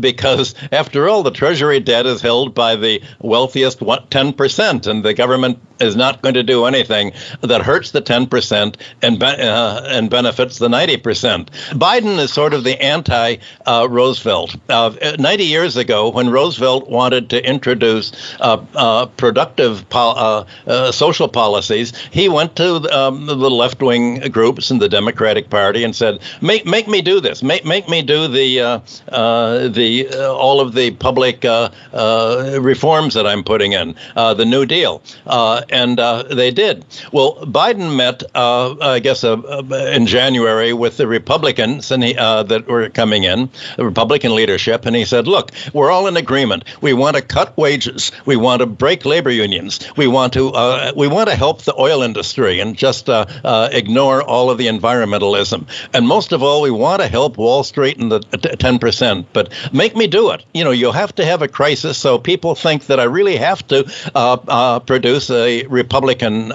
because, 0.00 0.54
after 0.72 1.08
all, 1.08 1.22
the 1.22 1.30
treasury 1.30 1.80
debt 1.80 2.06
is 2.06 2.20
held 2.20 2.54
by 2.54 2.76
the 2.76 3.02
wealthiest 3.20 3.80
10%, 3.80 4.86
and 4.86 5.04
the 5.04 5.14
government 5.14 5.58
is 5.80 5.96
not 5.96 6.22
going 6.22 6.34
to 6.34 6.42
do 6.42 6.64
anything 6.64 7.12
that 7.42 7.62
hurts 7.62 7.90
the 7.90 8.02
10% 8.02 8.76
and 9.02 9.18
uh, 9.34 9.86
and 9.86 10.10
benefits 10.10 10.58
the 10.58 10.68
90%. 10.68 11.46
Biden 11.72 12.18
is 12.18 12.32
sort 12.32 12.54
of 12.54 12.64
the 12.64 12.80
anti 12.82 13.36
uh, 13.66 13.86
Roosevelt. 13.90 14.56
Uh, 14.68 15.16
90 15.18 15.44
years 15.44 15.76
ago, 15.76 16.10
when 16.10 16.30
Roosevelt 16.30 16.88
wanted 16.88 17.30
to 17.30 17.48
introduce 17.48 18.12
uh, 18.40 18.64
uh, 18.74 19.06
productive 19.06 19.88
pol- 19.88 20.46
uh, 20.66 20.92
social 20.92 21.28
policies, 21.28 21.96
he 22.10 22.28
went 22.28 22.56
to 22.56 22.76
um, 22.96 23.26
the 23.26 23.50
left 23.50 23.82
wing 23.82 24.20
groups 24.30 24.70
in 24.70 24.78
the 24.78 24.88
Democratic 24.88 25.50
Party 25.50 25.84
and 25.84 25.94
said, 25.94 26.20
"Make 26.40 26.66
make 26.66 26.88
me 26.88 27.02
do 27.02 27.20
this. 27.20 27.42
Make 27.42 27.64
make 27.64 27.88
me 27.88 28.02
do 28.02 28.28
the 28.28 28.82
the 29.08 30.28
all 30.30 30.60
of 30.60 30.74
the 30.74 30.90
public 30.92 31.44
reforms 31.44 33.14
that 33.14 33.26
I'm 33.26 33.44
putting 33.44 33.72
in 33.72 33.94
the 34.14 34.44
New 34.44 34.66
Deal." 34.66 35.02
and 35.26 35.98
they 36.30 36.50
did. 36.50 36.84
Well, 37.12 37.36
Biden 37.42 37.96
met, 37.96 38.22
I 38.34 38.98
guess, 39.00 39.15
a 39.24 39.32
uh, 39.32 39.62
in 39.92 40.06
January 40.06 40.72
with 40.72 40.96
the 40.96 41.06
Republicans 41.06 41.90
and 41.90 42.02
he, 42.02 42.16
uh, 42.16 42.42
that 42.44 42.66
were 42.66 42.88
coming 42.88 43.24
in, 43.24 43.50
the 43.76 43.84
Republican 43.84 44.34
leadership, 44.34 44.86
and 44.86 44.96
he 44.96 45.04
said, 45.04 45.26
"Look, 45.26 45.52
we're 45.72 45.90
all 45.90 46.06
in 46.06 46.16
agreement. 46.16 46.64
We 46.80 46.92
want 46.92 47.16
to 47.16 47.22
cut 47.22 47.56
wages. 47.56 48.12
We 48.24 48.36
want 48.36 48.60
to 48.60 48.66
break 48.66 49.04
labor 49.04 49.30
unions. 49.30 49.80
We 49.96 50.06
want 50.06 50.32
to 50.34 50.50
uh, 50.50 50.92
we 50.96 51.08
want 51.08 51.28
to 51.28 51.36
help 51.36 51.62
the 51.62 51.74
oil 51.78 52.02
industry 52.02 52.60
and 52.60 52.76
just 52.76 53.08
uh, 53.08 53.26
uh, 53.44 53.68
ignore 53.72 54.22
all 54.22 54.50
of 54.50 54.58
the 54.58 54.66
environmentalism. 54.66 55.66
And 55.94 56.06
most 56.06 56.32
of 56.32 56.42
all, 56.42 56.62
we 56.62 56.70
want 56.70 57.02
to 57.02 57.08
help 57.08 57.36
Wall 57.36 57.64
Street 57.64 57.98
and 57.98 58.10
the 58.10 58.20
ten 58.58 58.78
percent. 58.78 59.26
But 59.32 59.52
make 59.72 59.94
me 59.96 60.06
do 60.06 60.30
it. 60.30 60.44
You 60.54 60.64
know, 60.64 60.70
you 60.72 60.92
have 60.92 61.14
to 61.16 61.24
have 61.24 61.42
a 61.42 61.48
crisis 61.48 61.98
so 61.98 62.18
people 62.18 62.54
think 62.54 62.86
that 62.86 62.98
I 63.00 63.04
really 63.04 63.36
have 63.36 63.66
to 63.68 63.90
uh, 64.14 64.80
produce 64.80 65.30
a 65.30 65.66
Republican 65.66 66.50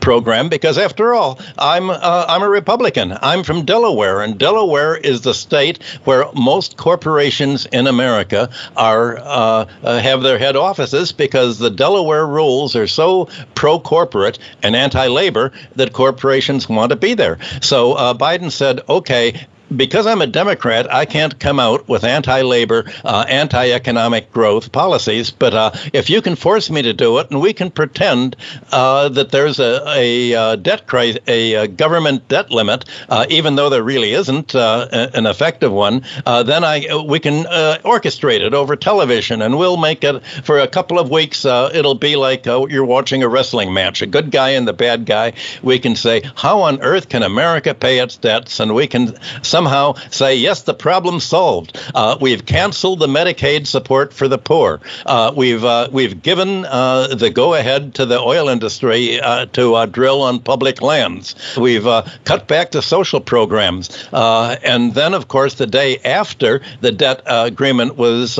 program 0.00 0.48
because, 0.48 0.78
after 0.78 1.14
all, 1.14 1.27
I'm 1.58 1.90
uh, 1.90 2.24
I'm 2.28 2.42
a 2.42 2.48
Republican. 2.48 3.16
I'm 3.20 3.42
from 3.42 3.64
Delaware, 3.64 4.22
and 4.22 4.38
Delaware 4.38 4.96
is 4.96 5.20
the 5.22 5.34
state 5.34 5.82
where 6.04 6.24
most 6.34 6.76
corporations 6.76 7.66
in 7.66 7.86
America 7.86 8.50
are 8.76 9.18
uh, 9.18 9.66
uh, 9.82 10.00
have 10.00 10.22
their 10.22 10.38
head 10.38 10.56
offices 10.56 11.12
because 11.12 11.58
the 11.58 11.70
Delaware 11.70 12.26
rules 12.26 12.76
are 12.76 12.86
so 12.86 13.28
pro-corporate 13.54 14.38
and 14.62 14.76
anti-labor 14.76 15.52
that 15.76 15.92
corporations 15.92 16.68
want 16.68 16.90
to 16.90 16.96
be 16.96 17.14
there. 17.14 17.38
So 17.60 17.92
uh, 17.92 18.14
Biden 18.14 18.50
said, 18.50 18.80
"Okay, 18.88 19.46
because 19.74 20.06
I'm 20.06 20.22
a 20.22 20.26
Democrat, 20.26 20.92
I 20.92 21.04
can't 21.04 21.38
come 21.38 21.60
out 21.60 21.88
with 21.88 22.04
anti-labor, 22.04 22.90
uh, 23.04 23.24
anti-economic 23.28 24.32
growth 24.32 24.72
policies. 24.72 25.30
But 25.30 25.54
uh, 25.54 25.70
if 25.92 26.10
you 26.10 26.22
can 26.22 26.36
force 26.36 26.70
me 26.70 26.82
to 26.82 26.92
do 26.92 27.18
it, 27.18 27.30
and 27.30 27.40
we 27.40 27.52
can 27.52 27.70
pretend 27.70 28.36
uh, 28.72 29.08
that 29.10 29.30
there's 29.30 29.58
a, 29.58 29.82
a, 29.88 30.34
uh, 30.34 30.56
debt 30.56 30.86
crisis, 30.86 31.20
a, 31.26 31.54
a, 31.54 31.68
government 31.68 32.28
debt 32.28 32.50
limit, 32.50 32.84
uh, 33.08 33.26
even 33.28 33.56
though 33.56 33.70
there 33.70 33.82
really 33.82 34.12
isn't 34.12 34.54
uh, 34.54 34.88
an 35.14 35.26
effective 35.26 35.72
one, 35.72 36.02
then 36.24 36.64
I 36.64 37.04
we 37.06 37.20
can 37.20 37.44
orchestrate 37.84 38.40
it 38.40 38.54
over 38.54 38.76
television, 38.76 39.42
and 39.42 39.58
we'll 39.58 39.76
make 39.76 40.04
it 40.04 40.24
for 40.44 40.58
a 40.58 40.68
couple 40.68 40.98
of 40.98 41.10
weeks. 41.10 41.44
it'll 41.44 41.94
be 41.94 42.16
like 42.16 42.46
you're 42.46 42.84
watching 42.84 43.22
a 43.22 43.28
wrestling 43.28 43.72
match, 43.72 44.02
a 44.02 44.06
good 44.06 44.30
guy 44.30 44.50
and 44.50 44.66
the 44.66 44.72
bad 44.72 45.06
guy. 45.06 45.34
We 45.62 45.78
can 45.78 45.96
say, 45.96 46.22
how 46.34 46.62
on 46.62 46.80
earth 46.82 47.08
can 47.08 47.22
America 47.22 47.74
pay 47.74 47.98
its 47.98 48.16
debts, 48.16 48.60
and 48.60 48.74
we 48.74 48.86
can 48.86 49.14
somehow 49.58 49.94
say, 50.12 50.36
yes, 50.36 50.62
the 50.62 50.74
problem's 50.74 51.24
solved. 51.24 51.76
Uh, 51.92 52.16
we've 52.20 52.46
canceled 52.46 53.00
the 53.00 53.08
Medicaid 53.08 53.66
support 53.66 54.14
for 54.14 54.28
the 54.28 54.38
poor. 54.38 54.80
Uh, 55.04 55.32
we've 55.34 55.64
uh, 55.64 55.88
we've 55.90 56.22
given 56.22 56.64
uh, 56.64 57.08
the 57.08 57.28
go-ahead 57.28 57.96
to 57.96 58.06
the 58.06 58.20
oil 58.20 58.48
industry 58.48 59.20
uh, 59.20 59.46
to 59.46 59.74
uh, 59.74 59.86
drill 59.86 60.22
on 60.22 60.38
public 60.38 60.80
lands. 60.80 61.34
We've 61.56 61.88
uh, 61.88 62.04
cut 62.24 62.46
back 62.46 62.70
the 62.70 62.82
social 62.82 63.20
programs, 63.20 63.90
uh, 64.12 64.56
and 64.62 64.94
then, 64.94 65.12
of 65.12 65.26
course, 65.26 65.54
the 65.54 65.66
day 65.66 65.98
after 66.04 66.60
the 66.80 66.92
debt 66.92 67.22
agreement 67.26 67.96
was 67.96 68.38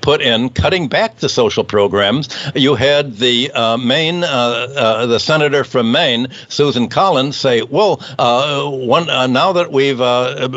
put 0.00 0.20
in, 0.20 0.50
cutting 0.50 0.86
back 0.86 1.16
the 1.16 1.28
social 1.28 1.64
programs, 1.64 2.28
you 2.54 2.76
had 2.76 3.16
the 3.16 3.50
Maine, 3.84 4.20
the 4.20 5.18
senator 5.18 5.64
from 5.64 5.90
Maine, 5.90 6.28
Susan 6.48 6.88
Collins, 6.88 7.36
say, 7.36 7.62
"Well, 7.62 7.96
one 8.16 9.06
now 9.32 9.52
that 9.54 9.72
we've 9.72 9.98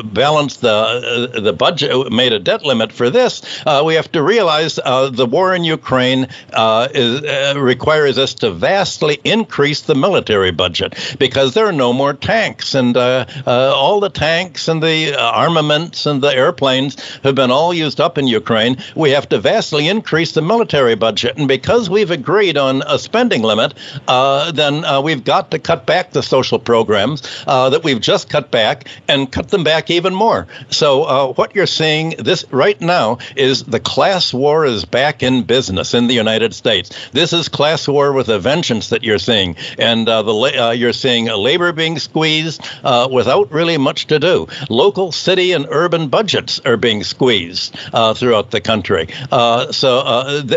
balanced 0.03 0.61
the 0.61 0.69
uh, 0.69 1.39
the 1.39 1.53
budget, 1.53 2.11
made 2.11 2.33
a 2.33 2.39
debt 2.39 2.65
limit 2.65 2.91
for 2.91 3.09
this, 3.09 3.41
uh, 3.65 3.81
we 3.85 3.95
have 3.95 4.11
to 4.11 4.21
realize 4.21 4.79
uh, 4.83 5.09
the 5.09 5.25
war 5.25 5.55
in 5.55 5.63
Ukraine 5.63 6.27
uh, 6.51 6.87
is, 6.93 7.23
uh, 7.23 7.53
requires 7.57 8.17
us 8.17 8.33
to 8.35 8.51
vastly 8.51 9.19
increase 9.23 9.81
the 9.81 9.95
military 9.95 10.51
budget 10.51 11.15
because 11.19 11.53
there 11.53 11.65
are 11.65 11.71
no 11.71 11.93
more 11.93 12.13
tanks, 12.13 12.75
and 12.75 12.97
uh, 12.97 13.25
all 13.47 13.99
the 13.99 14.09
tanks 14.09 14.67
and 14.67 14.83
the 14.83 15.15
armaments 15.17 16.05
and 16.05 16.21
the 16.21 16.33
airplanes 16.33 16.99
have 17.19 17.35
been 17.35 17.51
all 17.51 17.73
used 17.73 18.01
up 18.01 18.17
in 18.17 18.27
Ukraine. 18.27 18.77
We 18.95 19.11
have 19.11 19.29
to 19.29 19.39
vastly 19.39 19.87
increase 19.87 20.33
the 20.33 20.41
military 20.41 20.95
budget, 20.95 21.37
and 21.37 21.47
because 21.47 21.89
we've 21.89 22.11
agreed 22.11 22.57
on 22.57 22.83
a 22.85 22.99
spending 22.99 23.41
limit, 23.41 23.73
then 24.07 25.03
we've 25.03 25.23
got 25.23 25.51
to 25.51 25.59
cut 25.59 25.85
back 25.85 26.11
the 26.11 26.23
social 26.23 26.59
programs 26.59 27.21
that 27.45 27.81
we've 27.83 28.01
just 28.01 28.29
cut 28.29 28.51
back 28.51 28.87
and 29.07 29.31
cut 29.31 29.49
them 29.49 29.63
back 29.63 29.89
even 29.95 30.13
more. 30.13 30.47
So 30.69 31.03
uh, 31.03 31.34
what 31.34 31.56
you're 31.56 31.65
seeing 31.67 32.12
this 32.19 32.45
right 32.51 32.79
now 32.79 33.19
is 33.36 33.63
the 33.63 33.79
class 33.79 34.34
war 34.34 34.65
is 34.65 34.86
back 34.86 35.23
in 35.23 35.43
business 35.43 35.93
in 35.93 36.08
the 36.08 36.13
United 36.13 36.53
States. 36.53 37.10
This 37.12 37.34
is 37.34 37.49
class 37.49 37.88
war 37.88 38.13
with 38.13 38.29
a 38.29 38.39
vengeance 38.39 38.89
that 38.89 39.03
you're 39.03 39.19
seeing, 39.19 39.56
and 39.77 40.08
uh, 40.08 40.21
the 40.23 40.34
uh, 40.34 40.71
you're 40.71 40.93
seeing 40.93 41.25
labor 41.25 41.71
being 41.71 41.99
squeezed 41.99 42.62
uh, 42.84 43.08
without 43.12 43.51
really 43.51 43.77
much 43.77 44.08
to 44.08 44.19
do. 44.19 44.47
Local, 44.69 45.12
city, 45.12 45.51
and 45.51 45.67
urban 45.69 46.10
budgets 46.10 46.60
are 46.65 46.77
being 46.77 47.03
squeezed 47.03 47.75
uh, 47.93 48.13
throughout 48.13 48.51
the 48.51 48.62
country. 48.62 49.08
Uh, 49.32 49.71
so, 49.71 50.01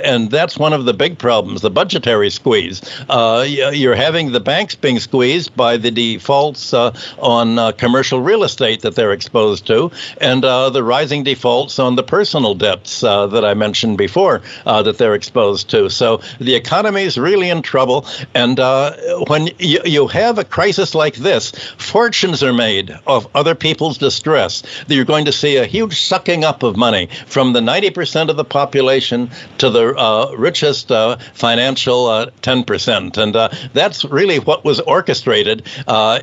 and 0.04 0.30
that's 0.30 0.58
one 0.58 0.72
of 0.72 0.84
the 0.84 0.94
big 0.94 1.18
problems: 1.18 1.60
the 1.60 1.70
budgetary 1.70 2.30
squeeze. 2.30 2.82
you're 3.08 3.94
having 3.94 4.32
the 4.32 4.40
banks 4.40 4.74
being 4.74 4.98
squeezed 4.98 5.54
by 5.56 5.76
the 5.76 5.90
defaults 5.90 6.74
on 6.74 7.72
commercial 7.74 8.20
real 8.20 8.44
estate 8.44 8.80
that 8.82 8.94
they're 8.94 9.12
exposed 9.26 9.66
to, 9.66 9.90
and 10.20 10.44
uh, 10.44 10.70
the 10.70 10.84
rising 10.84 11.24
defaults 11.24 11.80
on 11.80 11.96
the 11.96 12.02
personal 12.04 12.54
debts 12.54 13.02
uh, 13.02 13.26
that 13.26 13.44
I 13.44 13.54
mentioned 13.54 13.98
before 13.98 14.42
uh, 14.64 14.84
that 14.84 14.98
they're 14.98 15.14
exposed 15.14 15.68
to. 15.70 15.90
So 15.90 16.20
the 16.38 16.54
economy 16.54 17.02
is 17.02 17.18
really 17.18 17.50
in 17.50 17.62
trouble. 17.62 18.06
And 18.34 18.60
uh, 18.60 18.94
when 19.26 19.48
you, 19.58 19.80
you 19.84 20.06
have 20.06 20.38
a 20.38 20.44
crisis 20.44 20.94
like 20.94 21.16
this, 21.16 21.50
fortunes 21.76 22.44
are 22.44 22.52
made 22.52 22.96
of 23.04 23.26
other 23.34 23.56
people's 23.56 23.98
distress. 23.98 24.62
You're 24.86 25.04
going 25.04 25.24
to 25.24 25.32
see 25.32 25.56
a 25.56 25.66
huge 25.66 26.00
sucking 26.00 26.44
up 26.44 26.62
of 26.62 26.76
money 26.76 27.08
from 27.26 27.52
the 27.52 27.60
90% 27.60 28.30
of 28.30 28.36
the 28.36 28.44
population 28.44 29.30
to 29.58 29.70
the 29.70 29.92
uh, 29.96 30.34
richest 30.38 30.92
uh, 30.92 31.16
financial 31.34 32.06
10%. 32.06 33.18
And 33.18 33.34
that's 33.72 34.04
really 34.04 34.38
what 34.38 34.64
was 34.64 34.78
orchestrated 34.80 35.66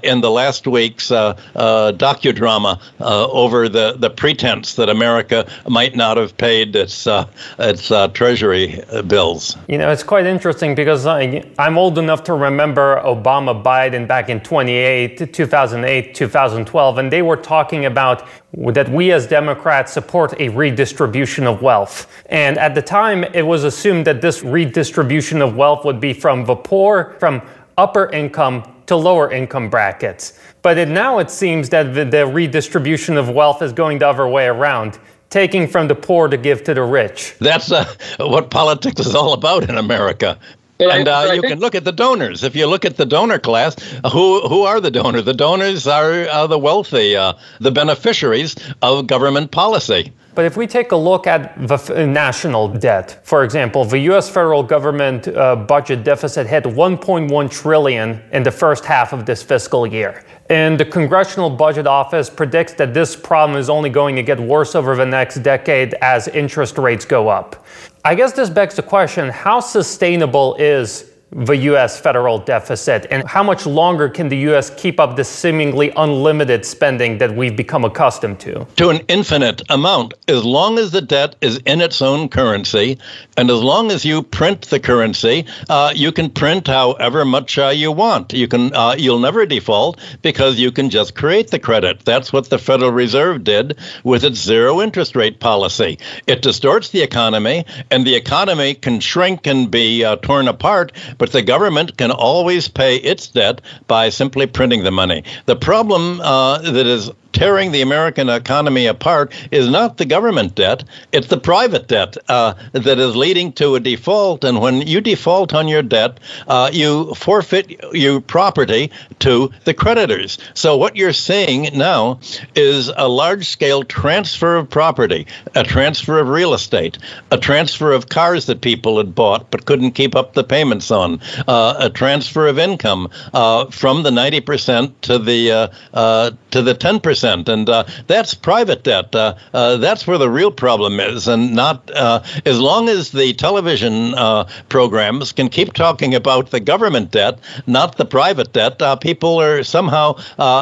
in 0.03 0.21
the 0.21 0.31
last 0.31 0.67
week's 0.67 1.09
docudrama 1.09 2.79
uh, 2.99 3.27
over 3.29 3.69
the, 3.69 3.95
the 3.97 4.09
pretense 4.09 4.75
that 4.75 4.89
America 4.89 5.47
might 5.67 5.95
not 5.95 6.17
have 6.17 6.35
paid 6.37 6.75
its 6.75 7.07
uh, 7.07 7.27
its 7.59 7.91
uh, 7.91 8.07
treasury 8.09 8.83
bills. 9.07 9.57
You 9.67 9.77
know, 9.77 9.91
it's 9.91 10.03
quite 10.03 10.25
interesting 10.25 10.75
because 10.75 11.05
I, 11.05 11.43
I'm 11.57 11.77
old 11.77 11.97
enough 11.97 12.23
to 12.25 12.33
remember 12.33 13.01
Obama 13.03 13.61
Biden 13.61 14.07
back 14.07 14.29
in 14.29 14.41
2008, 14.41 15.33
2008, 15.33 16.15
2012, 16.15 16.97
and 16.97 17.11
they 17.11 17.21
were 17.21 17.37
talking 17.37 17.85
about 17.85 18.27
that 18.55 18.89
we 18.89 19.11
as 19.11 19.25
Democrats 19.27 19.91
support 19.91 20.39
a 20.39 20.49
redistribution 20.49 21.47
of 21.47 21.61
wealth. 21.61 22.07
And 22.27 22.57
at 22.57 22.75
the 22.75 22.81
time, 22.81 23.23
it 23.23 23.45
was 23.45 23.63
assumed 23.63 24.05
that 24.05 24.21
this 24.21 24.43
redistribution 24.43 25.41
of 25.41 25.55
wealth 25.55 25.85
would 25.85 25.99
be 25.99 26.13
from 26.13 26.45
the 26.45 26.55
poor, 26.55 27.15
from 27.19 27.41
upper 27.77 28.09
income 28.11 28.63
to 28.85 28.95
lower 28.95 29.31
income 29.31 29.69
brackets. 29.69 30.39
But 30.63 30.77
it, 30.77 30.87
now 30.87 31.19
it 31.19 31.29
seems 31.29 31.69
that 31.69 31.93
the, 31.93 32.05
the 32.05 32.25
redistribution 32.25 33.17
of 33.17 33.29
wealth 33.29 33.61
is 33.61 33.73
going 33.73 33.99
the 33.99 34.07
other 34.07 34.27
way 34.27 34.47
around 34.47 34.97
taking 35.29 35.67
from 35.67 35.87
the 35.87 35.95
poor 35.95 36.27
to 36.29 36.37
give 36.37 36.63
to 36.63 36.73
the 36.73 36.83
rich. 36.83 37.35
That's 37.39 37.71
uh, 37.71 37.85
what 38.19 38.49
politics 38.49 38.99
is 39.01 39.13
all 39.13 39.33
about 39.33 39.69
in 39.69 39.77
America. 39.77 40.39
and 40.79 41.07
uh, 41.07 41.31
you 41.33 41.41
can 41.41 41.59
look 41.59 41.75
at 41.75 41.83
the 41.83 41.91
donors. 41.91 42.43
If 42.43 42.55
you 42.55 42.65
look 42.65 42.85
at 42.85 42.97
the 42.97 43.05
donor 43.05 43.39
class, 43.39 43.75
who 44.11 44.47
who 44.47 44.63
are 44.63 44.79
the 44.79 44.91
donors? 44.91 45.25
The 45.25 45.33
donors 45.33 45.85
are 45.85 46.27
uh, 46.29 46.47
the 46.47 46.57
wealthy, 46.57 47.15
uh, 47.15 47.33
the 47.59 47.71
beneficiaries 47.71 48.55
of 48.81 49.07
government 49.07 49.51
policy. 49.51 50.11
But 50.35 50.45
if 50.45 50.57
we 50.57 50.65
take 50.65 50.91
a 50.91 50.95
look 50.95 51.27
at 51.27 51.67
the 51.67 51.75
f- 51.75 51.89
national 52.07 52.67
debt, 52.69 53.19
for 53.23 53.43
example, 53.43 53.85
the 53.85 53.99
U.S. 54.11 54.29
federal 54.29 54.63
government 54.63 55.27
uh, 55.27 55.55
budget 55.55 56.03
deficit 56.03 56.47
hit 56.47 56.63
1.1 56.63 57.51
trillion 57.51 58.19
in 58.31 58.41
the 58.41 58.51
first 58.51 58.83
half 58.83 59.13
of 59.13 59.25
this 59.27 59.43
fiscal 59.43 59.85
year. 59.85 60.23
And 60.49 60.77
the 60.79 60.85
Congressional 60.85 61.49
Budget 61.49 61.87
Office 61.87 62.29
predicts 62.29 62.73
that 62.73 62.93
this 62.93 63.15
problem 63.15 63.57
is 63.57 63.69
only 63.69 63.89
going 63.89 64.15
to 64.17 64.23
get 64.23 64.39
worse 64.39 64.75
over 64.75 64.95
the 64.95 65.05
next 65.05 65.35
decade 65.35 65.93
as 66.01 66.27
interest 66.27 66.77
rates 66.77 67.05
go 67.05 67.29
up. 67.29 67.65
I 68.03 68.15
guess 68.15 68.33
this 68.33 68.49
begs 68.49 68.75
the 68.75 68.83
question 68.83 69.29
how 69.29 69.61
sustainable 69.61 70.55
is 70.55 71.12
the 71.35 71.57
US 71.71 71.99
federal 71.99 72.37
deficit 72.37 73.07
and 73.09 73.27
how 73.27 73.43
much 73.43 73.65
longer 73.65 74.09
can 74.09 74.29
the 74.29 74.37
US 74.49 74.69
keep 74.71 74.99
up 74.99 75.15
this 75.15 75.29
seemingly 75.29 75.91
unlimited 75.97 76.65
spending 76.65 77.17
that 77.17 77.35
we've 77.35 77.55
become 77.55 77.83
accustomed 77.85 78.39
to? 78.41 78.65
To 78.75 78.89
an 78.89 78.97
infinite 79.07 79.61
amount. 79.69 80.13
As 80.27 80.45
long 80.45 80.77
as 80.77 80.91
the 80.91 81.01
debt 81.01 81.35
is 81.41 81.57
in 81.65 81.81
its 81.81 82.01
own 82.01 82.29
currency, 82.29 82.97
and 83.37 83.49
as 83.49 83.61
long 83.61 83.91
as 83.91 84.05
you 84.05 84.21
print 84.23 84.61
the 84.63 84.79
currency, 84.79 85.45
uh, 85.69 85.91
you 85.95 86.11
can 86.11 86.29
print 86.29 86.67
however 86.67 87.25
much 87.25 87.57
uh, 87.57 87.69
you 87.69 87.91
want. 87.91 88.33
You 88.33 88.47
can 88.47 88.73
uh, 88.75 88.95
you'll 88.97 89.19
never 89.19 89.45
default 89.45 89.99
because 90.21 90.59
you 90.59 90.71
can 90.71 90.89
just 90.89 91.15
create 91.15 91.49
the 91.49 91.59
credit. 91.59 92.05
That's 92.05 92.31
what 92.31 92.49
the 92.49 92.59
Federal 92.59 92.91
Reserve 92.91 93.43
did 93.43 93.77
with 94.03 94.23
its 94.23 94.39
zero 94.39 94.81
interest 94.81 95.15
rate 95.15 95.39
policy. 95.39 95.97
It 96.27 96.41
distorts 96.41 96.89
the 96.89 97.01
economy, 97.01 97.65
and 97.89 98.05
the 98.05 98.15
economy 98.15 98.75
can 98.75 98.99
shrink 98.99 99.47
and 99.47 99.69
be 99.69 100.03
uh, 100.03 100.17
torn 100.17 100.47
apart 100.47 100.91
but 101.23 101.31
the 101.31 101.41
government 101.41 101.95
can 101.95 102.11
always 102.11 102.67
pay 102.67 102.97
its 102.97 103.29
debt 103.29 103.61
by 103.87 104.09
simply 104.09 104.45
printing 104.45 104.83
the 104.83 104.91
money. 104.91 105.23
The 105.45 105.55
problem 105.55 106.19
uh, 106.19 106.57
that 106.57 106.85
is 106.85 107.11
tearing 107.33 107.71
the 107.71 107.81
American 107.81 108.29
economy 108.29 108.85
apart 108.85 109.33
is 109.51 109.69
not 109.69 109.97
the 109.97 110.05
government 110.05 110.55
debt, 110.55 110.83
it's 111.11 111.27
the 111.27 111.37
private 111.37 111.87
debt 111.87 112.15
uh, 112.29 112.53
that 112.71 112.99
is 112.99 113.15
leading 113.15 113.51
to 113.53 113.75
a 113.75 113.79
default. 113.79 114.43
And 114.43 114.61
when 114.61 114.81
you 114.81 115.01
default 115.01 115.53
on 115.53 115.67
your 115.67 115.81
debt, 115.81 116.19
uh, 116.47 116.69
you 116.71 117.13
forfeit 117.15 117.93
your 117.93 118.21
property 118.21 118.91
to 119.19 119.51
the 119.65 119.73
creditors. 119.73 120.37
So 120.53 120.77
what 120.77 120.95
you're 120.95 121.13
seeing 121.13 121.77
now 121.77 122.19
is 122.55 122.89
a 122.95 123.07
large 123.07 123.47
scale 123.47 123.83
transfer 123.83 124.55
of 124.55 124.69
property, 124.69 125.27
a 125.55 125.63
transfer 125.63 126.19
of 126.19 126.29
real 126.29 126.53
estate, 126.53 126.97
a 127.31 127.37
transfer 127.37 127.91
of 127.91 128.09
cars 128.09 128.45
that 128.45 128.61
people 128.61 128.97
had 128.97 129.15
bought 129.15 129.49
but 129.51 129.65
couldn't 129.65 129.91
keep 129.91 130.15
up 130.15 130.33
the 130.33 130.43
payments 130.43 130.91
on, 130.91 131.19
uh, 131.47 131.75
a 131.79 131.89
transfer 131.89 132.47
of 132.47 132.59
income 132.59 133.09
uh, 133.33 133.65
from 133.65 134.03
the 134.03 134.11
90% 134.11 134.93
to 135.01 135.17
the 135.17 135.51
uh, 135.51 135.67
uh, 135.93 136.31
to 136.51 136.61
the 136.61 136.75
10% 136.75 137.22
percent, 137.23 137.49
and 137.49 137.69
uh, 137.69 137.85
that's 138.07 138.33
private 138.33 138.83
debt. 138.83 139.15
Uh, 139.15 139.35
uh, 139.53 139.77
that's 139.77 140.05
where 140.05 140.17
the 140.17 140.29
real 140.29 140.51
problem 140.51 140.99
is, 140.99 141.27
and 141.27 141.55
not 141.55 141.89
uh, 141.91 142.21
as 142.45 142.59
long 142.59 142.89
as 142.89 143.11
the 143.11 143.33
television 143.33 144.13
uh, 144.15 144.47
programs 144.69 145.31
can 145.31 145.49
keep 145.49 145.73
talking 145.73 146.13
about 146.15 146.51
the 146.51 146.59
government 146.59 147.11
debt, 147.11 147.39
not 147.65 147.97
the 147.97 148.05
private 148.05 148.51
debt. 148.53 148.81
people 149.01 149.39
are 149.39 149.63
somehow 149.63 150.15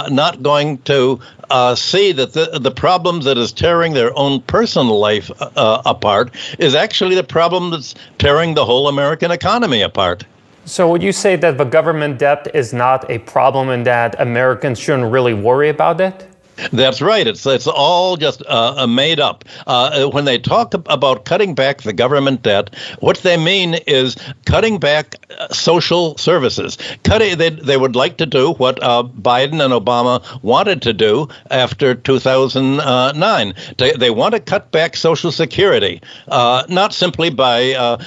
not 0.10 0.44
going 0.44 0.78
to 0.80 1.20
uh, 1.50 1.76
see 1.76 2.12
that 2.14 2.34
the, 2.34 2.60
the 2.60 2.72
problem 2.72 3.22
that 3.22 3.38
is 3.38 3.52
tearing 3.52 3.94
their 3.94 4.18
own 4.18 4.42
personal 4.42 5.00
life 5.00 5.32
uh, 5.42 5.82
apart 5.86 6.34
is 6.60 6.76
actually 6.76 7.16
the 7.16 7.24
problem 7.24 7.72
that's 7.72 7.96
tearing 8.20 8.54
the 8.54 8.64
whole 8.64 8.88
American 8.88 9.32
economy 9.32 9.82
apart. 9.82 10.24
So, 10.64 10.88
would 10.90 11.02
you 11.02 11.12
say 11.12 11.36
that 11.38 11.58
the 11.58 11.66
government 11.66 12.20
debt 12.20 12.48
is 12.54 12.72
not 12.72 13.10
a 13.10 13.18
problem 13.18 13.70
and 13.70 13.86
that 13.86 14.16
Americans 14.20 14.78
shouldn't 14.80 15.12
really 15.12 15.34
worry 15.34 15.70
about 15.70 16.00
it? 16.00 16.31
That's 16.72 17.02
right. 17.02 17.26
It's 17.26 17.46
it's 17.46 17.68
all 17.68 18.18
just 18.18 18.44
uh, 18.46 18.86
made 18.88 19.20
up. 19.20 19.46
Uh, 19.66 20.10
when 20.10 20.26
they 20.26 20.38
talk 20.38 20.74
about 20.74 21.26
cutting 21.26 21.56
back 21.56 21.82
the 21.82 21.94
government 21.94 22.44
debt, 22.44 22.76
what 23.00 23.18
they 23.18 23.38
mean 23.38 23.76
is 23.88 24.16
cutting 24.46 24.78
back 24.80 25.16
uh, 25.38 25.48
social 25.50 26.18
services. 26.18 26.78
Cutting 27.04 27.38
they 27.38 27.50
they 27.50 27.78
would 27.78 27.96
like 27.96 28.18
to 28.18 28.26
do 28.26 28.54
what 28.54 28.82
uh, 28.84 29.04
Biden 29.04 29.64
and 29.64 29.74
Obama 29.74 30.22
wanted 30.44 30.82
to 30.84 30.94
do 30.94 31.28
after 31.50 31.96
2009. 31.96 33.54
They, 33.78 33.92
they 33.94 34.10
want 34.10 34.34
to 34.34 34.40
cut 34.40 34.72
back 34.72 34.96
Social 34.96 35.32
Security, 35.32 36.02
uh, 36.28 36.64
not 36.70 36.94
simply 36.94 37.30
by 37.30 37.74
uh, 37.74 37.98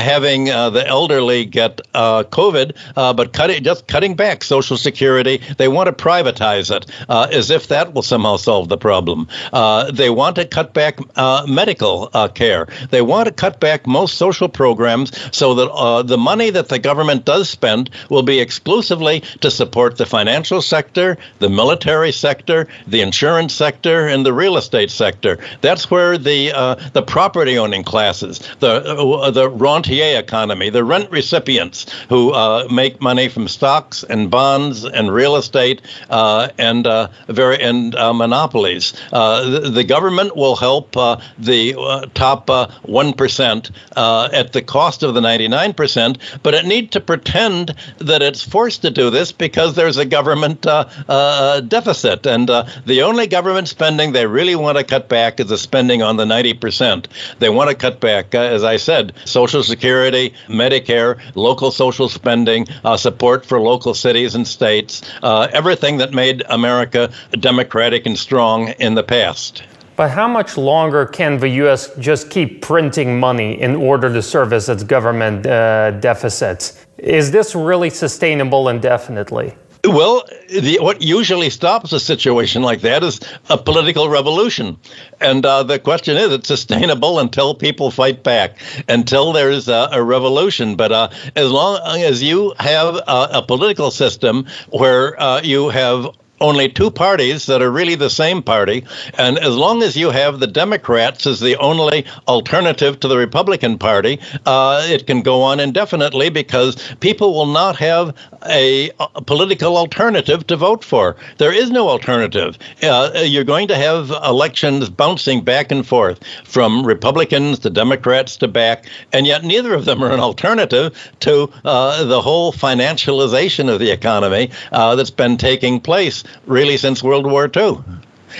having 0.00 0.44
the 0.44 0.84
elderly 0.86 1.44
get 1.44 1.80
COVID, 1.92 2.74
but 2.94 3.32
cutting 3.32 3.62
just 3.62 3.86
cutting 3.86 4.14
back 4.14 4.42
Social 4.44 4.76
Security. 4.76 5.40
They 5.58 5.68
want 5.68 5.86
to 5.86 5.92
privatize 5.92 6.74
it 6.74 6.90
as 7.08 7.50
if 7.50 7.68
that 7.68 7.91
will 7.94 8.02
somehow 8.02 8.36
solve 8.36 8.68
the 8.68 8.76
problem. 8.76 9.28
Uh, 9.52 9.90
they 9.90 10.10
want 10.10 10.36
to 10.36 10.44
cut 10.44 10.74
back 10.74 10.98
uh, 11.16 11.44
medical 11.48 12.10
uh, 12.12 12.28
care. 12.28 12.66
They 12.90 13.02
want 13.02 13.26
to 13.28 13.32
cut 13.32 13.60
back 13.60 13.86
most 13.86 14.16
social 14.16 14.48
programs 14.48 15.12
so 15.36 15.54
that 15.54 15.70
uh, 15.70 16.02
the 16.02 16.18
money 16.18 16.50
that 16.50 16.68
the 16.68 16.78
government 16.78 17.24
does 17.24 17.48
spend 17.48 17.90
will 18.10 18.22
be 18.22 18.40
exclusively 18.40 19.20
to 19.40 19.50
support 19.50 19.96
the 19.96 20.06
financial 20.06 20.62
sector, 20.62 21.16
the 21.38 21.48
military 21.48 22.12
sector, 22.12 22.68
the 22.86 23.00
insurance 23.00 23.54
sector, 23.54 24.06
and 24.06 24.26
the 24.26 24.32
real 24.32 24.56
estate 24.56 24.90
sector. 24.90 25.38
That's 25.60 25.90
where 25.90 26.18
the 26.18 26.52
uh, 26.52 26.74
the 26.92 27.02
property 27.02 27.58
owning 27.58 27.84
classes, 27.84 28.40
the 28.60 28.72
uh, 28.84 29.30
the 29.30 29.48
rentier 29.48 30.18
economy, 30.18 30.70
the 30.70 30.84
rent 30.84 31.10
recipients 31.10 31.86
who 32.08 32.32
make 32.68 33.00
money 33.00 33.28
from 33.28 33.48
stocks 33.48 34.02
and 34.02 34.30
bonds 34.30 34.84
and 34.84 35.12
real 35.12 35.36
estate 35.36 35.82
and 36.10 36.86
very 37.28 37.60
and 37.62 37.71
and 37.72 37.94
uh, 37.96 38.12
monopolies. 38.12 38.92
Uh, 39.12 39.48
the, 39.48 39.70
the, 39.70 39.84
government 39.84 40.36
will 40.36 40.56
help 40.56 40.96
uh, 40.96 41.16
the 41.38 41.74
uh, 41.76 42.06
top 42.14 42.46
1% 42.46 43.70
uh, 43.96 44.28
at 44.32 44.52
the 44.52 44.62
cost 44.62 45.02
of 45.02 45.14
the 45.14 45.20
99%, 45.20 46.40
but 46.42 46.54
it 46.54 46.64
needs 46.66 46.90
to 46.90 47.00
pretend 47.00 47.74
that 47.98 48.22
it's 48.22 48.42
forced 48.42 48.82
to 48.82 48.90
do 48.90 49.10
this 49.10 49.32
because 49.32 49.74
there's 49.74 49.96
a 49.96 50.04
government 50.04 50.62
deficit. 50.62 52.26
And 52.26 52.48
the 52.48 53.02
only 53.02 53.26
government 53.26 53.68
spending 53.68 54.12
they 54.12 54.26
really 54.26 54.54
want 54.54 54.78
to 54.78 54.84
cut 54.84 55.08
back 55.08 55.40
is 55.40 55.46
the 55.46 55.58
spending 55.58 56.02
on 56.02 56.16
the 56.16 56.24
90%. 56.24 57.06
They 57.38 57.48
want 57.48 57.70
to 57.70 57.76
cut 57.76 58.00
back, 58.00 58.34
as 58.34 58.64
I 58.64 58.76
said, 58.76 59.12
Social 59.24 59.62
Security, 59.62 60.34
Medicare, 60.48 61.18
local 61.34 61.70
social 61.70 62.08
spending, 62.08 62.66
support 62.96 63.46
for 63.46 63.58
local 63.60 63.94
cities 63.94 64.34
and 64.34 64.46
states, 64.46 65.02
everything 65.22 65.98
that 65.98 66.12
made 66.12 66.42
America 66.48 67.10
democratic 67.38 67.61
democratic 67.62 68.06
and 68.06 68.18
strong 68.18 68.68
in 68.80 68.94
the 68.94 69.02
past. 69.04 69.62
But 69.94 70.10
how 70.10 70.26
much 70.26 70.56
longer 70.56 71.06
can 71.06 71.38
the 71.38 71.48
U.S. 71.64 71.94
just 71.98 72.28
keep 72.28 72.60
printing 72.60 73.20
money 73.20 73.60
in 73.60 73.76
order 73.76 74.12
to 74.12 74.22
service 74.22 74.68
its 74.68 74.82
government 74.82 75.46
uh, 75.46 75.92
deficits? 76.00 76.84
Is 76.98 77.30
this 77.30 77.54
really 77.54 77.90
sustainable 77.90 78.68
indefinitely? 78.68 79.54
Well, 79.84 80.22
the, 80.48 80.78
what 80.80 81.02
usually 81.02 81.50
stops 81.50 81.92
a 81.92 81.98
situation 81.98 82.62
like 82.62 82.82
that 82.82 83.02
is 83.02 83.20
a 83.50 83.58
political 83.58 84.08
revolution. 84.08 84.76
And 85.20 85.44
uh, 85.44 85.64
the 85.64 85.78
question 85.78 86.16
is, 86.16 86.32
it's 86.32 86.46
sustainable 86.46 87.18
until 87.18 87.54
people 87.54 87.90
fight 87.90 88.22
back, 88.22 88.58
until 88.88 89.32
there's 89.32 89.68
a, 89.68 89.88
a 89.92 90.02
revolution. 90.02 90.76
But 90.76 90.92
uh, 90.92 91.08
as 91.34 91.50
long 91.50 91.80
as 92.00 92.22
you 92.22 92.54
have 92.60 92.94
a, 92.94 93.28
a 93.38 93.42
political 93.42 93.90
system 93.90 94.46
where 94.70 95.20
uh, 95.20 95.40
you 95.42 95.68
have 95.70 96.14
only 96.42 96.68
two 96.68 96.90
parties 96.90 97.46
that 97.46 97.62
are 97.62 97.70
really 97.70 97.94
the 97.94 98.10
same 98.10 98.42
party. 98.42 98.84
And 99.16 99.38
as 99.38 99.56
long 99.56 99.82
as 99.82 99.96
you 99.96 100.10
have 100.10 100.40
the 100.40 100.46
Democrats 100.46 101.26
as 101.26 101.40
the 101.40 101.56
only 101.56 102.04
alternative 102.28 103.00
to 103.00 103.08
the 103.08 103.16
Republican 103.16 103.78
Party, 103.78 104.20
uh, 104.44 104.84
it 104.88 105.06
can 105.06 105.22
go 105.22 105.42
on 105.42 105.60
indefinitely 105.60 106.28
because 106.28 106.76
people 107.00 107.32
will 107.34 107.46
not 107.46 107.76
have 107.76 108.14
a, 108.46 108.90
a, 108.98 109.22
political 109.22 109.76
alternative 109.76 110.46
to 110.48 110.56
vote 110.56 110.84
for. 110.84 111.16
There 111.38 111.52
is 111.52 111.70
no 111.70 111.88
alternative. 111.88 112.58
Uh, 112.82 113.22
you're 113.24 113.44
going 113.44 113.68
to 113.68 113.76
have 113.76 114.10
elections 114.10 114.90
bouncing 114.90 115.42
back 115.42 115.70
and 115.70 115.86
forth 115.86 116.20
from 116.44 116.84
Republicans 116.84 117.60
to 117.60 117.70
Democrats 117.70 118.36
to 118.38 118.48
back, 118.48 118.86
and 119.12 119.26
yet 119.26 119.44
neither 119.44 119.74
of 119.74 119.84
them 119.84 120.02
are 120.02 120.10
an 120.10 120.20
alternative 120.20 121.12
to 121.20 121.50
uh, 121.64 122.04
the 122.04 122.20
whole 122.20 122.52
financialization 122.52 123.72
of 123.72 123.78
the 123.78 123.90
economy 123.90 124.50
uh, 124.72 124.96
that's 124.96 125.10
been 125.10 125.36
taking 125.36 125.80
place 125.80 126.24
really 126.46 126.76
since 126.76 127.02
World 127.02 127.30
War 127.30 127.50
II 127.54 127.78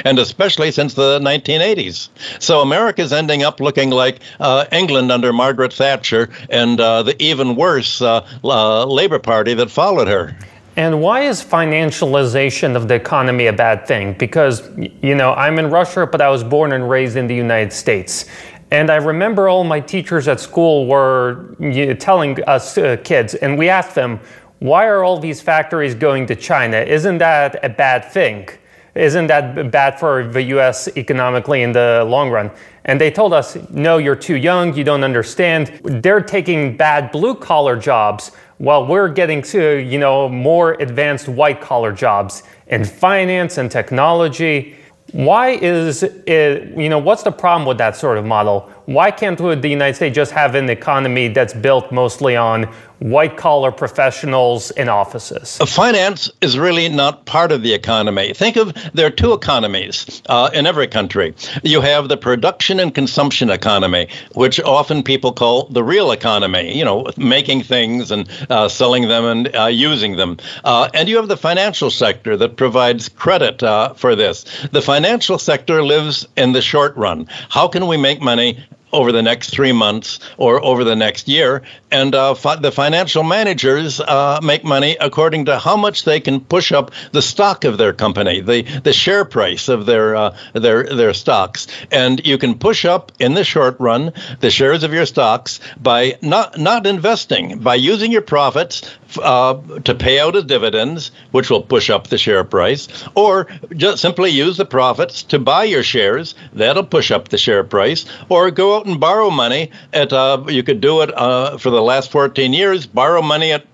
and 0.05 0.19
especially 0.19 0.71
since 0.71 0.95
the 0.95 1.19
1980s. 1.21 2.09
So 2.39 2.61
America 2.61 3.03
is 3.03 3.13
ending 3.13 3.43
up 3.43 3.61
looking 3.61 3.91
like 3.91 4.21
uh, 4.41 4.65
England 4.73 5.13
under 5.13 5.33
Margaret 5.33 5.73
Thatcher 5.73 6.31
and 6.51 6.81
uh, 6.81 7.03
the 7.03 7.21
even 7.23 7.57
worse 7.57 8.01
uh, 8.01 8.25
Labour 8.43 9.19
Party 9.19 9.55
that 9.55 9.71
followed 9.71 10.09
her. 10.09 10.37
And 10.77 11.03
why 11.03 11.23
is 11.23 11.43
financialization 11.43 12.77
of 12.77 12.89
the 12.89 12.95
economy 12.95 13.47
a 13.47 13.53
bad 13.53 13.87
thing? 13.87 14.15
Because, 14.15 14.71
you 15.03 15.15
know, 15.15 15.35
I'm 15.35 15.59
in 15.59 15.69
Russia, 15.69 16.07
but 16.07 16.23
I 16.23 16.31
was 16.31 16.43
born 16.43 16.73
and 16.73 16.89
raised 16.89 17.17
in 17.17 17.27
the 17.27 17.35
United 17.35 17.75
States. 17.75 18.25
And 18.71 18.89
I 18.89 18.97
remember 18.97 19.51
all 19.51 19.65
my 19.65 19.81
teachers 19.81 20.29
at 20.29 20.41
school 20.41 20.87
were 20.87 21.55
you 21.61 21.89
know, 21.89 21.93
telling 21.93 22.43
us 22.45 22.79
uh, 22.79 22.97
kids, 23.05 23.35
and 23.35 23.59
we 23.59 23.69
asked 23.69 23.95
them, 23.95 24.19
why 24.63 24.87
are 24.87 25.03
all 25.03 25.19
these 25.19 25.41
factories 25.41 25.93
going 25.93 26.25
to 26.27 26.37
China? 26.37 26.77
Isn't 26.77 27.19
that 27.19 27.59
a 27.65 27.69
bad 27.69 28.05
thing? 28.05 28.49
Isn't 28.95 29.27
that 29.27 29.73
bad 29.73 29.99
for 29.99 30.29
the 30.29 30.43
US 30.57 30.87
economically 30.97 31.63
in 31.63 31.73
the 31.73 32.05
long 32.07 32.31
run? 32.31 32.49
And 32.85 33.01
they 33.01 33.11
told 33.11 33.33
us, 33.33 33.57
no, 33.71 33.99
you're 33.99 34.15
too 34.15 34.37
young, 34.37 34.73
you 34.75 34.85
don't 34.85 35.03
understand. 35.03 35.81
They're 35.83 36.21
taking 36.21 36.77
bad 36.77 37.11
blue 37.11 37.35
collar 37.35 37.77
jobs 37.77 38.31
while 38.59 38.87
we're 38.87 39.09
getting 39.09 39.43
to, 39.43 39.79
you 39.79 39.99
know, 39.99 40.29
more 40.29 40.75
advanced 40.75 41.27
white 41.27 41.61
collar 41.61 41.91
jobs 41.91 42.45
in 42.69 42.85
finance 42.85 43.59
and 43.59 43.69
technology. 43.69 44.77
Why 45.11 45.51
is 45.51 46.05
it, 46.05 46.79
you 46.79 46.89
know, 46.89 46.99
what's 46.99 47.25
the 47.25 47.33
problem 47.33 47.67
with 47.67 47.79
that 47.79 47.97
sort 47.97 48.17
of 48.17 48.25
model? 48.25 48.71
Why 48.93 49.11
can't 49.11 49.39
the 49.39 49.69
United 49.69 49.95
States 49.95 50.15
just 50.15 50.33
have 50.33 50.55
an 50.55 50.69
economy 50.69 51.29
that's 51.29 51.55
built 51.55 51.91
mostly 51.91 52.37
on 52.37 52.65
white 52.99 53.39
collar 53.39 53.73
professionals 53.73 54.71
in 54.73 54.91
offices? 54.91 55.57
Finance 55.67 56.31
is 56.43 56.59
really 56.59 56.91
not 56.91 57.25
part 57.25 57.53
of 57.53 57.63
the 57.63 57.73
economy. 57.73 58.35
Think 58.35 58.57
of 58.57 58.75
there 58.93 59.07
are 59.07 59.11
two 59.11 59.33
economies 59.33 60.21
uh, 60.29 60.51
in 60.53 60.67
every 60.67 60.89
country. 60.89 61.35
You 61.63 61.81
have 61.81 62.11
the 62.11 62.19
production 62.19 62.79
and 62.81 62.95
consumption 62.95 63.49
economy, 63.49 64.09
which 64.35 64.61
often 64.61 65.03
people 65.03 65.33
call 65.33 65.69
the 65.69 65.83
real 65.83 66.13
economy, 66.13 66.77
you 66.77 66.85
know, 66.85 67.07
making 67.17 67.63
things 67.63 68.11
and 68.11 68.29
uh, 68.51 68.69
selling 68.69 69.09
them 69.09 69.25
and 69.25 69.57
uh, 69.57 69.67
using 69.69 70.17
them. 70.17 70.37
Uh, 70.65 70.91
and 70.93 71.09
you 71.09 71.17
have 71.17 71.29
the 71.29 71.39
financial 71.39 71.89
sector 71.89 72.37
that 72.37 72.59
provides 72.59 73.09
credit 73.09 73.63
uh, 73.63 73.95
for 73.95 74.15
this. 74.15 74.45
The 74.71 74.83
financial 74.83 75.39
sector 75.39 75.83
lives 75.83 76.29
in 76.37 76.53
the 76.53 76.61
short 76.61 76.95
run. 76.95 77.27
How 77.49 77.69
can 77.69 77.87
we 77.87 77.97
make 77.97 78.21
money 78.21 78.63
over 78.93 79.13
the 79.13 79.23
next 79.23 79.51
three 79.51 79.73
months 79.73 80.21
or 80.37 80.63
over 80.65 80.85
the 80.85 80.97
next 80.97 81.29
year. 81.29 81.63
And 81.91 82.15
uh, 82.15 82.35
fi- 82.35 82.57
the 82.57 82.73
financial 82.73 83.23
managers 83.23 84.01
uh, 84.01 84.41
make 84.43 84.65
money 84.65 84.97
according 85.01 85.47
to 85.47 85.59
how 85.59 85.77
much 85.77 86.05
they 86.05 86.21
can 86.21 86.41
push 86.41 86.73
up 86.73 86.91
the 87.13 87.23
stock 87.23 87.65
of 87.65 87.79
their 87.79 87.93
company, 87.93 88.41
the, 88.41 88.63
the 88.63 88.93
share 88.93 89.25
price 89.25 89.69
of 89.69 89.87
their 89.87 90.17
uh, 90.17 90.37
their 90.53 90.85
their 90.85 91.15
stocks. 91.15 91.67
And 91.91 92.27
you 92.27 92.39
can 92.39 92.59
push 92.59 92.85
up 92.85 93.13
in 93.19 93.35
the 93.35 93.45
short 93.45 93.77
run 93.79 94.13
the 94.41 94.51
shares 94.51 94.85
of 94.85 94.93
your 94.93 95.07
stocks 95.07 95.61
by 95.81 96.19
not 96.23 96.59
not 96.59 96.87
investing, 96.87 97.59
by 97.59 97.75
using 97.75 98.13
your 98.13 98.23
profits 98.23 98.83
uh, 99.19 99.55
to 99.85 99.95
pay 99.95 100.19
out 100.19 100.37
as 100.37 100.45
dividends, 100.45 101.11
which 101.31 101.51
will 101.51 101.63
push 101.63 101.91
up 101.91 102.07
the 102.07 102.19
share 102.19 102.45
price, 102.45 102.89
or 103.15 103.47
just 103.77 104.01
simply 104.01 104.31
use 104.31 104.57
the 104.57 104.65
profits 104.65 105.23
to 105.25 105.39
buy 105.39 105.65
your 105.65 105.83
shares. 105.83 106.35
That'll 106.53 106.85
push 106.85 107.11
up 107.11 107.29
the 107.29 107.39
share 107.39 107.65
price, 107.65 108.07
or 108.29 108.51
go 108.51 108.82
out 108.83 108.87
and 108.91 109.01
borrow 109.01 109.31
money 109.31 109.71
at. 109.93 110.13
Uh, 110.13 110.45
you 110.49 110.63
could 110.63 110.81
do 110.81 111.03
it 111.03 111.17
uh, 111.17 111.57
for 111.59 111.71
the 111.71 111.83
last 111.83 112.11
14 112.11 112.53
years. 112.53 112.87
Borrow 112.87 113.23
money 113.23 113.53
at 113.53 113.67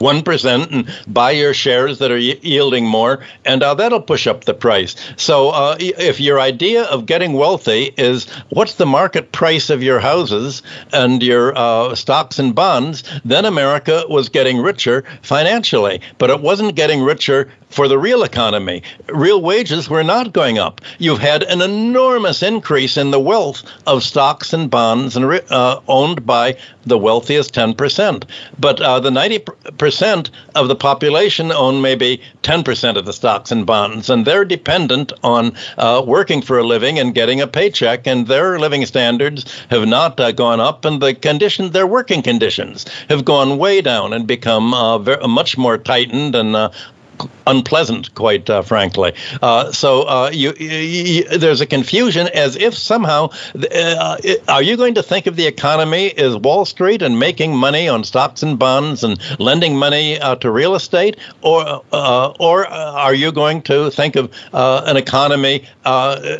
1% 0.00 0.72
and 0.72 0.90
buy 1.06 1.30
your 1.30 1.52
shares 1.52 1.98
that 1.98 2.10
are 2.10 2.18
yielding 2.18 2.86
more, 2.86 3.20
and 3.44 3.62
uh, 3.62 3.74
that'll 3.74 4.00
push 4.00 4.26
up 4.26 4.44
the 4.44 4.54
price. 4.54 4.96
So, 5.16 5.50
uh, 5.50 5.76
if 5.78 6.18
your 6.18 6.40
idea 6.40 6.84
of 6.84 7.06
getting 7.06 7.34
wealthy 7.34 7.92
is 7.98 8.28
what's 8.48 8.74
the 8.74 8.86
market 8.86 9.32
price 9.32 9.68
of 9.68 9.82
your 9.82 10.00
houses 10.00 10.62
and 10.92 11.22
your 11.22 11.56
uh, 11.56 11.94
stocks 11.94 12.38
and 12.38 12.54
bonds, 12.54 13.04
then 13.24 13.44
America 13.44 14.04
was 14.08 14.30
getting 14.30 14.58
richer 14.58 15.04
financially, 15.22 16.00
but 16.18 16.30
it 16.30 16.40
wasn't 16.40 16.74
getting 16.74 17.02
richer 17.02 17.50
for 17.68 17.86
the 17.86 17.98
real 17.98 18.24
economy. 18.24 18.82
Real 19.08 19.40
wages 19.40 19.88
were 19.88 20.02
not 20.02 20.32
going 20.32 20.58
up. 20.58 20.80
You've 20.98 21.20
had 21.20 21.44
an 21.44 21.62
enormous 21.62 22.42
increase 22.42 22.96
in 22.96 23.12
the 23.12 23.20
wealth 23.20 23.62
of 23.86 24.02
stocks 24.02 24.52
and 24.52 24.68
bonds 24.68 25.16
and 25.16 25.24
uh, 25.50 25.80
owned 25.86 26.26
by 26.26 26.56
the 26.84 26.98
wealthiest 26.98 27.54
10%. 27.54 28.24
But 28.58 28.80
uh, 28.80 28.98
the 28.98 29.10
90% 29.10 29.89
of 30.54 30.68
the 30.68 30.76
population 30.76 31.52
own 31.52 31.80
maybe 31.80 32.20
10% 32.42 32.96
of 32.96 33.04
the 33.04 33.12
stocks 33.12 33.52
and 33.52 33.66
bonds, 33.66 34.08
and 34.10 34.24
they're 34.24 34.44
dependent 34.44 35.12
on 35.22 35.52
uh, 35.78 36.02
working 36.06 36.42
for 36.42 36.58
a 36.58 36.66
living 36.66 36.98
and 36.98 37.14
getting 37.14 37.40
a 37.40 37.46
paycheck, 37.46 38.06
and 38.06 38.26
their 38.26 38.58
living 38.58 38.86
standards 38.86 39.50
have 39.70 39.86
not 39.86 40.18
uh, 40.20 40.32
gone 40.32 40.60
up, 40.60 40.84
and 40.84 41.02
the 41.02 41.14
conditions, 41.14 41.72
their 41.72 41.86
working 41.86 42.22
conditions, 42.22 42.86
have 43.08 43.24
gone 43.24 43.58
way 43.58 43.80
down 43.80 44.12
and 44.12 44.26
become 44.26 44.74
uh, 44.74 44.98
very, 44.98 45.26
much 45.26 45.58
more 45.58 45.78
tightened 45.78 46.34
and 46.34 46.56
uh, 46.56 46.70
unpleasant, 47.46 48.14
quite 48.14 48.48
uh, 48.48 48.62
frankly. 48.62 49.12
Uh, 49.42 49.72
so 49.72 50.02
uh, 50.02 50.30
you, 50.32 50.52
you, 50.58 51.24
there's 51.38 51.60
a 51.60 51.66
confusion 51.66 52.28
as 52.28 52.56
if 52.56 52.74
somehow, 52.76 53.30
uh, 53.74 54.16
are 54.48 54.62
you 54.62 54.76
going 54.76 54.94
to 54.94 55.02
think 55.02 55.26
of 55.26 55.36
the 55.36 55.46
economy 55.46 56.12
as 56.16 56.36
Wall 56.36 56.64
Street 56.64 57.02
and 57.02 57.18
making 57.18 57.56
money 57.56 57.88
on 57.88 58.04
stocks 58.04 58.42
and 58.42 58.58
bonds 58.58 59.04
and 59.04 59.18
lending 59.38 59.76
money 59.76 60.18
uh, 60.20 60.36
to 60.36 60.50
real 60.50 60.74
estate, 60.74 61.16
or 61.42 61.82
uh, 61.92 62.32
or 62.38 62.66
are 62.66 63.14
you 63.14 63.32
going 63.32 63.62
to 63.62 63.90
think 63.90 64.16
of 64.16 64.32
an 64.52 64.96
economy 64.96 65.66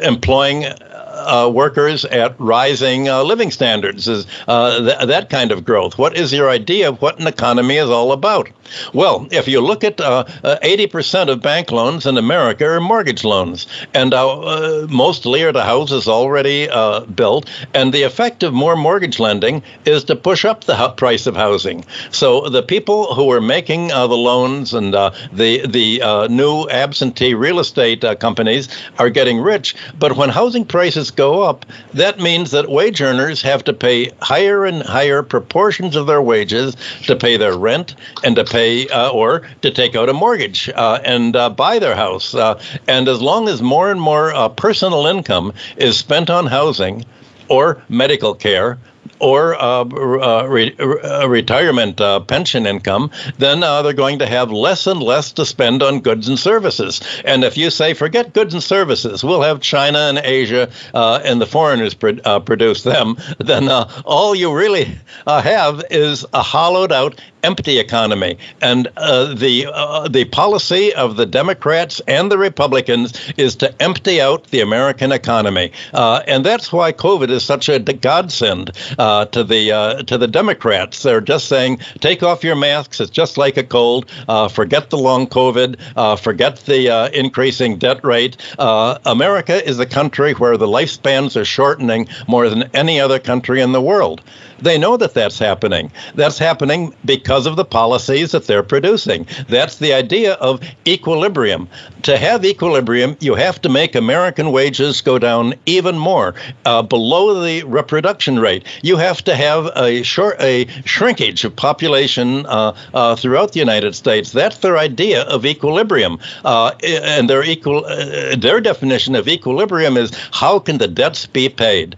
employing 0.03 0.65
uh, 1.11 1.51
workers 1.53 2.05
at 2.05 2.39
rising 2.39 3.09
uh, 3.09 3.23
living 3.23 3.51
standards, 3.51 4.09
is 4.09 4.27
uh, 4.49 4.79
th- 4.79 5.09
that 5.09 5.31
kind 5.31 5.53
of 5.53 5.65
growth. 5.65 5.99
What 5.99 6.17
is 6.17 6.33
your 6.33 6.49
idea 6.49 6.89
of 6.89 7.03
what 7.03 7.21
an 7.21 7.27
economy 7.27 7.77
is 7.77 7.91
all 7.91 8.13
about? 8.13 8.49
Well, 8.95 9.27
if 9.33 9.49
you 9.49 9.61
look 9.61 9.83
at 9.83 9.97
80% 9.97 11.29
uh, 11.29 11.33
of 11.33 11.43
bank 11.43 11.73
loans 11.73 12.07
in 12.07 12.17
America 12.17 12.65
are 12.67 12.81
mortgage 12.81 13.25
loans, 13.25 13.67
and 13.95 14.15
uh, 14.15 14.87
mostly 14.89 15.43
are 15.43 15.53
to 15.53 15.63
houses 15.63 16.07
already 16.07 16.69
built. 17.15 17.51
And 17.75 17.93
the 17.93 18.05
effect 18.05 18.43
of 18.45 18.55
more 18.55 18.77
mortgage 18.77 19.19
lending 19.19 19.63
is 19.85 20.05
to 20.05 20.15
push 20.17 20.45
up 20.45 20.65
the 20.65 20.77
price 20.97 21.27
of 21.27 21.35
housing. 21.35 21.85
So 22.11 22.49
the 22.49 22.63
people 22.63 23.15
who 23.15 23.31
are 23.33 23.41
making 23.41 23.89
the 23.89 24.07
loans 24.07 24.73
and 24.73 24.95
the 24.95 25.11
the 25.33 26.29
new 26.31 26.69
absentee 26.71 27.35
real 27.35 27.59
estate 27.59 28.05
companies 28.21 28.69
are 28.99 29.11
getting 29.11 29.41
rich, 29.41 29.75
but 29.99 30.17
when 30.17 30.29
housing 30.29 30.65
prices 30.65 31.00
go 31.09 31.43
up, 31.43 31.65
that 31.95 32.19
means 32.19 32.51
that 32.51 32.69
wage 32.69 33.01
earners 33.01 33.41
have 33.43 33.63
to 33.65 33.73
pay 33.73 34.11
higher 34.21 34.65
and 34.65 34.83
higher 34.83 35.23
proportions 35.23 35.95
of 35.95 36.09
their 36.09 36.21
wages 36.21 36.77
to 37.05 37.15
pay 37.15 37.37
their 37.37 37.57
rent 37.57 37.95
and 38.25 38.35
to 38.35 38.45
pay 38.45 38.89
uh, 38.89 39.11
or 39.11 39.49
to 39.63 39.71
take 39.71 39.95
out 39.95 40.09
a 40.09 40.13
mortgage 40.13 40.69
uh, 40.71 40.99
and 41.05 41.37
uh, 41.37 41.49
buy 41.49 41.79
their 41.79 41.95
house. 41.95 42.35
Uh, 42.35 42.61
and 42.89 43.07
as 43.07 43.23
long 43.23 43.49
as 43.49 43.63
more 43.63 43.93
and 43.93 44.01
more 44.01 44.35
uh, 44.35 44.49
personal 44.49 45.07
income 45.07 45.53
is 45.77 45.97
spent 45.97 46.29
on 46.29 46.47
housing 46.47 47.05
or 47.49 47.81
medical 47.89 48.35
care, 48.35 48.79
or 49.21 49.55
uh, 49.55 49.85
uh, 49.85 50.47
re- 50.49 50.77
uh, 50.79 51.27
retirement 51.29 52.01
uh, 52.01 52.21
pension 52.21 52.67
income, 52.67 53.11
then 53.39 53.63
uh, 53.63 53.83
they're 53.83 53.93
going 53.93 54.19
to 54.19 54.27
have 54.27 54.51
less 54.51 54.87
and 54.87 55.03
less 55.03 55.33
to 55.33 55.47
spend 55.47 55.83
on 55.83 56.01
goods 56.01 56.29
and 56.29 56.39
services. 56.39 57.01
And 57.25 57.45
if 57.45 57.57
you 57.57 57.71
say, 57.71 57.95
forget 57.95 58.33
goods 58.33 58.55
and 58.55 58.63
services, 58.63 59.23
we'll 59.23 59.43
have 59.43 59.61
China 59.61 59.99
and 59.99 60.19
Asia 60.19 60.71
uh, 60.95 61.21
and 61.25 61.41
the 61.41 61.47
foreigners 61.47 61.95
produce 61.95 62.83
them, 62.83 63.17
then 63.39 63.69
all 64.05 64.35
you 64.35 64.55
really 64.55 64.97
have 65.27 65.85
is 65.91 66.25
a 66.33 66.43
hollowed 66.43 66.93
out 66.93 67.21
empty 67.43 67.79
economy. 67.79 68.39
And 68.61 68.89
uh, 68.97 69.35
the 69.35 69.67
uh, 69.67 70.09
the 70.09 70.25
policy 70.27 70.93
of 70.95 71.17
the 71.17 71.27
Democrats 71.27 72.01
and 72.07 72.31
the 72.31 72.39
Republicans 72.39 73.19
is 73.37 73.57
to 73.57 73.83
empty 73.83 74.21
out 74.21 74.45
the 74.49 74.61
American 74.61 75.13
economy, 75.13 75.73
uh, 75.93 76.23
and 76.27 76.45
that's 76.45 76.73
why 76.73 76.93
COVID 76.93 77.31
is 77.31 77.43
such 77.43 77.69
a 77.69 77.79
godsend 77.79 78.71
uh, 78.99 79.27
to 79.27 79.45
the 79.45 79.73
uh, 79.73 80.03
to 80.05 80.19
the 80.19 80.29
Democrats. 80.29 81.03
They're 81.03 81.21
just 81.21 81.49
saying, 81.49 81.79
take 82.01 82.23
off 82.23 82.45
your 82.45 82.57
masks. 82.57 83.01
It's 83.01 83.11
just 83.11 83.39
like 83.39 83.57
a 83.57 83.65
cold. 83.65 84.11
Uh, 84.29 84.49
forget 84.49 84.91
the 84.91 84.99
long 84.99 85.27
COVID. 85.27 86.21
forget 86.21 86.57
the 86.57 87.11
increasing 87.19 87.79
debt 87.79 88.05
rate. 88.05 88.37
America 88.59 89.67
is 89.69 89.79
a 89.79 89.87
country 89.87 90.33
where 90.35 90.57
the 90.57 90.67
lifespans 90.67 91.37
are 91.37 91.45
shortening 91.45 92.09
more 92.29 92.49
than 92.49 92.65
any 92.75 93.01
other 93.01 93.19
country 93.19 93.61
in 93.61 93.73
the 93.73 93.81
world. 93.81 94.23
They 94.63 94.79
know 94.79 94.97
that 94.97 95.15
that's 95.15 95.39
happening. 95.39 95.91
That's 96.15 96.39
happening 96.39 96.95
because 97.05 97.47
of 97.47 97.57
the 97.57 97.65
policies 97.65 98.33
that 98.33 98.47
they're 98.47 98.63
producing. 98.63 99.27
That's 99.49 99.77
the 99.77 99.93
idea 99.93 100.35
of 100.35 100.61
equilibrium. 100.87 101.69
To 102.03 102.17
have 102.17 102.45
equilibrium, 102.45 103.17
you 103.21 103.35
have 103.35 103.61
to 103.63 103.69
make 103.69 103.95
American 103.95 104.53
wages 104.53 105.01
go 105.01 105.19
down 105.19 105.55
even 105.67 105.99
more, 105.99 106.35
uh, 106.65 106.83
below 106.83 107.43
the 107.43 107.63
reproduction 107.65 108.39
rate. 108.39 108.65
You 108.83 108.97
have 108.97 109.23
to 109.25 109.35
have 109.37 109.71
a 109.77 110.03
short 110.03 110.37
a 110.41 110.67
shrinkage 110.85 111.45
of 111.45 111.55
population 111.57 112.47
uh, 112.47 112.75
uh, 112.95 113.17
throughout 113.17 113.53
the 113.53 113.59
United 113.59 113.95
States. 113.95 114.33
That's 114.33 114.59
their 114.59 114.79
idea 114.79 115.23
of 115.23 115.45
equilibrium, 115.47 116.19
uh, 116.45 116.73
and 116.83 117.29
their 117.29 117.43
equal 117.43 117.85
uh, 117.85 118.37
their 118.37 118.61
definition 118.61 119.15
of 119.15 119.29
equilibrium 119.29 119.97
is 119.97 120.11
how 120.33 120.59
can 120.59 120.79
the 120.79 120.89
debts 120.89 121.27
be 121.27 121.49
paid. 121.49 121.97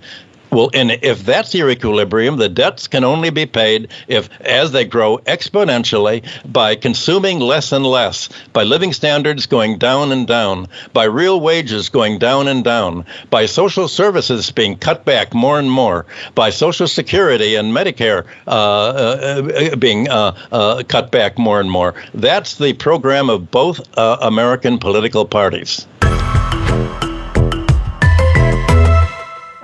Well, 0.53 0.69
and 0.75 0.91
if 0.91 1.25
that's 1.25 1.55
your 1.55 1.71
equilibrium, 1.71 2.37
the 2.37 2.51
debts 2.51 2.87
can 2.87 3.05
only 3.05 3.31
be 3.31 3.47
paid 3.47 3.89
if, 4.07 4.29
as 4.43 4.71
they 4.71 4.85
grow 4.85 5.17
exponentially, 5.17 6.29
by 6.45 6.77
consuming 6.77 7.41
less 7.41 7.73
and 7.73 7.87
less, 7.87 8.29
by 8.53 8.63
living 8.63 8.93
standards 8.93 9.47
going 9.47 9.79
down 9.79 10.13
and 10.13 10.27
down, 10.27 10.69
by 10.93 11.05
real 11.05 11.41
wages 11.41 11.89
going 11.89 12.19
down 12.19 12.49
and 12.49 12.65
down, 12.65 13.07
by 13.31 13.47
social 13.47 13.89
services 13.89 14.51
being 14.51 14.77
cut 14.77 15.07
back 15.07 15.33
more 15.33 15.59
and 15.59 15.71
more, 15.71 16.05
by 16.35 16.51
Social 16.51 16.87
Security 16.87 17.55
and 17.55 17.75
Medicare 17.75 18.27
uh, 18.47 18.51
uh, 18.51 19.77
being 19.77 20.11
uh, 20.11 20.37
uh 20.53 20.83
cut 20.87 21.11
back 21.11 21.39
more 21.39 21.61
and 21.61 21.71
more. 21.71 21.95
That's 22.13 22.57
the 22.57 22.75
program 22.75 23.31
of 23.31 23.51
both 23.51 23.81
uh, 23.97 24.19
American 24.21 24.79
political 24.79 25.25
parties. 25.25 25.87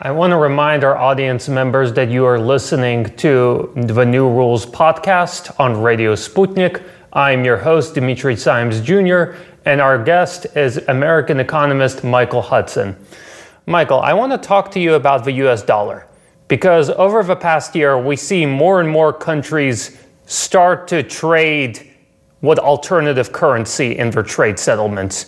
I 0.00 0.12
want 0.12 0.30
to 0.30 0.36
remind 0.36 0.84
our 0.84 0.96
audience 0.96 1.48
members 1.48 1.92
that 1.94 2.08
you 2.08 2.24
are 2.24 2.38
listening 2.38 3.16
to 3.16 3.72
the 3.74 4.04
New 4.04 4.28
Rules 4.30 4.64
podcast 4.64 5.52
on 5.58 5.82
Radio 5.82 6.14
Sputnik. 6.14 6.84
I'm 7.12 7.44
your 7.44 7.56
host, 7.56 7.94
Dimitri 7.94 8.36
Simes 8.36 8.80
Jr., 8.80 9.34
and 9.64 9.80
our 9.80 10.00
guest 10.00 10.46
is 10.54 10.76
American 10.86 11.40
economist 11.40 12.04
Michael 12.04 12.42
Hudson. 12.42 12.94
Michael, 13.66 13.98
I 13.98 14.12
want 14.12 14.30
to 14.30 14.38
talk 14.38 14.70
to 14.70 14.78
you 14.78 14.94
about 14.94 15.24
the 15.24 15.32
US 15.32 15.62
dollar 15.64 16.06
because 16.46 16.90
over 16.90 17.24
the 17.24 17.34
past 17.34 17.74
year, 17.74 17.98
we 17.98 18.14
see 18.14 18.46
more 18.46 18.78
and 18.78 18.88
more 18.88 19.12
countries 19.12 20.00
start 20.26 20.86
to 20.88 21.02
trade 21.02 21.90
with 22.40 22.60
alternative 22.60 23.32
currency 23.32 23.98
in 23.98 24.10
their 24.10 24.22
trade 24.22 24.60
settlements. 24.60 25.26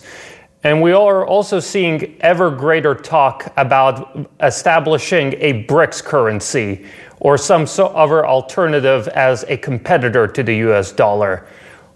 And 0.63 0.79
we 0.81 0.91
are 0.91 1.25
also 1.25 1.59
seeing 1.59 2.17
ever 2.21 2.51
greater 2.51 2.93
talk 2.93 3.51
about 3.57 4.29
establishing 4.41 5.33
a 5.39 5.63
BRICS 5.63 6.03
currency 6.03 6.85
or 7.19 7.37
some 7.37 7.65
other 7.79 8.25
alternative 8.25 9.07
as 9.09 9.43
a 9.47 9.57
competitor 9.57 10.27
to 10.27 10.43
the 10.43 10.55
US 10.57 10.91
dollar. 10.91 11.47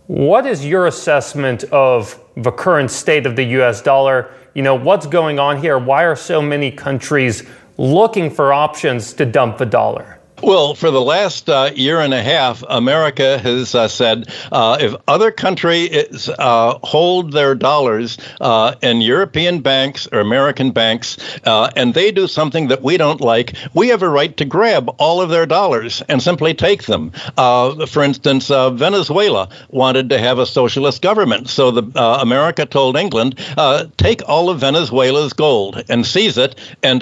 What 0.07 0.47
is 0.47 0.65
your 0.65 0.87
assessment 0.87 1.63
of 1.65 2.19
the 2.37 2.51
current 2.51 2.89
state 2.89 3.27
of 3.27 3.35
the 3.35 3.45
US 3.59 3.81
dollar? 3.81 4.33
You 4.55 4.63
know, 4.63 4.75
what's 4.75 5.05
going 5.05 5.37
on 5.37 5.57
here? 5.57 5.77
Why 5.77 6.03
are 6.03 6.15
so 6.15 6.41
many 6.41 6.71
countries 6.71 7.43
looking 7.77 8.31
for 8.31 8.51
options 8.51 9.13
to 9.13 9.25
dump 9.25 9.59
the 9.59 9.65
dollar? 9.65 10.19
Well, 10.45 10.75
for 10.75 10.91
the 10.91 11.01
last 11.01 11.49
uh, 11.49 11.71
year 11.73 11.99
and 11.99 12.13
a 12.13 12.21
half, 12.21 12.63
America 12.69 13.39
has 13.39 13.73
uh, 13.73 13.87
said 13.87 14.27
uh, 14.51 14.77
if 14.79 14.93
other 15.07 15.31
countries 15.31 16.29
uh, 16.29 16.77
hold 16.83 17.31
their 17.31 17.55
dollars 17.55 18.19
uh, 18.39 18.75
in 18.83 19.01
European 19.01 19.61
banks 19.61 20.07
or 20.11 20.19
American 20.19 20.69
banks, 20.69 21.17
uh, 21.45 21.71
and 21.75 21.95
they 21.95 22.11
do 22.11 22.27
something 22.27 22.67
that 22.67 22.83
we 22.83 22.95
don't 22.95 23.21
like, 23.21 23.55
we 23.73 23.87
have 23.87 24.03
a 24.03 24.07
right 24.07 24.37
to 24.37 24.45
grab 24.45 24.93
all 24.99 25.19
of 25.19 25.29
their 25.29 25.47
dollars 25.47 26.03
and 26.09 26.21
simply 26.21 26.53
take 26.53 26.83
them. 26.83 27.09
for 27.35 28.03
instance, 28.03 28.49
Venezuela 28.49 29.49
wanted 29.69 30.11
to 30.11 30.19
have 30.19 30.37
a 30.37 30.45
socialist 30.45 31.01
government, 31.01 31.49
so 31.49 31.71
the 31.71 32.21
America 32.21 32.67
told 32.67 32.97
England, 32.97 33.39
take 33.97 34.21
all 34.29 34.51
of 34.51 34.59
Venezuela's 34.59 35.33
gold 35.33 35.83
and 35.89 36.05
seize 36.05 36.37
it, 36.37 36.53
and 36.83 37.01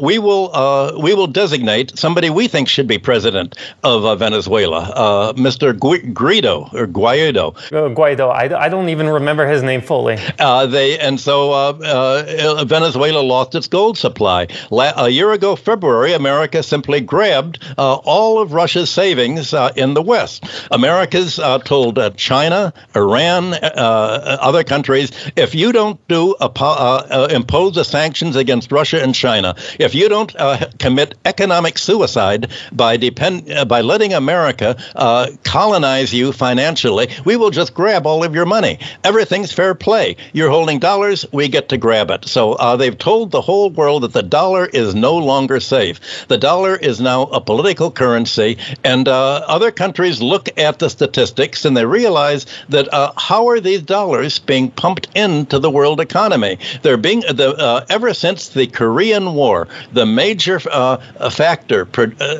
we 0.00 0.20
will 0.20 0.92
we 1.02 1.12
will 1.12 1.26
designate 1.26 1.98
somebody 1.98 2.30
we 2.30 2.46
think 2.46 2.67
think 2.68 2.78
should 2.78 2.86
be 2.86 2.98
president 2.98 3.56
of 3.82 4.04
uh, 4.04 4.14
Venezuela, 4.16 4.80
uh, 4.80 5.32
Mr. 5.34 5.72
Guaido 5.72 6.72
or 6.72 6.86
Guaido. 6.86 7.54
Uh, 7.72 7.94
Guaido, 7.94 8.30
I, 8.30 8.66
I 8.66 8.68
don't 8.68 8.88
even 8.88 9.08
remember 9.08 9.46
his 9.46 9.62
name 9.62 9.80
fully. 9.80 10.16
Uh, 10.38 10.66
they 10.66 10.98
and 10.98 11.18
so 11.18 11.52
uh, 11.52 11.78
uh, 11.84 12.64
Venezuela 12.64 13.20
lost 13.20 13.54
its 13.54 13.68
gold 13.68 13.98
supply. 13.98 14.46
La- 14.70 14.92
a 14.96 15.08
year 15.08 15.32
ago, 15.32 15.56
February, 15.56 16.12
America 16.12 16.62
simply 16.62 17.00
grabbed 17.00 17.58
all 17.76 18.38
of 18.40 18.52
Russia's 18.52 18.90
savings 18.90 19.54
in 19.76 19.94
the 19.94 20.02
West. 20.02 20.44
America's 20.70 21.40
told 21.64 21.98
China, 22.16 22.72
Iran, 22.94 23.54
other 23.62 24.64
countries, 24.64 25.10
if 25.36 25.54
you 25.54 25.72
don't 25.72 25.98
do 26.08 26.34
impose 26.38 27.74
the 27.74 27.84
sanctions 27.84 28.36
against 28.36 28.72
Russia 28.72 29.02
and 29.02 29.14
China, 29.14 29.54
if 29.78 29.94
you 29.94 30.08
don't 30.08 30.34
commit 30.78 31.14
economic 31.24 31.78
suicide, 31.78 32.47
by 32.72 32.96
depend 32.96 33.50
uh, 33.50 33.64
by 33.64 33.80
letting 33.80 34.14
America 34.14 34.76
uh, 34.94 35.30
colonize 35.44 36.12
you 36.12 36.32
financially, 36.32 37.08
we 37.24 37.36
will 37.36 37.50
just 37.50 37.74
grab 37.74 38.06
all 38.06 38.24
of 38.24 38.34
your 38.34 38.46
money. 38.46 38.78
Everything's 39.04 39.52
fair 39.52 39.74
play. 39.74 40.16
You're 40.32 40.50
holding 40.50 40.78
dollars, 40.78 41.24
we 41.32 41.48
get 41.48 41.68
to 41.70 41.76
grab 41.76 42.10
it. 42.10 42.26
So 42.26 42.52
uh, 42.52 42.76
they've 42.76 42.96
told 42.96 43.30
the 43.30 43.40
whole 43.40 43.70
world 43.70 44.02
that 44.02 44.12
the 44.12 44.22
dollar 44.22 44.66
is 44.66 44.94
no 44.94 45.16
longer 45.16 45.60
safe. 45.60 46.26
The 46.28 46.38
dollar 46.38 46.76
is 46.76 47.00
now 47.00 47.22
a 47.22 47.40
political 47.40 47.90
currency, 47.90 48.58
and 48.84 49.08
uh, 49.08 49.44
other 49.46 49.70
countries 49.70 50.20
look 50.20 50.48
at 50.58 50.78
the 50.78 50.90
statistics 50.90 51.64
and 51.64 51.76
they 51.76 51.84
realize 51.84 52.46
that 52.68 52.92
uh, 52.92 53.12
how 53.16 53.48
are 53.48 53.60
these 53.60 53.82
dollars 53.82 54.38
being 54.38 54.70
pumped 54.70 55.08
into 55.14 55.58
the 55.58 55.70
world 55.70 56.00
economy? 56.00 56.58
They're 56.82 56.96
being 56.96 57.20
the 57.20 57.54
uh, 57.56 57.86
ever 57.88 58.14
since 58.14 58.48
the 58.48 58.66
Korean 58.66 59.34
War, 59.34 59.68
the 59.92 60.06
major 60.06 60.60
factor 60.60 61.84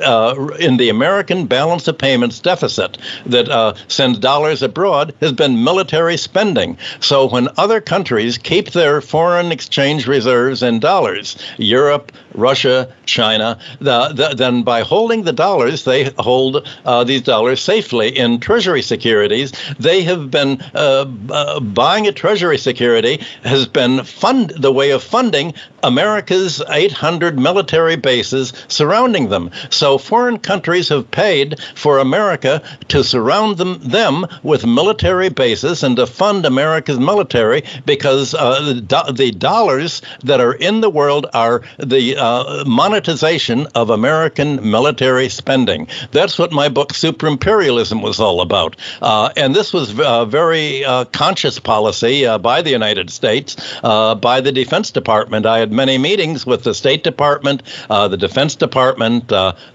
uh, 0.03 0.34
in 0.59 0.76
the 0.76 0.88
American 0.88 1.46
balance 1.46 1.88
of 1.88 1.99
payments 1.99 2.40
deficit 2.40 2.99
that 3.26 3.49
uh, 3.49 3.74
sends 3.88 4.18
dollars 4.18 4.62
abroad 4.62 5.14
has 5.20 5.32
been 5.32 5.64
military 5.64 6.16
spending. 6.16 6.78
So 7.01 7.28
when 7.28 7.49
other 7.57 7.80
countries 7.80 8.38
keep 8.38 8.70
their 8.70 9.01
foreign 9.01 9.53
exchange 9.53 10.07
reserves 10.07 10.62
in 10.62 10.80
dollars, 10.80 11.36
Europe, 11.57 12.12
Russia, 12.34 12.92
China, 13.07 13.59
the, 13.80 14.09
the, 14.09 14.34
then 14.36 14.62
by 14.62 14.82
holding 14.82 15.22
the 15.22 15.32
dollars, 15.32 15.84
they 15.84 16.11
hold 16.18 16.68
uh, 16.84 17.05
these 17.05 17.22
dollars 17.22 17.61
safely 17.61 18.16
in 18.16 18.40
treasury 18.40 18.82
securities. 18.82 19.53
They 19.78 20.03
have 20.03 20.30
been 20.30 20.61
uh, 20.74 21.07
uh, 21.30 21.61
buying 21.61 22.07
a 22.07 22.12
treasury 22.12 22.59
security 22.59 23.24
has 23.42 23.66
been 23.66 24.05
fund 24.05 24.51
the 24.51 24.72
way 24.72 24.90
of 24.90 25.03
funding 25.03 25.55
America's 25.82 26.62
800 26.68 27.38
military 27.38 27.96
bases 27.96 28.53
surrounding 28.68 29.28
them. 29.28 29.51
So 29.70 29.88
foreign 29.97 30.39
countries 30.39 30.89
have 30.89 31.11
paid 31.11 31.59
for 31.74 31.99
America 31.99 32.62
to 32.89 33.03
surround 33.03 33.57
them 33.57 33.78
them 33.78 34.26
with 34.43 34.66
military 34.66 35.28
bases 35.28 35.82
and 35.82 35.97
to 35.97 36.07
fund 36.07 36.45
America's 36.45 36.99
military 36.99 37.62
because 37.86 38.34
uh, 38.34 38.61
the, 38.74 39.12
the 39.12 39.30
dollars 39.30 40.03
that 40.24 40.41
are 40.41 40.55
in 40.55 40.80
the 40.80 40.91
world 40.91 41.26
are 41.32 41.62
the 41.78 42.16
uh, 42.16 42.64
monetization 42.66 43.66
of 43.74 43.91
American 43.91 44.70
military 44.70 45.28
spending. 45.28 45.86
That's 46.11 46.39
what 46.39 46.53
my 46.53 46.68
book 46.68 46.93
Super 46.93 47.26
Imperialism 47.26 48.03
was 48.03 48.20
all 48.20 48.41
about. 48.41 48.76
Uh, 49.01 49.30
and 49.36 49.55
this 49.55 49.72
was 49.72 49.99
a 49.99 50.09
uh, 50.09 50.24
very 50.24 50.84
uh, 50.84 51.05
conscious 51.07 51.59
policy 51.59 52.26
uh, 52.26 52.39
by 52.39 52.62
the 52.62 52.70
United 52.70 53.11
States, 53.11 53.57
by 53.82 54.41
the 54.41 54.53
Defense 54.53 54.91
Department. 54.91 55.47
I 55.47 55.59
had 55.59 55.72
many 55.72 55.99
meetings 55.99 56.45
with 56.47 56.64
the 56.64 56.74
State 56.74 57.05
Department, 57.05 57.62
the 57.89 58.16
Defense 58.16 58.57
Department, 58.57 59.28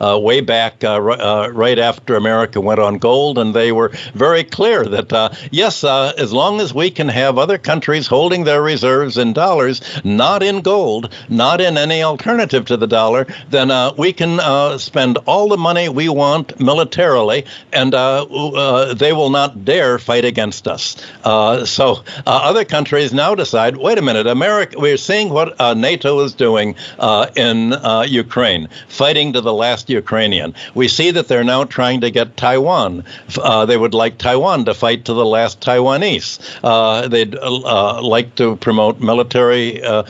Uh, 0.04 0.18
way 0.20 0.42
back 0.42 0.84
uh, 0.84 0.96
r- 0.96 1.12
uh, 1.12 1.48
right 1.48 1.80
after 1.80 2.16
America 2.16 2.60
went 2.60 2.78
on 2.78 2.98
gold, 2.98 3.38
and 3.38 3.54
they 3.54 3.72
were 3.72 3.90
very 4.14 4.44
clear 4.44 4.84
that 4.84 5.38
yes, 5.50 5.82
as 5.86 6.34
long 6.34 6.60
as 6.60 6.74
we 6.74 6.92
can 6.92 7.08
have 7.08 7.38
other 7.38 7.58
countries 7.58 8.06
holding 8.06 8.44
their 8.44 8.62
reserves 8.62 9.18
in 9.18 9.32
dollars, 9.32 9.82
not 10.04 10.44
in 10.44 10.60
gold, 10.60 11.14
not 11.30 11.62
in 11.62 11.78
any 11.78 12.04
alternative 12.04 12.66
to 12.66 12.76
the 12.76 12.88
dollar, 12.88 13.26
then 13.50 13.72
we 13.98 14.12
can 14.12 14.40
spend 14.78 15.18
all 15.26 15.48
the 15.48 15.58
money 15.58 15.88
we 15.88 16.10
want 16.10 16.60
militarily, 16.60 17.46
and 17.72 17.94
they 17.94 19.14
will 19.14 19.30
not 19.30 19.64
dare 19.64 19.98
fight 20.00 20.26
against 20.26 20.68
us. 20.68 20.98
so 21.24 22.04
other 22.26 22.66
countries 22.66 23.14
now 23.14 23.36
decide, 23.36 23.78
wait 23.78 23.98
a 23.98 24.02
minute, 24.02 24.28
America. 24.28 24.78
We're 24.78 24.98
seeing 24.98 25.30
what 25.30 25.58
NATO 25.78 26.20
is 26.20 26.34
doing 26.34 26.76
uh, 27.00 27.28
in 27.38 27.72
uh, 27.72 28.06
Ukraine, 28.08 28.68
fighting 28.90 29.32
to 29.34 29.40
the 29.42 29.54
last 29.54 29.93
Ukrainian. 29.94 30.54
We 30.76 30.88
see 30.88 31.12
that 31.12 31.28
they're 31.28 31.44
now 31.44 31.64
trying 31.64 32.02
to 32.02 32.12
get 32.12 32.36
Taiwan. 32.38 33.04
Uh, 33.38 33.66
they 33.66 33.78
would 33.78 33.94
like 33.94 34.18
Taiwan 34.18 34.66
to 34.66 34.74
fight 34.74 35.06
to 35.06 35.14
the 35.14 35.26
last 35.26 35.62
Taiwanese. 35.62 36.40
Uh, 36.64 37.08
they'd 37.08 37.36
uh, 37.36 38.02
like 38.02 38.36
to 38.36 38.56
promote 38.58 39.00
military 39.00 39.84
uh, 39.84 40.04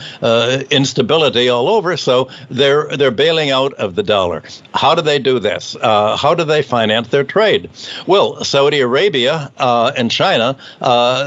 instability 0.70 1.48
all 1.48 1.68
over, 1.68 1.96
so 1.96 2.28
they're 2.50 2.86
they're 2.96 3.10
bailing 3.10 3.50
out 3.50 3.72
of 3.74 3.94
the 3.94 4.02
dollar. 4.02 4.42
How 4.72 4.94
do 4.94 5.02
they 5.02 5.18
do 5.18 5.38
this? 5.38 5.76
how 6.24 6.34
do 6.34 6.44
they 6.44 6.62
finance 6.62 7.08
their 7.08 7.24
trade? 7.24 7.70
Well, 8.06 8.44
Saudi 8.44 8.80
Arabia 8.80 9.52
and 9.58 10.10
China 10.10 10.56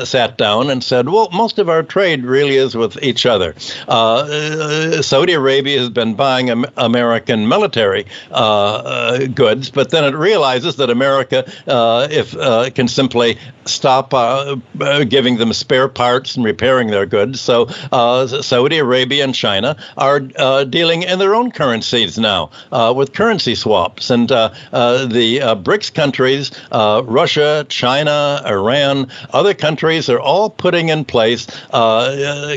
sat 0.06 0.38
down 0.38 0.70
and 0.70 0.84
said, 0.84 1.10
well, 1.10 1.30
most 1.32 1.60
of 1.60 1.70
our 1.70 1.84
trade 1.84 2.26
really 2.26 2.56
is 2.56 2.76
with 2.76 3.02
each 3.04 3.26
other. 3.26 3.54
Saudi 3.58 5.34
Arabia 5.34 5.80
has 5.80 5.90
been 5.90 6.16
buying 6.16 6.66
American 6.78 7.48
military 7.48 8.06
uh, 8.32 8.47
uh, 8.47 8.47
Uh, 8.48 8.82
uh, 8.98 9.28
goods, 9.28 9.70
but 9.70 9.90
then 9.90 10.06
it 10.06 10.16
realizes 10.16 10.78
that 10.78 10.90
America, 10.90 11.52
uh, 11.68 12.08
if 12.10 12.34
uh, 12.34 12.70
can 12.70 12.88
simply 12.88 13.38
stop 13.66 14.14
uh, 14.14 14.56
uh, 14.80 15.04
giving 15.04 15.36
them 15.36 15.52
spare 15.52 15.90
parts 15.90 16.38
and 16.38 16.46
repairing 16.46 16.88
their 16.88 17.06
goods, 17.06 17.42
so 17.42 17.68
uh, 17.92 18.26
Saudi 18.26 18.78
Arabia 18.78 19.26
and 19.26 19.36
China 19.36 19.76
are 19.98 20.22
dealing 20.64 21.04
in 21.04 21.20
their 21.20 21.36
own 21.36 21.52
currencies 21.52 22.18
now 22.18 22.50
with 22.96 23.12
currency 23.12 23.54
swaps, 23.54 24.10
and 24.10 24.30
the 24.30 25.40
BRICS 25.64 25.94
countries, 25.94 26.52
Russia, 26.72 27.66
China, 27.68 28.42
Iran, 28.46 29.10
other 29.34 29.54
countries 29.54 30.08
are 30.08 30.22
all 30.22 30.50
putting 30.50 30.88
in 30.88 31.04
place 31.04 31.48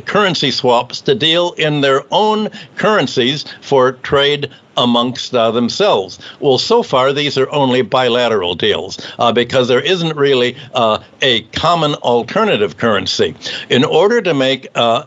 currency 0.07 0.53
swaps 0.53 1.01
to 1.01 1.17
deal 1.17 1.53
in 1.59 1.81
their 1.81 2.05
own 2.13 2.49
currencies 2.77 3.45
for 3.61 3.93
trade 3.93 4.51
amongst 4.77 5.35
uh, 5.35 5.51
themselves. 5.51 6.19
Well, 6.41 6.59
so 6.59 6.83
far, 6.83 7.13
these 7.13 7.37
are 7.37 7.51
only 7.51 7.83
bilateral 7.83 8.55
deals 8.55 8.99
uh, 9.19 9.33
because 9.33 9.69
there 9.69 9.81
isn't 9.81 10.17
really 10.17 10.57
uh, 10.75 11.03
a 11.23 11.43
common 11.43 11.95
alternative 11.97 12.77
currency. 12.77 13.35
In 13.69 13.85
order 13.85 14.23
to 14.23 14.35
make 14.35 14.69
uh, 14.75 15.05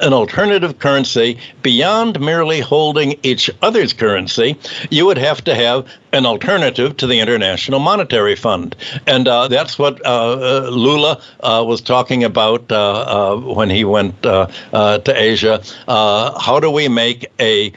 an 0.00 0.12
alternative 0.12 0.78
currency 0.78 1.38
beyond 1.62 2.20
merely 2.20 2.60
holding 2.60 3.18
each 3.22 3.50
other's 3.62 3.92
currency, 3.92 4.56
you 4.90 5.06
would 5.06 5.18
have 5.18 5.42
to 5.44 5.54
have 5.54 5.88
an 6.12 6.26
alternative 6.26 6.96
to 6.98 7.06
the 7.06 7.18
International 7.18 7.80
Monetary 7.80 8.36
Fund. 8.36 8.76
And 9.06 9.26
uh, 9.26 9.48
that's 9.48 9.78
what 9.78 10.04
uh, 10.06 10.68
Lula 10.70 11.20
was 11.42 11.80
talking 11.80 12.22
about 12.22 12.70
when 13.44 13.70
he 13.70 13.84
went 13.84 14.22
to 14.22 15.12
Asia. 15.16 15.62
how 15.88 16.60
do 16.60 16.70
we 16.70 16.88
make 16.88 17.26
a 17.40 17.72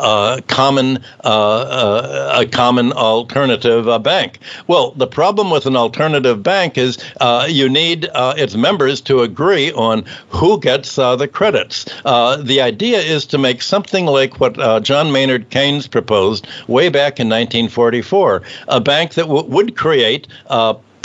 a 0.00 0.42
common 0.42 0.98
uh, 1.24 1.28
uh, 1.28 2.32
a 2.40 2.46
common 2.46 2.92
alternative 2.92 3.88
uh, 3.88 3.98
bank. 3.98 4.38
Well, 4.66 4.92
the 4.92 5.06
problem 5.06 5.50
with 5.50 5.66
an 5.66 5.76
alternative 5.76 6.42
bank 6.42 6.78
is 6.78 6.98
uh, 7.20 7.46
you 7.48 7.68
need 7.68 8.08
uh, 8.14 8.34
its 8.36 8.54
members 8.54 9.00
to 9.02 9.20
agree 9.20 9.72
on 9.72 10.04
who 10.28 10.60
gets 10.60 10.98
uh, 10.98 11.16
the 11.16 11.28
credits. 11.28 11.84
the 12.04 12.60
idea 12.60 12.98
is 12.98 13.26
to 13.26 13.38
make 13.38 13.62
something 13.62 14.06
like 14.06 14.40
what 14.40 14.82
John 14.82 15.12
Maynard 15.12 15.50
Keynes 15.50 15.86
proposed 15.86 16.46
way 16.68 16.88
back 16.88 17.20
in 17.20 17.28
1944, 17.28 18.42
a 18.68 18.80
bank 18.80 19.14
that 19.14 19.26
w- 19.26 19.48
would 19.48 19.76
create 19.76 20.26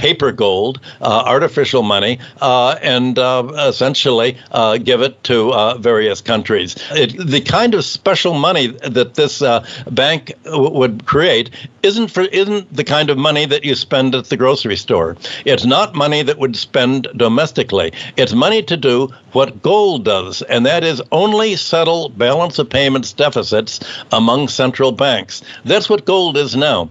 paper 0.05 0.31
gold, 0.31 0.79
uh, 1.01 1.23
artificial 1.25 1.81
money, 1.81 2.19
uh, 2.39 2.77
and 2.83 3.17
uh, 3.17 3.43
essentially 3.67 4.37
uh, 4.51 4.77
give 4.77 5.01
it 5.01 5.23
to 5.23 5.51
uh, 5.51 5.75
various 5.79 6.21
countries. 6.21 6.75
It, 6.91 7.09
the 7.17 7.41
kind 7.41 7.73
of 7.73 7.83
special 7.83 8.35
money 8.35 8.67
that 8.97 9.15
this 9.15 9.41
uh, 9.41 9.65
bank 9.89 10.31
w- 10.43 10.69
would 10.77 11.07
create 11.07 11.49
isn't 11.81 12.09
for 12.09 12.21
isn't 12.21 12.71
the 12.71 12.83
kind 12.83 13.09
of 13.09 13.17
money 13.17 13.45
that 13.47 13.63
you 13.63 13.73
spend 13.73 14.13
at 14.13 14.25
the 14.25 14.37
grocery 14.37 14.75
store. 14.75 15.17
It's 15.43 15.65
not 15.65 15.95
money 15.95 16.21
that 16.21 16.37
would 16.37 16.55
spend 16.55 17.07
domestically. 17.15 17.91
It's 18.15 18.33
money 18.33 18.61
to 18.63 18.77
do 18.77 19.09
what 19.31 19.61
gold 19.63 20.05
does, 20.05 20.43
and 20.43 20.65
that 20.65 20.83
is 20.83 21.01
only 21.11 21.55
settle 21.55 22.09
balance 22.09 22.59
of 22.59 22.69
payments 22.69 23.11
deficits 23.11 23.79
among 24.11 24.49
central 24.49 24.91
banks. 24.91 25.41
That's 25.65 25.89
what 25.89 26.05
gold 26.05 26.37
is 26.37 26.55
now. 26.55 26.89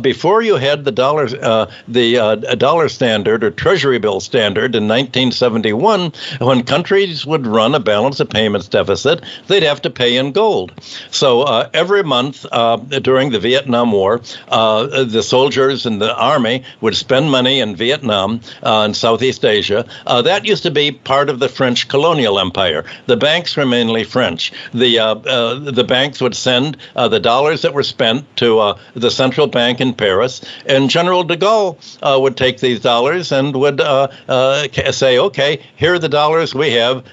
before 0.00 0.42
you 0.42 0.56
had 0.56 0.84
the 0.84 0.92
dollar, 0.92 1.26
the 1.88 2.49
a 2.50 2.56
dollar 2.56 2.88
standard 2.88 3.44
or 3.44 3.50
treasury 3.50 3.98
bill 3.98 4.20
standard 4.20 4.74
in 4.74 4.88
1971, 4.88 6.12
when 6.40 6.64
countries 6.64 7.24
would 7.24 7.46
run 7.46 7.74
a 7.74 7.80
balance 7.80 8.18
of 8.18 8.28
payments 8.28 8.68
deficit, 8.68 9.22
they'd 9.46 9.62
have 9.62 9.80
to 9.82 9.90
pay 9.90 10.16
in 10.16 10.32
gold. 10.32 10.72
So 11.10 11.42
uh, 11.42 11.70
every 11.72 12.02
month 12.02 12.44
uh, 12.50 12.76
during 12.76 13.30
the 13.30 13.38
Vietnam 13.38 13.92
War, 13.92 14.20
uh, 14.48 15.04
the 15.04 15.22
soldiers 15.22 15.86
in 15.86 16.00
the 16.00 16.14
army 16.14 16.64
would 16.80 16.96
spend 16.96 17.30
money 17.30 17.60
in 17.60 17.76
Vietnam 17.76 18.40
and 18.62 18.90
uh, 18.90 18.92
Southeast 18.92 19.44
Asia. 19.44 19.86
Uh, 20.06 20.22
that 20.22 20.44
used 20.44 20.64
to 20.64 20.70
be 20.70 20.90
part 20.90 21.28
of 21.28 21.38
the 21.38 21.48
French 21.48 21.88
colonial 21.88 22.40
empire. 22.40 22.84
The 23.06 23.16
banks 23.16 23.56
were 23.56 23.66
mainly 23.66 24.02
French. 24.02 24.52
The 24.74 24.98
uh, 24.98 25.14
the 25.14 25.84
banks 25.84 26.20
would 26.20 26.34
send 26.34 26.76
the 26.94 27.20
dollars 27.20 27.62
that 27.62 27.74
were 27.74 27.84
spent 27.84 28.24
to 28.38 28.74
the 28.94 29.10
central 29.10 29.46
bank 29.46 29.80
in 29.80 29.94
Paris, 29.94 30.40
and 30.66 30.90
General 30.90 31.22
de 31.22 31.36
Gaulle 31.36 31.78
would 32.30 32.36
take 32.36 32.60
these 32.60 32.80
dollars 32.80 33.32
and 33.32 33.54
would 33.56 33.80
uh, 33.80 34.08
uh, 34.28 34.68
say, 34.92 35.18
okay, 35.18 35.60
here 35.76 35.94
are 35.94 35.98
the 35.98 36.08
dollars 36.08 36.54
we 36.54 36.72
have 36.72 37.04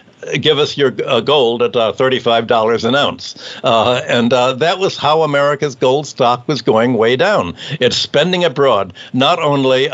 give 0.41 0.57
us 0.57 0.75
your 0.75 0.95
uh, 1.05 1.21
gold 1.21 1.61
at 1.61 1.75
uh, 1.75 1.93
$35 1.93 2.83
an 2.83 2.95
ounce. 2.95 3.55
Uh, 3.63 4.01
and 4.07 4.33
uh, 4.33 4.53
that 4.53 4.79
was 4.79 4.97
how 4.97 5.21
America's 5.21 5.75
gold 5.75 6.07
stock 6.07 6.47
was 6.47 6.63
going 6.63 6.95
way 6.95 7.15
down. 7.15 7.55
It's 7.79 7.95
spending 7.95 8.43
abroad. 8.43 8.93
Not 9.13 9.37
only 9.39 9.89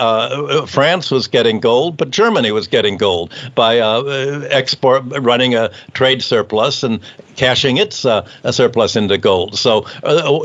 France 0.65 1.11
was 1.11 1.27
getting 1.27 1.59
gold, 1.59 1.97
but 1.97 2.09
Germany 2.09 2.53
was 2.53 2.67
getting 2.67 2.95
gold 2.95 3.33
by 3.53 3.79
export, 3.79 5.03
running 5.19 5.55
a 5.55 5.71
trade 5.93 6.23
surplus 6.23 6.83
and 6.83 7.01
cashing 7.35 7.77
its 7.77 8.05
surplus 8.51 8.95
into 8.95 9.17
gold. 9.17 9.57
So 9.57 9.85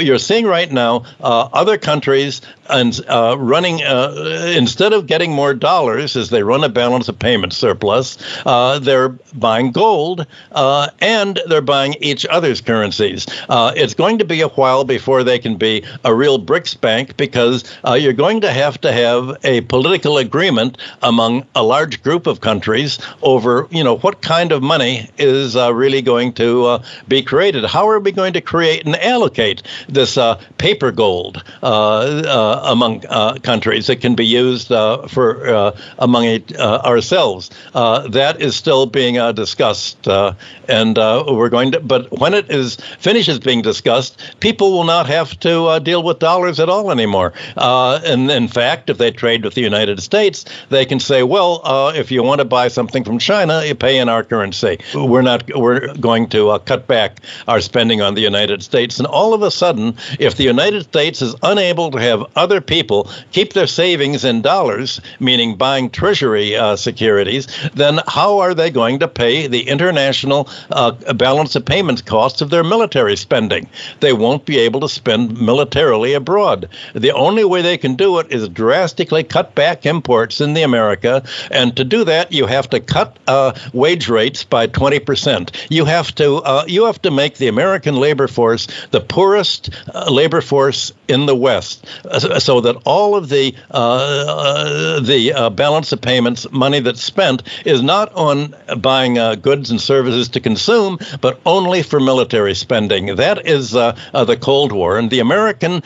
you're 0.01 0.19
seeing 0.19 0.47
right 0.47 0.71
now 0.71 1.05
other 1.21 1.79
countries 1.79 2.41
and 2.69 2.99
running, 3.09 3.81
instead 3.81 4.93
of 4.93 5.07
getting 5.07 5.33
more 5.33 5.55
dollars 5.55 6.17
as 6.17 6.31
they 6.31 6.43
run 6.43 6.65
a 6.65 6.69
balance 6.69 7.09
of 7.09 7.19
payment 7.19 7.53
surplus, 7.53 8.19
they're 8.45 9.09
buying 9.35 9.73
gold, 9.73 10.27
uh, 10.53 10.89
and 11.01 11.41
they're 11.49 11.61
buying 11.61 11.95
each 12.01 12.27
other's 12.27 12.61
currencies. 12.61 13.27
Uh, 13.49 13.73
it's 13.77 13.95
going 13.95 14.19
to 14.19 14.25
be 14.25 14.41
a 14.41 14.49
while 14.49 14.85
before 14.85 15.25
they 15.25 15.39
can 15.39 15.57
be 15.57 15.85
a 16.05 16.15
real 16.15 16.39
BRICS 16.39 16.81
bank 16.81 17.17
because 17.17 17.65
uh, 17.87 17.95
you're 17.95 18.13
going 18.13 18.41
to 18.41 18.53
have 18.53 18.81
to 18.81 18.93
have 18.93 19.37
a 19.45 19.61
political 19.63 20.19
agreement 20.19 20.79
among 21.03 21.47
a 21.55 21.63
large 21.63 22.03
group 22.03 22.27
of 22.27 22.41
countries 22.41 22.99
over, 23.23 23.67
you 23.71 23.85
know, 23.85 23.97
what 23.99 24.23
kind 24.23 24.53
of 24.53 24.63
money 24.63 25.11
is 25.19 25.57
uh, 25.57 25.73
really 25.73 26.03
going 26.03 26.33
to 26.33 26.78
uh, 26.79 26.83
be 27.09 27.23
created. 27.23 27.65
How 27.65 27.89
are 27.89 28.01
we 28.01 28.13
going 28.13 28.33
to 28.35 28.41
create 28.41 28.87
and 28.87 28.97
allocate 28.97 29.63
this 29.89 30.17
uh, 30.17 30.41
paper 30.59 30.91
gold 30.93 31.43
among 31.63 33.01
countries 33.43 33.87
that 33.87 34.01
can 34.01 34.15
be 34.15 34.27
used 34.27 34.69
for 34.69 35.75
among 35.99 36.27
ourselves? 36.59 37.51
that 37.75 38.41
is 38.41 38.57
still 38.57 38.87
being 38.87 39.15
discussed 39.35 40.09
uh, 40.09 40.35
and 40.69 40.99
uh, 40.99 41.25
we're 41.27 41.49
going 41.49 41.73
to. 41.73 41.81
But 41.81 42.11
when 42.13 42.35
it 42.35 42.51
is 42.51 42.77
finishes 42.77 43.39
being 43.39 43.63
discussed, 43.63 44.21
people 44.41 44.73
will 44.73 44.85
not 44.85 45.07
have 45.07 45.39
to 45.41 45.65
uh, 45.65 45.79
deal 45.79 46.03
with 46.03 46.19
dollars 46.19 46.61
at 46.61 46.69
all 46.69 46.91
anymore. 46.91 47.33
Uh, 47.57 48.01
and 48.05 48.31
in 48.31 48.49
fact, 48.49 48.91
if 48.91 48.99
they 48.99 49.11
trade 49.11 49.45
with 49.45 49.55
the 49.55 49.63
United 49.63 50.03
States, 50.03 50.45
they 50.69 50.85
can 50.85 51.01
say, 51.01 51.23
well, 51.23 51.63
uh, 51.65 51.93
if 51.95 52.11
you 52.11 52.23
want 52.23 52.41
to 52.41 52.45
buy 52.45 52.69
something 52.69 53.05
from 53.05 53.19
China, 53.19 53.65
you 53.65 53.75
pay 53.75 53.99
in 53.99 54.09
our 54.09 54.23
currency. 54.23 54.79
We're 54.95 55.23
not. 55.23 55.45
We're 55.57 55.95
going 55.95 56.29
to 56.31 56.51
uh, 56.51 56.59
cut 56.69 56.87
back 56.87 57.21
our 57.49 57.61
spending 57.61 58.03
on 58.03 58.15
the 58.15 58.21
United 58.21 58.63
States. 58.63 58.99
And 58.99 59.07
all 59.07 59.33
of 59.33 59.43
a 59.43 59.51
sudden, 59.51 59.97
if 60.19 60.37
the 60.37 60.45
United 60.45 60.85
States 60.85 61.23
is 61.23 61.35
unable 61.43 61.91
to 61.91 61.99
have 61.99 62.25
other 62.37 62.61
people 62.61 63.11
keep 63.33 63.55
their 63.55 63.67
savings 63.67 64.25
in 64.25 64.43
dollars, 64.43 65.01
meaning 65.19 65.57
buying 65.57 65.89
treasury 65.91 66.57
uh, 66.57 66.77
securities, 66.77 67.49
then 67.75 68.01
how 68.07 68.41
are 68.41 68.55
they 68.55 68.71
going 68.71 68.99
to 68.99 69.09
pay 69.09 69.47
the 69.47 69.69
international 69.69 70.49
uh, 70.71 70.93
balance 71.15 71.57
of 71.57 71.65
payments 71.65 72.03
costs 72.03 72.43
of 72.43 72.51
their 72.51 72.65
military 72.65 73.17
spending? 73.17 73.69
They 74.01 74.13
won't 74.13 74.45
be 74.45 74.59
able 74.59 74.81
to 74.81 74.89
spend 74.89 75.41
militarily 75.41 76.13
abroad. 76.13 76.69
The 76.95 77.13
only 77.13 77.45
way 77.45 77.63
they 77.63 77.79
can 77.79 77.95
do 77.97 78.19
it 78.19 78.31
is 78.31 78.49
drastically 78.49 79.25
cut 79.25 79.55
back 79.55 79.87
imports 79.87 80.41
in 80.41 80.53
the 80.53 80.63
America, 80.63 81.23
and 81.51 81.75
to 81.77 81.85
do 81.85 82.05
that, 82.05 82.33
you 82.33 82.47
have 82.47 82.69
to 82.71 82.81
cut 82.81 83.19
uh, 83.27 83.53
wage 83.73 84.09
rates 84.09 84.45
by 84.45 84.67
20%. 84.67 85.67
You 85.71 85.85
have 85.87 86.15
to 86.17 86.37
uh, 86.59 86.65
you 86.67 86.87
have 86.87 87.01
to 87.03 87.11
make 87.11 87.37
the 87.37 87.49
American 87.49 87.95
labor 87.97 88.27
force 88.27 88.67
the 88.91 89.01
poorest 89.01 89.71
uh, 89.95 90.11
labor 90.11 90.41
force 90.41 90.93
in 91.07 91.27
the 91.27 91.37
West, 91.37 91.87
uh, 92.05 92.41
so 92.41 92.61
that 92.61 92.77
all 92.85 93.15
of 93.15 93.29
the 93.29 93.55
uh, 93.71 95.01
the 95.01 95.33
uh, 95.33 95.51
balance 95.51 95.93
of 95.93 96.01
payments 96.01 96.51
money 96.51 96.81
that's 96.81 97.03
spent 97.03 97.43
is 97.65 97.81
not 97.83 98.13
on 98.15 98.55
buying 98.79 99.15
goods 99.41 99.71
and 99.71 99.81
services 99.81 100.29
to 100.29 100.41
consume, 100.41 100.99
but 101.21 101.41
only 101.47 101.83
for 101.83 102.01
military 102.01 102.55
spending. 102.55 103.17
That 103.17 103.47
is 103.47 103.71
the 103.71 104.39
Cold 104.41 104.73
War, 104.73 104.99
and 104.99 105.11
the 105.11 105.21
American 105.21 105.83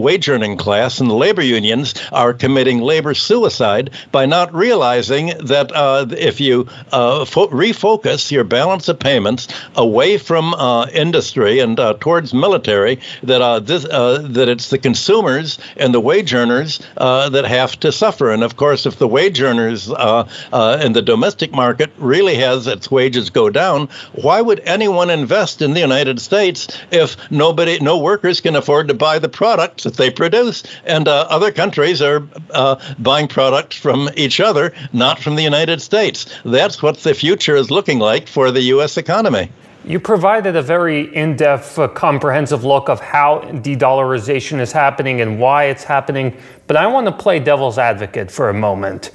wage 0.00 0.28
earning 0.28 0.56
class 0.56 1.00
and 1.00 1.10
the 1.10 1.14
labor 1.14 1.42
unions 1.42 1.94
are 2.12 2.32
committing 2.32 2.80
labor 2.80 3.14
suicide 3.14 3.90
by 4.12 4.26
not 4.26 4.54
realizing 4.54 5.26
that 5.46 5.70
if 6.16 6.40
you 6.40 6.64
fo- 6.90 7.48
refocus 7.48 8.30
your 8.30 8.44
balance 8.44 8.88
of 8.88 8.98
payments 8.98 9.48
away 9.76 9.89
from 10.18 10.54
industry 10.92 11.60
and 11.60 11.76
towards 12.00 12.32
military, 12.34 13.00
that 13.22 13.66
this 13.66 13.84
that 13.84 14.48
it's 14.48 14.70
the 14.70 14.78
consumers 14.78 15.58
and 15.76 15.94
the 15.94 16.00
wage 16.00 16.32
earners 16.34 16.80
uh, 16.96 17.28
that 17.28 17.44
have 17.44 17.78
to 17.80 17.92
suffer. 17.92 18.30
And 18.30 18.42
of 18.42 18.56
course, 18.56 18.86
if 18.86 18.98
the 18.98 19.08
wage 19.08 19.40
earners 19.40 19.90
uh, 19.90 20.28
uh, 20.52 20.80
in 20.82 20.92
the 20.92 21.02
domestic 21.02 21.52
market 21.52 21.90
really 21.98 22.36
has 22.36 22.66
its 22.66 22.90
wages 22.90 23.30
go 23.30 23.50
down, 23.50 23.88
why 24.12 24.40
would 24.40 24.60
anyone 24.60 25.10
invest 25.10 25.62
in 25.62 25.72
the 25.72 25.80
United 25.80 26.20
States 26.20 26.68
if 26.90 27.16
nobody, 27.30 27.78
no 27.80 27.98
workers 27.98 28.40
can 28.40 28.56
afford 28.56 28.88
to 28.88 28.94
buy 28.94 29.18
the 29.18 29.28
products 29.28 29.84
that 29.84 29.94
they 29.94 30.10
produce, 30.10 30.62
and 30.84 31.08
uh, 31.08 31.26
other 31.28 31.52
countries 31.52 32.02
are 32.02 32.26
uh, 32.50 32.76
buying 32.98 33.28
products 33.28 33.76
from 33.76 34.08
each 34.16 34.40
other, 34.40 34.72
not 34.92 35.18
from 35.18 35.36
the 35.36 35.42
United 35.42 35.80
States? 35.82 36.26
That's 36.44 36.82
what 36.82 36.98
the 36.98 37.14
future 37.14 37.56
is 37.56 37.70
looking 37.70 37.98
like 37.98 38.28
for 38.28 38.50
the 38.50 38.62
U.S. 38.74 38.96
economy. 38.96 39.50
You 39.90 39.98
provided 39.98 40.54
a 40.54 40.62
very 40.62 41.12
in 41.16 41.34
depth, 41.34 41.76
uh, 41.76 41.88
comprehensive 41.88 42.62
look 42.62 42.88
of 42.88 43.00
how 43.00 43.40
de 43.40 43.74
dollarization 43.74 44.60
is 44.60 44.70
happening 44.70 45.20
and 45.20 45.40
why 45.40 45.64
it's 45.64 45.82
happening. 45.82 46.36
But 46.68 46.76
I 46.76 46.86
want 46.86 47.06
to 47.06 47.12
play 47.12 47.40
devil's 47.40 47.76
advocate 47.76 48.30
for 48.30 48.50
a 48.50 48.54
moment 48.54 49.10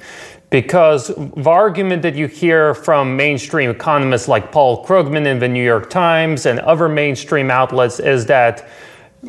because 0.50 1.06
the 1.06 1.48
argument 1.48 2.02
that 2.02 2.14
you 2.14 2.26
hear 2.26 2.74
from 2.74 3.16
mainstream 3.16 3.70
economists 3.70 4.28
like 4.28 4.52
Paul 4.52 4.84
Krugman 4.84 5.24
in 5.24 5.38
the 5.38 5.48
New 5.48 5.64
York 5.64 5.88
Times 5.88 6.44
and 6.44 6.60
other 6.60 6.90
mainstream 6.90 7.50
outlets 7.50 7.98
is 7.98 8.26
that 8.26 8.68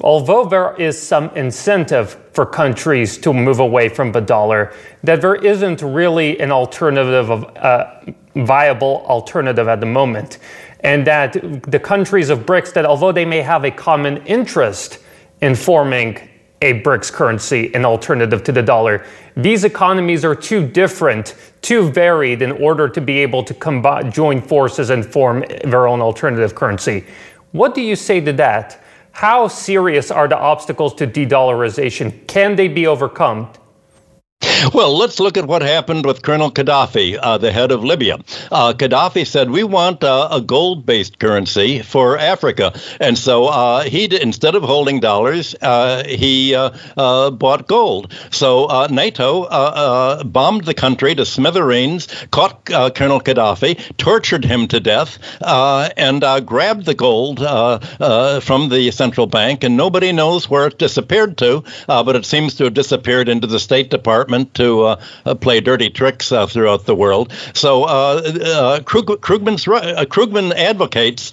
although 0.02 0.44
there 0.44 0.76
is 0.76 1.02
some 1.02 1.30
incentive 1.30 2.18
for 2.34 2.46
countries 2.46 3.18
to 3.20 3.34
move 3.34 3.60
away 3.62 3.88
from 3.88 4.12
the 4.12 4.20
dollar, 4.20 4.74
that 5.02 5.22
there 5.22 5.36
isn't 5.36 5.82
really 5.82 6.42
an 6.42 6.52
alternative, 6.52 7.32
of, 7.32 7.46
uh, 7.56 8.02
viable 8.36 9.06
alternative 9.08 9.70
at 9.70 9.80
the 9.80 9.86
moment 9.86 10.40
and 10.82 11.06
that 11.08 11.34
the 11.70 11.80
countries 11.80 12.30
of 12.30 12.46
BRICS, 12.46 12.74
that 12.74 12.86
although 12.86 13.12
they 13.12 13.26
may 13.26 13.42
have 13.42 13.66
a 13.66 13.72
common 13.72 14.18
interest 14.26 15.00
in 15.42 15.56
forming 15.56 16.30
a 16.62 16.82
BRICS 16.82 17.12
currency, 17.12 17.74
an 17.76 17.86
alternative 17.86 18.44
to 18.44 18.52
the 18.52 18.64
dollar, 18.64 19.06
these 19.36 19.64
economies 19.64 20.26
are 20.26 20.34
too 20.34 20.68
different, 20.68 21.36
too 21.62 21.90
varied 21.92 22.42
in 22.42 22.52
order 22.52 22.90
to 22.90 23.00
be 23.00 23.20
able 23.20 23.44
to 23.44 23.54
combine, 23.54 24.12
join 24.12 24.42
forces 24.42 24.90
and 24.90 25.06
form 25.06 25.46
their 25.64 25.88
own 25.88 26.02
alternative 26.02 26.56
currency. 26.56 27.06
What 27.52 27.76
do 27.76 27.82
you 27.82 27.96
say 27.96 28.20
to 28.22 28.34
that? 28.34 28.82
How 29.12 29.48
serious 29.48 30.12
are 30.12 30.28
the 30.28 30.38
obstacles 30.38 30.94
to 30.96 31.06
de 31.06 31.26
dollarization? 31.26 32.26
Can 32.28 32.56
they 32.56 32.68
be 32.68 32.88
overcome? 32.88 33.52
Well, 34.74 34.98
let's 34.98 35.20
look 35.20 35.38
at 35.38 35.46
what 35.46 35.62
happened 35.62 36.06
with 36.06 36.22
Colonel 36.24 36.52
Gaddafi, 36.52 37.20
uh, 37.22 37.38
the 37.38 37.52
head 37.52 37.72
of 37.72 37.84
Libya. 37.84 38.16
Uh, 38.52 38.74
Gaddafi 38.74 39.26
said, 39.26 39.52
"We 39.52 39.64
want 39.64 40.04
uh, 40.04 40.30
a 40.32 40.42
gold-based 40.42 41.20
currency 41.20 41.82
for 41.82 42.18
Africa," 42.18 42.74
and 43.00 43.18
so 43.18 43.46
uh, 43.46 43.84
he, 43.84 44.10
instead 44.20 44.56
of 44.56 44.64
holding 44.64 45.00
dollars, 45.00 45.56
uh, 45.62 46.04
he 46.06 46.56
uh, 46.56 47.32
bought 47.32 47.68
gold. 47.68 48.14
So 48.32 48.88
NATO 48.88 50.24
bombed 50.24 50.66
the 50.66 50.74
country 50.74 51.14
to 51.16 51.26
smithereens, 51.26 52.08
caught 52.32 52.66
Colonel 52.66 53.22
Gaddafi, 53.22 53.98
tortured 53.98 54.46
him 54.46 54.68
to 54.70 54.80
death, 54.80 55.20
and 55.42 56.22
grabbed 56.46 56.86
the 56.86 56.96
gold 56.96 57.40
from 57.40 58.70
the 58.70 58.92
central 58.92 59.28
bank. 59.28 59.64
And 59.64 59.78
nobody 59.78 60.12
knows 60.12 60.50
where 60.50 60.68
it 60.68 60.80
disappeared 60.80 61.38
to, 61.40 61.64
but 61.88 62.16
it 62.16 62.26
seems 62.26 62.56
to 62.56 62.66
have 62.66 62.74
disappeared 62.74 63.30
into 63.30 63.48
the 63.48 63.60
State 63.60 63.90
Department 63.90 64.47
To 64.56 64.84
uh, 64.84 65.02
uh, 65.26 65.36
play 65.36 65.60
dirty 65.60 65.90
tricks 65.90 66.32
uh, 66.32 66.48
throughout 66.48 66.86
the 66.86 66.96
world. 66.96 67.34
So 67.54 67.84
uh, 67.84 67.88
uh, 67.88 68.80
Krug- 68.82 69.22
Krugman's, 69.22 69.68
uh, 69.68 70.06
Krugman 70.06 70.54
advocates 70.54 71.32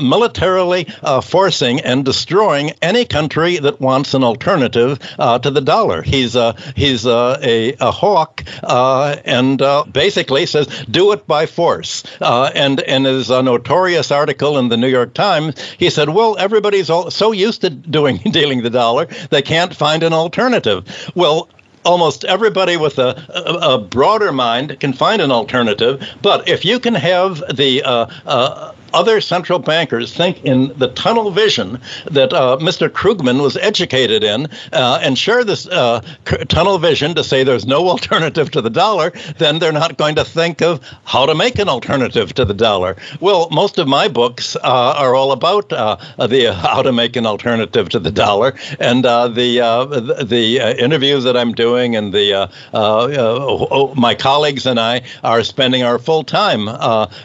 militarily 0.00 0.86
forcing 1.22 1.80
and 1.80 2.04
destroying 2.04 2.72
any 2.80 3.04
country 3.04 3.58
that 3.58 3.80
wants 3.80 4.14
an 4.14 4.24
alternative 4.24 4.98
to 4.98 5.50
the 5.50 5.60
dollar. 5.60 6.02
He's 6.02 6.36
a 6.36 6.56
he's 6.76 7.06
a, 7.06 7.74
a 7.80 7.90
hawk 7.90 8.44
and 8.62 9.62
basically 9.92 10.46
says 10.46 10.66
do 10.90 11.12
it 11.12 11.26
by 11.26 11.46
force. 11.46 12.04
and 12.20 12.80
in 12.80 13.04
his 13.04 13.30
notorious 13.30 14.10
article 14.10 14.58
in 14.58 14.68
the 14.68 14.76
New 14.76 14.88
York 14.88 15.14
Times, 15.14 15.60
he 15.78 15.90
said, 15.90 16.08
"Well, 16.08 16.36
everybody's 16.38 16.90
all, 16.90 17.10
so 17.10 17.32
used 17.32 17.62
to 17.62 17.70
doing 17.70 18.16
dealing 18.30 18.62
the 18.62 18.70
dollar, 18.70 19.06
they 19.30 19.42
can't 19.42 19.74
find 19.74 20.02
an 20.02 20.12
alternative." 20.12 21.12
Well, 21.14 21.48
almost 21.84 22.24
everybody 22.24 22.76
with 22.76 22.98
a, 22.98 23.16
a, 23.28 23.74
a, 23.74 23.78
broader 23.78 24.32
mind 24.32 24.78
can 24.80 24.92
find 24.92 25.20
an 25.20 25.30
alternative. 25.30 26.02
But 26.22 26.48
if 26.48 26.64
you 26.64 26.78
can 26.78 26.94
have 26.94 27.42
the 27.54 27.82
uh, 27.82 28.06
uh, 28.26 28.72
other 28.94 29.20
central 29.20 29.58
bankers 29.58 30.14
think 30.14 30.44
in 30.44 30.76
the 30.78 30.88
tunnel 30.88 31.30
vision 31.30 31.80
that 32.10 32.32
uh, 32.32 32.56
Mr. 32.60 32.88
Krugman 32.88 33.42
was 33.42 33.56
educated 33.56 34.24
in 34.24 34.48
uh, 34.72 35.00
and 35.02 35.16
share 35.18 35.44
this 35.44 35.66
uh, 35.68 36.00
tunnel 36.48 36.78
vision 36.78 37.14
to 37.14 37.24
say 37.24 37.44
there's 37.44 37.66
no 37.66 37.88
alternative 37.92 38.50
to 38.52 38.60
the 38.60 38.70
dollar, 38.70 39.10
then 39.38 39.58
they're 39.58 39.72
not 39.72 39.96
going 39.96 40.14
to 40.16 40.24
think 40.24 40.62
of 40.62 40.80
how 41.04 41.26
to 41.26 41.34
make 41.34 41.58
an 41.58 41.68
alternative 41.68 42.34
to 42.34 42.44
the 42.44 42.54
dollar. 42.54 42.96
Well, 43.20 43.48
most 43.50 43.78
of 43.78 43.88
my 43.88 44.08
books 44.08 44.56
uh, 44.56 44.60
are 44.62 45.14
all 45.14 45.32
about 45.32 45.72
uh, 45.72 45.96
the 46.18 46.54
how 46.54 46.82
to 46.82 46.92
make 46.92 47.16
an 47.16 47.26
alternative 47.26 47.88
to 47.90 47.98
the 47.98 48.10
dollar, 48.10 48.54
and 48.78 49.04
the 49.04 50.24
the 50.26 50.58
interviews 50.78 51.24
that 51.24 51.36
I'm 51.36 51.52
doing 51.52 51.96
and 51.96 52.12
the 52.12 52.50
oh, 52.74 53.94
my 53.96 54.14
colleagues 54.14 54.66
and 54.66 54.78
I 54.78 55.02
are 55.22 55.42
spending 55.42 55.82
our 55.82 55.98
full 55.98 56.24
time 56.24 56.68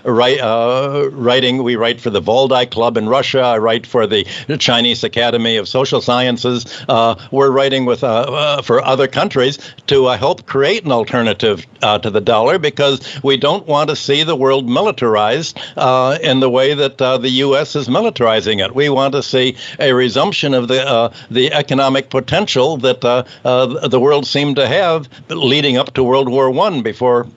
writing 0.04 1.57
writing. 1.58 1.66
We 1.66 1.76
write 1.76 2.02
for 2.02 2.10
the 2.10 2.22
Valdai 2.22 2.70
Club 2.70 2.98
in 2.98 3.10
Russia. 3.10 3.42
I 3.42 3.58
write 3.58 3.86
for 3.86 4.08
the 4.08 4.26
Chinese 4.60 5.04
Academy 5.04 5.58
of 5.58 5.68
Social 5.68 6.02
Sciences. 6.02 6.66
Uh, 6.88 7.16
we're 7.32 7.52
writing 7.52 7.86
with 7.86 8.04
uh, 8.04 8.08
uh 8.08 8.62
for 8.62 8.82
other 8.84 9.08
countries 9.08 9.60
to 9.88 10.08
uh, 10.08 10.18
help 10.18 10.46
create 10.46 10.86
an 10.86 10.92
alternative 10.92 11.66
uh, 11.82 12.00
to 12.00 12.10
the 12.10 12.22
dollar 12.22 12.60
because 12.60 13.00
we 13.24 13.38
don't 13.38 13.68
want 13.68 13.90
to 13.90 13.96
see 13.96 14.24
the 14.24 14.36
world 14.36 14.70
militarized 14.70 15.58
in 16.22 16.40
the 16.40 16.50
way 16.50 16.74
that 16.74 16.98
the 16.98 17.30
U.S. 17.46 17.76
is 17.76 17.88
militarizing 17.88 18.64
it. 18.64 18.74
We 18.74 18.90
want 18.90 19.14
to 19.14 19.24
see 19.24 19.56
a 19.80 19.94
resumption 19.94 20.54
of 20.54 20.68
the 20.68 21.12
the 21.32 21.54
economic 21.54 22.10
potential 22.10 22.78
that 22.78 23.02
the 23.02 24.00
world 24.00 24.26
seemed 24.26 24.56
to 24.58 24.68
have 24.68 25.08
leading 25.30 25.78
up 25.78 25.94
to 25.94 26.04
World 26.04 26.30
War 26.30 26.52
One 26.52 26.82
before 26.84 27.28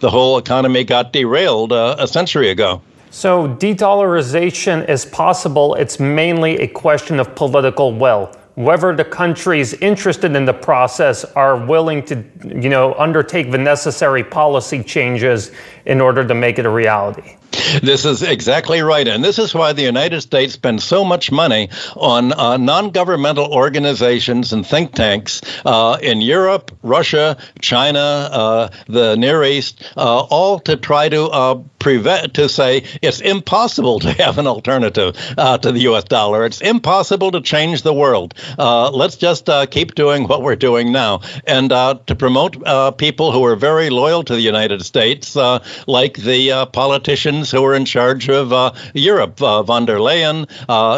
the 0.00 0.10
whole 0.10 0.38
economy 0.38 0.84
got 0.84 1.12
derailed 1.12 1.72
uh, 1.72 1.96
a 1.98 2.08
century 2.08 2.50
ago. 2.50 2.80
So, 3.10 3.48
de 3.48 3.74
dollarization 3.74 4.88
is 4.88 5.04
possible. 5.04 5.74
It's 5.74 5.98
mainly 5.98 6.58
a 6.58 6.68
question 6.68 7.18
of 7.18 7.34
political 7.34 7.92
will. 7.92 8.32
Whether 8.54 8.94
the 8.94 9.04
countries 9.04 9.74
interested 9.74 10.36
in 10.36 10.44
the 10.44 10.52
process 10.52 11.24
are 11.24 11.56
willing 11.56 12.04
to, 12.04 12.22
you 12.44 12.68
know, 12.68 12.94
undertake 12.94 13.50
the 13.50 13.58
necessary 13.58 14.22
policy 14.22 14.84
changes 14.84 15.50
in 15.86 16.00
order 16.00 16.24
to 16.24 16.34
make 16.34 16.58
it 16.60 16.66
a 16.66 16.70
reality. 16.70 17.36
This 17.82 18.04
is 18.04 18.22
exactly 18.22 18.80
right. 18.80 19.06
And 19.08 19.24
this 19.24 19.38
is 19.38 19.54
why 19.54 19.72
the 19.72 19.82
United 19.82 20.20
States 20.20 20.54
spends 20.54 20.84
so 20.84 21.04
much 21.04 21.32
money 21.32 21.68
on 21.96 22.32
uh, 22.32 22.56
non 22.56 22.90
governmental 22.90 23.52
organizations 23.52 24.52
and 24.52 24.66
think 24.66 24.94
tanks 24.94 25.40
uh, 25.64 25.98
in 26.00 26.20
Europe, 26.20 26.70
Russia, 26.82 27.36
China, 27.60 27.98
uh, 27.98 28.68
the 28.86 29.16
Near 29.16 29.42
East, 29.42 29.82
uh, 29.96 30.20
all 30.20 30.60
to 30.60 30.76
try 30.76 31.08
to 31.08 31.24
uh, 31.24 31.62
prevent 31.80 32.34
to 32.34 32.48
say 32.48 32.84
it's 33.02 33.20
impossible 33.20 33.98
to 33.98 34.12
have 34.12 34.38
an 34.38 34.46
alternative 34.46 35.16
uh, 35.36 35.58
to 35.58 35.72
the 35.72 35.80
U.S. 35.80 36.04
dollar. 36.04 36.44
It's 36.44 36.60
impossible 36.60 37.32
to 37.32 37.40
change 37.40 37.82
the 37.82 37.92
world. 37.92 38.34
Uh, 38.58 38.90
let's 38.90 39.16
just 39.16 39.48
uh, 39.48 39.66
keep 39.66 39.96
doing 39.96 40.28
what 40.28 40.42
we're 40.42 40.56
doing 40.56 40.92
now, 40.92 41.22
and 41.46 41.72
uh, 41.72 41.98
to 42.06 42.14
promote 42.14 42.56
uh, 42.64 42.92
people 42.92 43.32
who 43.32 43.44
are 43.44 43.56
very 43.56 43.90
loyal 43.90 44.22
to 44.22 44.34
the 44.34 44.40
United 44.40 44.82
States, 44.84 45.36
uh, 45.36 45.64
like 45.86 46.16
the 46.16 46.68
politicians 46.72 47.50
who 47.50 47.64
are 47.64 47.74
in 47.74 47.84
charge 47.84 48.28
of 48.28 48.76
Europe, 48.94 49.38
von 49.38 49.86
der 49.86 49.98
Leyen, 49.98 50.46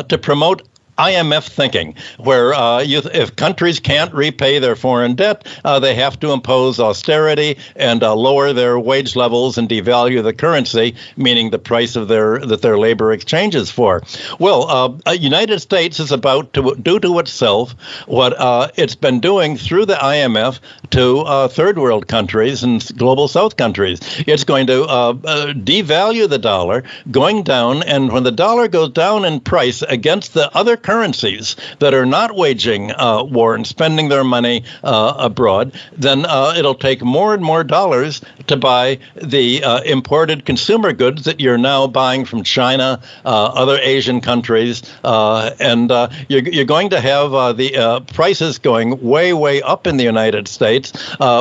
to 0.09 0.19
promote 0.19 0.63
IMF 0.99 1.49
thinking, 1.49 1.95
where 2.19 2.53
uh, 2.53 2.81
you, 2.81 3.01
if 3.15 3.35
countries 3.35 3.81
can't 3.81 4.13
repay 4.13 4.59
their 4.59 4.77
foreign 4.77 5.15
debt, 5.15 5.47
uh, 5.65 5.79
they 5.79 5.95
have 5.95 6.21
to 6.21 6.33
impose 6.33 6.79
austerity 6.79 7.57
and 7.77 8.03
uh, 8.03 8.15
lower 8.15 8.53
their 8.53 8.79
wage 8.79 9.17
levels 9.17 9.57
and 9.57 9.69
devalue 9.69 10.23
the 10.23 10.35
currency, 10.35 10.95
meaning 11.17 11.51
the 11.51 11.59
price 11.59 11.97
of 11.97 12.09
their 12.09 12.39
that 12.41 12.61
their 12.61 12.77
labor 12.77 13.13
exchanges 13.13 13.71
for. 13.71 14.03
Well, 14.39 15.01
uh, 15.07 15.13
United 15.13 15.61
States 15.61 15.99
is 15.99 16.13
about 16.13 16.53
to 16.55 16.75
do 16.77 17.01
to 17.01 17.19
itself 17.21 17.75
what 18.07 18.39
uh, 18.39 18.69
it's 18.77 18.95
been 18.95 19.21
doing 19.21 19.57
through 19.57 19.87
the 19.87 19.95
IMF 19.95 20.61
to 20.91 21.21
uh, 21.21 21.49
third 21.49 21.79
world 21.79 22.07
countries 22.07 22.63
and 22.63 22.87
global 22.99 23.29
South 23.29 23.57
countries. 23.57 24.01
It's 24.27 24.45
going 24.45 24.67
to 24.67 24.83
devalue 24.83 26.29
the 26.29 26.39
dollar, 26.39 26.85
going 27.11 27.45
down, 27.45 27.83
and 27.83 28.13
when 28.13 28.25
the 28.25 28.31
dollar 28.31 28.69
goes 28.69 28.91
down 28.91 29.25
in 29.25 29.41
price 29.41 29.81
against 29.83 30.35
the 30.35 30.55
other 30.55 30.77
currencies 30.83 31.57
that 31.79 31.95
are 31.95 32.07
not 32.07 32.35
waging 32.35 32.93
uh, 32.93 33.23
war 33.23 33.55
and 33.55 33.67
spending 33.67 34.09
their 34.09 34.25
money 34.25 34.65
uh, 34.83 35.15
abroad, 35.19 35.73
then 35.97 36.27
uh, 36.27 36.55
it'll 36.57 36.75
take 36.75 37.03
more 37.03 37.35
and 37.35 37.43
more 37.43 37.65
dollars 37.65 38.21
to 38.47 38.57
buy 38.57 38.99
the 39.15 39.63
uh, 39.63 39.81
imported 39.83 40.45
consumer 40.45 40.93
goods 40.93 41.25
that 41.25 41.41
you're 41.41 41.59
now 41.59 41.87
buying 41.87 42.25
from 42.25 42.43
China, 42.43 43.01
uh, 43.25 43.29
other 43.29 43.79
Asian 43.81 44.21
countries, 44.21 44.83
and 45.03 45.91
you're, 46.29 46.43
you're 46.43 46.65
going 46.65 46.91
to 46.91 47.01
have 47.01 47.57
the 47.57 48.05
prices 48.13 48.59
going 48.59 49.01
way, 49.03 49.33
way 49.33 49.63
up 49.63 49.87
in 49.87 49.97
the 49.97 50.05
United 50.05 50.49
States 50.49 50.93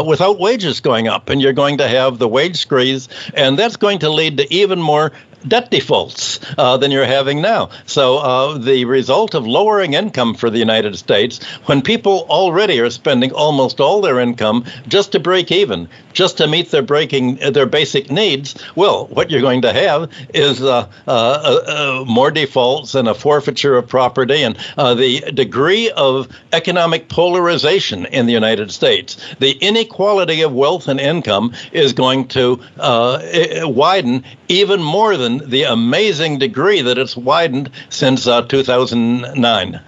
without 0.06 0.40
wages 0.40 0.80
going 0.80 1.08
up, 1.08 1.30
and 1.30 1.42
you're 1.42 1.54
going 1.54 1.78
to 1.78 1.88
have 1.88 2.20
the 2.20 2.28
wage 2.28 2.58
squeeze, 2.58 3.10
and 3.34 3.58
that's 3.58 3.78
going 3.78 4.00
to 4.00 4.10
lead 4.10 4.38
to 4.38 4.54
even 4.54 4.82
more 4.82 5.12
debt 5.48 5.72
defaults 5.72 6.40
uh, 6.58 6.78
than 6.78 6.92
you're 6.92 7.06
having 7.06 7.42
now. 7.42 7.70
So 7.86 8.18
uh, 8.18 8.58
the 8.58 8.86
result 8.86 9.36
of 9.36 9.48
lowering 9.48 9.94
income 9.94 10.36
for 10.36 10.50
the 10.50 10.60
United 10.60 10.98
States, 10.98 11.44
when 11.66 11.82
people 11.82 12.26
already 12.30 12.80
are 12.80 12.90
spending 12.90 13.32
almost 13.32 13.80
all 13.80 14.02
their 14.02 14.20
income 14.20 14.66
just 14.88 15.14
to 15.14 15.20
break 15.20 15.52
even, 15.52 15.90
just 16.14 16.38
to 16.38 16.48
meet 16.48 16.72
their 16.72 16.82
breaking 16.82 17.36
their 17.36 17.66
basic 17.66 18.12
needs, 18.12 18.56
well, 18.76 19.08
what 19.08 19.32
you're 19.32 19.42
going 19.42 19.62
to 19.64 19.74
have 19.74 20.12
is 20.34 20.62
uh, 20.62 20.88
uh, 21.08 21.12
uh 21.12 22.06
more 22.08 22.32
defaults 22.32 22.96
and 22.96 23.08
a 23.08 23.14
forfeiture 23.14 23.78
of 23.78 23.88
property, 23.88 24.44
and 24.44 24.58
uh, 24.78 24.94
the 24.94 25.22
degree 25.32 25.90
of 25.92 26.28
economic 26.52 27.08
polarization 27.08 28.06
in 28.06 28.26
the 28.26 28.34
United 28.34 28.72
States, 28.72 29.18
the 29.40 29.52
inequality 29.52 30.42
of 30.42 30.54
wealth 30.54 30.88
and 30.88 31.00
income 31.00 31.54
is 31.72 31.94
going 31.94 32.28
to 32.28 32.60
widen 32.78 34.24
even 34.48 34.84
more 34.84 35.16
than 35.16 35.31
the 35.40 35.64
amazing 35.64 36.40
degree 36.40 36.82
that 36.82 36.98
it's 36.98 37.16
widened 37.16 37.70
since 37.90 38.28
uh, 38.28 38.42
2009. 38.44 39.82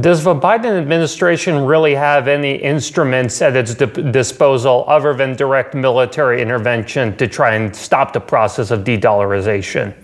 Does 0.00 0.24
the 0.24 0.34
Biden 0.34 0.78
administration 0.78 1.64
really 1.64 1.94
have 1.94 2.28
any 2.28 2.56
instruments 2.56 3.40
at 3.40 3.56
its 3.56 3.74
di- 3.74 3.86
disposal 4.10 4.84
other 4.86 5.14
than 5.14 5.34
direct 5.36 5.74
military 5.74 6.42
intervention 6.42 7.16
to 7.16 7.26
try 7.26 7.54
and 7.54 7.74
stop 7.74 8.12
the 8.12 8.20
process 8.20 8.70
of 8.70 8.84
de 8.84 8.98
dollarization? 8.98 9.94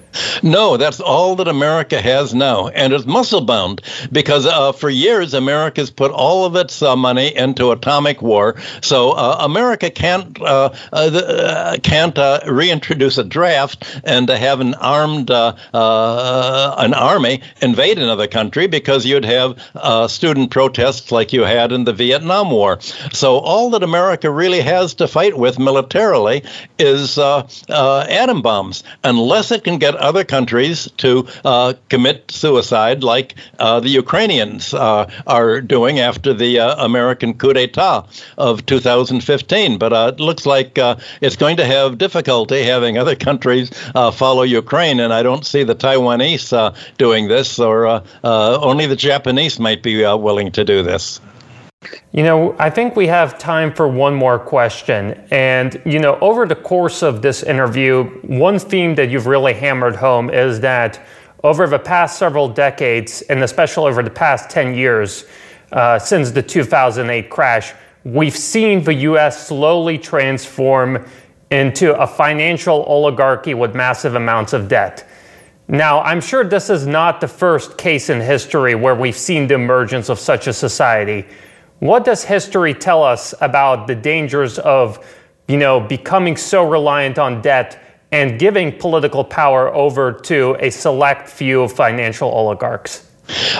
No, 0.42 0.76
that's 0.76 1.00
all 1.00 1.36
that 1.36 1.48
America 1.48 2.00
has 2.00 2.34
now, 2.34 2.68
and 2.68 2.92
it's 2.92 3.06
muscle 3.06 3.40
bound 3.40 3.80
because 4.10 4.46
uh, 4.46 4.72
for 4.72 4.90
years 4.90 5.34
America's 5.34 5.90
put 5.90 6.10
all 6.10 6.44
of 6.44 6.56
its 6.56 6.82
uh, 6.82 6.96
money 6.96 7.34
into 7.34 7.70
atomic 7.70 8.22
war. 8.22 8.56
So 8.80 9.12
uh, 9.12 9.36
America 9.40 9.90
can't 9.90 10.40
uh, 10.40 10.70
uh, 10.92 10.96
uh, 10.96 11.76
can't 11.82 12.18
reintroduce 12.46 13.18
a 13.18 13.24
draft 13.24 13.84
and 14.04 14.28
have 14.28 14.60
an 14.60 14.74
armed 14.74 15.30
an 15.30 16.94
army 16.94 17.42
invade 17.60 17.98
another 17.98 18.26
country 18.26 18.66
because 18.66 19.06
you'd 19.06 19.24
have 19.24 19.58
student 20.10 20.50
protests 20.50 21.12
like 21.12 21.32
you 21.32 21.42
had 21.42 21.72
in 21.72 21.84
the 21.84 21.92
Vietnam 21.92 22.50
War. 22.50 22.80
So 23.12 23.38
all 23.38 23.70
that 23.70 23.82
America 23.82 24.30
really 24.30 24.60
has 24.60 24.94
to 24.94 25.08
fight 25.08 25.36
with 25.38 25.58
militarily 25.58 26.42
is 26.78 27.18
atom 27.18 28.42
bombs, 28.42 28.84
unless 29.04 29.50
it 29.50 29.64
can 29.64 29.78
get 29.78 29.94
other 30.03 30.24
countries 30.24 30.90
to 30.98 31.26
uh, 31.44 31.74
commit 31.88 32.30
suicide, 32.30 33.03
like 33.03 33.34
uh, 33.59 33.80
the 33.80 33.88
Ukrainians 33.88 34.74
uh, 34.74 35.09
are 35.26 35.61
doing 35.61 36.00
after 36.00 36.34
the 36.34 36.59
uh, 36.59 36.84
American 36.84 37.34
coup 37.34 37.53
d'etat 37.53 38.07
of 38.36 38.66
2015. 38.66 39.78
But 39.78 39.92
uh, 39.92 40.12
it 40.14 40.20
looks 40.20 40.44
like 40.44 40.78
it's 41.20 41.36
going 41.36 41.57
to 41.57 41.64
have 41.64 41.98
difficulty 41.98 42.62
having 42.62 42.98
other 42.98 43.16
countries 43.16 43.70
follow 44.12 44.42
Ukraine, 44.42 45.00
and 45.00 45.12
I 45.12 45.22
don't 45.22 45.46
see 45.46 45.62
the 45.62 45.74
Taiwanese 45.74 46.74
doing 46.98 47.28
this, 47.28 47.59
or 47.59 48.03
only 48.22 48.86
the 48.86 48.96
Japanese 48.96 49.59
might 49.59 49.82
be 49.82 50.05
willing 50.05 50.53
to 50.53 50.64
do 50.64 50.82
this. 50.82 51.20
You 52.12 52.22
know, 52.22 52.54
I 52.58 52.70
think 52.70 52.94
we 52.94 53.06
have 53.08 53.38
time 53.38 53.72
for 53.72 53.88
one 53.88 54.14
more 54.14 54.38
question. 54.38 55.26
And, 55.30 55.80
you 55.84 55.98
know, 55.98 56.18
over 56.20 56.46
the 56.46 56.54
course 56.54 57.02
of 57.02 57.22
this 57.22 57.42
interview, 57.42 58.04
one 58.22 58.58
theme 58.58 58.94
that 58.96 59.10
you've 59.10 59.26
really 59.26 59.54
hammered 59.54 59.96
home 59.96 60.30
is 60.30 60.60
that 60.60 61.04
over 61.42 61.66
the 61.66 61.78
past 61.78 62.18
several 62.18 62.48
decades, 62.48 63.22
and 63.22 63.42
especially 63.42 63.90
over 63.90 64.02
the 64.02 64.10
past 64.10 64.48
10 64.50 64.74
years, 64.74 65.24
uh, 65.72 65.98
since 65.98 66.30
the 66.30 66.42
2008 66.42 67.30
crash, 67.30 67.72
we've 68.04 68.36
seen 68.36 68.84
the 68.84 68.94
US 68.94 69.48
slowly 69.48 69.98
transform 69.98 71.04
into 71.50 71.94
a 72.00 72.06
financial 72.06 72.82
oligarchy 72.84 73.54
with 73.54 73.74
massive 73.74 74.14
amounts 74.14 74.52
of 74.52 74.68
debt. 74.68 75.08
Now, 75.68 76.00
I'm 76.02 76.20
sure 76.20 76.44
this 76.44 76.70
is 76.70 76.86
not 76.86 77.20
the 77.20 77.28
first 77.28 77.78
case 77.78 78.10
in 78.10 78.20
history 78.20 78.74
where 78.74 78.94
we've 78.94 79.16
seen 79.16 79.46
the 79.46 79.54
emergence 79.54 80.08
of 80.08 80.18
such 80.18 80.46
a 80.46 80.52
society. 80.52 81.26
What 81.82 82.04
does 82.04 82.22
history 82.22 82.74
tell 82.74 83.02
us 83.02 83.34
about 83.40 83.88
the 83.88 83.96
dangers 83.96 84.60
of, 84.60 85.04
you 85.48 85.56
know, 85.56 85.80
becoming 85.80 86.36
so 86.36 86.62
reliant 86.62 87.18
on 87.18 87.42
debt 87.42 87.76
and 88.12 88.38
giving 88.38 88.78
political 88.78 89.24
power 89.24 89.74
over 89.74 90.12
to 90.12 90.56
a 90.60 90.70
select 90.70 91.28
few 91.28 91.66
financial 91.66 92.30
oligarchs? 92.30 93.11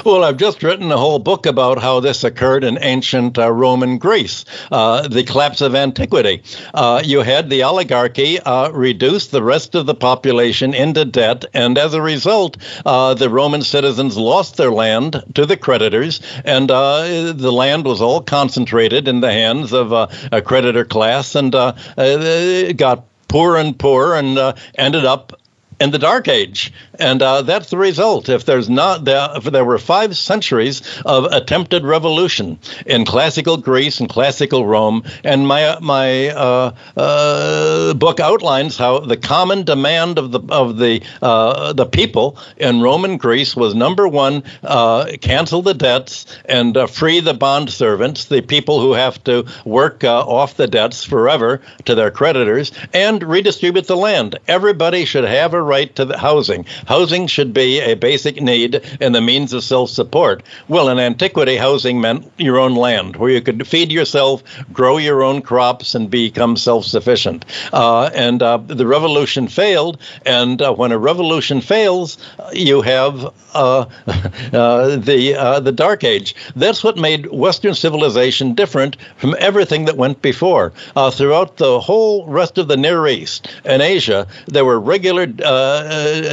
Well, 0.05 0.25
I've 0.25 0.37
just 0.37 0.63
written 0.63 0.91
a 0.91 0.97
whole 0.97 1.19
book 1.19 1.47
about 1.47 1.81
how 1.81 2.01
this 2.01 2.25
occurred 2.25 2.65
in 2.65 2.79
ancient 2.81 3.39
uh, 3.39 3.51
Roman 3.53 3.99
Greece, 3.99 4.45
uh, 4.71 5.07
the 5.07 5.23
collapse 5.23 5.61
of 5.61 5.75
antiquity. 5.75 6.43
Uh, 6.75 7.01
you 7.05 7.21
had 7.21 7.49
the 7.49 7.63
oligarchy 7.63 8.41
uh, 8.41 8.71
reduce 8.71 9.29
the 9.29 9.43
rest 9.43 9.75
of 9.75 9.87
the 9.87 9.95
population 9.95 10.75
into 10.75 11.05
debt, 11.05 11.45
and 11.55 11.79
as 11.79 11.95
a 11.95 12.03
result, 12.03 12.57
uh, 12.85 13.15
the 13.15 13.31
Roman 13.31 13.63
citizens 13.63 14.17
lost 14.17 14.57
their 14.57 14.73
land 14.73 15.23
to 15.35 15.47
the 15.47 15.57
creditors, 15.57 16.21
and 16.45 16.71
uh, 16.71 17.33
the 17.33 17.53
land 17.53 17.85
was 17.85 18.03
all 18.03 18.21
concentrated 18.21 19.07
in 19.07 19.21
the 19.21 19.33
hands 19.33 19.73
of 19.73 19.93
a 19.93 20.43
creditor 20.43 20.85
class, 20.85 21.35
and 21.35 21.53
got 21.53 23.05
poorer 23.29 23.59
and 23.59 23.79
poorer, 23.79 24.17
and 24.17 24.57
ended 24.75 25.05
up 25.05 25.39
in 25.83 25.91
the 25.91 25.99
Dark 25.99 26.29
Age, 26.29 26.73
and 27.01 27.21
uh, 27.21 27.43
that's 27.43 27.71
the 27.71 27.77
result. 27.77 28.29
If 28.29 28.45
there's 28.45 28.71
not 28.71 29.05
there, 29.05 29.29
if 29.35 29.45
there 29.45 29.65
were 29.65 29.79
five 29.79 30.17
centuries 30.17 30.81
of 31.05 31.25
attempted 31.25 31.85
revolution 31.85 32.61
in 32.87 33.05
classical 33.05 33.57
Greece 33.57 33.99
and 33.99 34.09
classical 34.09 34.65
Rome, 34.65 35.03
and 35.25 35.49
my 35.49 35.77
my 35.81 36.29
uh, 36.29 36.75
uh, 36.97 37.95
book 37.95 38.21
outlines 38.21 38.77
how 38.77 39.01
the 39.01 39.17
common 39.17 39.65
demand 39.65 40.19
of 40.19 40.31
the 40.31 40.41
of 40.51 40.79
the 40.79 41.03
uh, 41.21 41.73
the 41.73 41.87
people 41.87 42.39
in 42.57 42.81
Roman 42.81 43.17
Greece 43.17 43.57
was 43.57 43.75
number 43.75 44.07
one, 44.07 44.45
uh, 44.63 45.11
cancel 45.21 45.63
the 45.63 45.75
debts 45.75 46.27
and 46.45 46.77
uh, 46.77 46.87
free 46.87 47.19
the 47.19 47.35
bond 47.35 47.71
servants, 47.71 48.27
the 48.27 48.41
people 48.41 48.81
who 48.81 48.93
have 48.93 49.23
to 49.25 49.47
work 49.65 50.05
off 50.05 50.57
the 50.57 50.69
debts 50.69 51.05
forever 51.05 51.61
to 51.87 51.97
their 51.97 52.13
creditors, 52.13 52.71
and 52.93 53.23
redistribute 53.25 53.89
the 53.89 53.97
land. 53.97 54.39
Everybody 54.47 55.05
should 55.05 55.25
have 55.25 55.55
a 55.55 55.72
right 55.73 55.97
to 55.97 56.05
the 56.05 56.19
housing. 56.19 56.67
Housing 56.87 57.27
should 57.27 57.53
be 57.55 57.81
a 57.81 57.95
basic 57.95 58.43
need 58.43 58.83
and 59.01 59.15
the 59.15 59.23
means 59.23 59.55
of 59.55 59.65
self 59.65 59.89
support. 59.89 60.43
Well, 60.69 60.91
in 60.91 60.99
antiquity, 60.99 61.57
housing 61.57 61.99
meant 61.99 62.31
your 62.37 62.59
own 62.59 62.75
land 62.75 63.17
where 63.17 63.31
you 63.31 63.41
could 63.41 63.67
feed 63.67 63.91
yourself, 63.91 64.43
grow 64.71 64.99
your 64.99 65.23
own 65.23 65.41
crops, 65.41 65.95
and 65.95 66.11
become 66.11 66.57
self 66.57 66.85
sufficient. 66.85 67.47
Uh, 67.73 68.11
and 68.15 68.43
uh, 68.43 68.59
the 68.59 68.87
revolution 68.87 69.49
failed. 69.49 69.97
And 70.27 70.61
uh, 70.61 70.75
when 70.75 70.93
a 70.93 70.99
revolution 70.99 71.63
fails, 71.63 72.19
you 72.53 72.83
have 72.83 73.33
uh, 73.55 73.87
uh, 74.53 74.97
the, 74.97 75.35
uh, 75.39 75.61
the 75.61 75.73
Dark 75.73 76.05
Age. 76.05 76.35
That's 76.55 76.85
what 76.85 76.97
made 76.97 77.27
Western 77.31 77.75
civilization 77.75 78.55
different 78.55 78.97
from 79.17 79.35
everything 79.39 79.87
that 79.87 79.97
went 79.97 80.21
before. 80.21 80.73
throughout 81.13 81.57
the 81.57 81.81
whole 81.81 82.27
rest 82.27 82.59
of 82.59 82.69
the 82.69 82.77
Near 82.77 83.07
East 83.07 83.49
and 83.65 83.81
Asia, 83.81 84.27
there 84.47 84.65
were 84.65 84.79
regular 84.79 85.27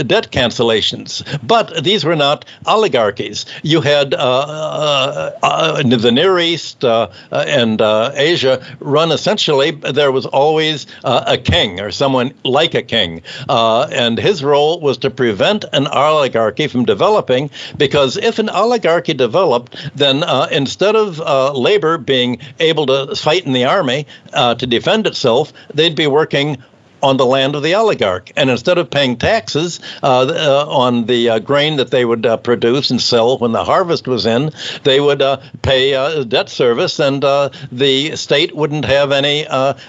debt 0.03 0.31
cancellations. 0.31 1.23
But 1.45 1.83
these 1.83 2.05
were 2.05 2.15
not 2.15 2.45
oligarchies. 2.65 3.45
You 3.63 3.81
had 3.81 4.11
the 4.11 6.11
Near 6.11 6.39
East 6.39 6.83
and 6.83 7.81
Asia 7.81 8.65
run 8.79 9.11
essentially, 9.11 9.71
there 9.71 10.11
was 10.11 10.25
always 10.25 10.87
a 11.03 11.37
king 11.37 11.79
or 11.79 11.91
someone 11.91 12.33
like 12.43 12.75
a 12.75 12.81
king. 12.81 13.21
Uh, 13.47 13.87
and 13.91 14.17
his 14.17 14.43
role 14.43 14.79
was 14.79 14.97
to 14.99 15.09
prevent 15.09 15.65
an 15.73 15.87
oligarchy 15.87 16.67
from 16.67 16.85
developing, 16.85 17.49
because 17.77 18.17
if 18.17 18.39
an 18.39 18.49
oligarchy 18.49 19.13
developed, 19.13 19.75
then 19.95 20.23
uh, 20.23 20.47
instead 20.51 20.95
of 20.95 21.19
uh, 21.21 21.53
labor 21.53 21.97
being 21.97 22.39
able 22.59 22.85
to 22.85 23.15
fight 23.15 23.45
in 23.45 23.53
the 23.53 23.65
army 23.65 24.05
uh, 24.33 24.55
to 24.55 24.67
defend 24.67 25.07
itself, 25.07 25.53
they'd 25.73 25.95
be 25.95 26.07
working 26.07 26.57
on 27.01 27.17
the 27.17 27.25
land 27.25 27.55
of 27.55 27.63
the 27.63 27.75
oligarch. 27.75 28.31
And 28.35 28.49
instead 28.49 28.77
of 28.77 28.89
paying 28.89 29.17
taxes 29.17 29.79
uh, 30.03 30.25
uh, 30.27 30.65
on 30.67 31.05
the 31.05 31.29
uh, 31.29 31.39
grain 31.39 31.77
that 31.77 31.91
they 31.91 32.05
would 32.05 32.25
uh, 32.25 32.37
produce 32.37 32.91
and 32.91 33.01
sell 33.01 33.37
when 33.37 33.51
the 33.51 33.63
harvest 33.63 34.07
was 34.07 34.25
in, 34.25 34.51
they 34.83 34.99
would 34.99 35.21
uh, 35.21 35.37
pay 35.61 35.95
uh, 35.95 36.23
debt 36.23 36.49
service, 36.49 36.99
and 36.99 37.21
the 37.21 38.15
state 38.15 38.55
wouldn't 38.55 38.85
have 38.85 39.11
any 39.11 39.45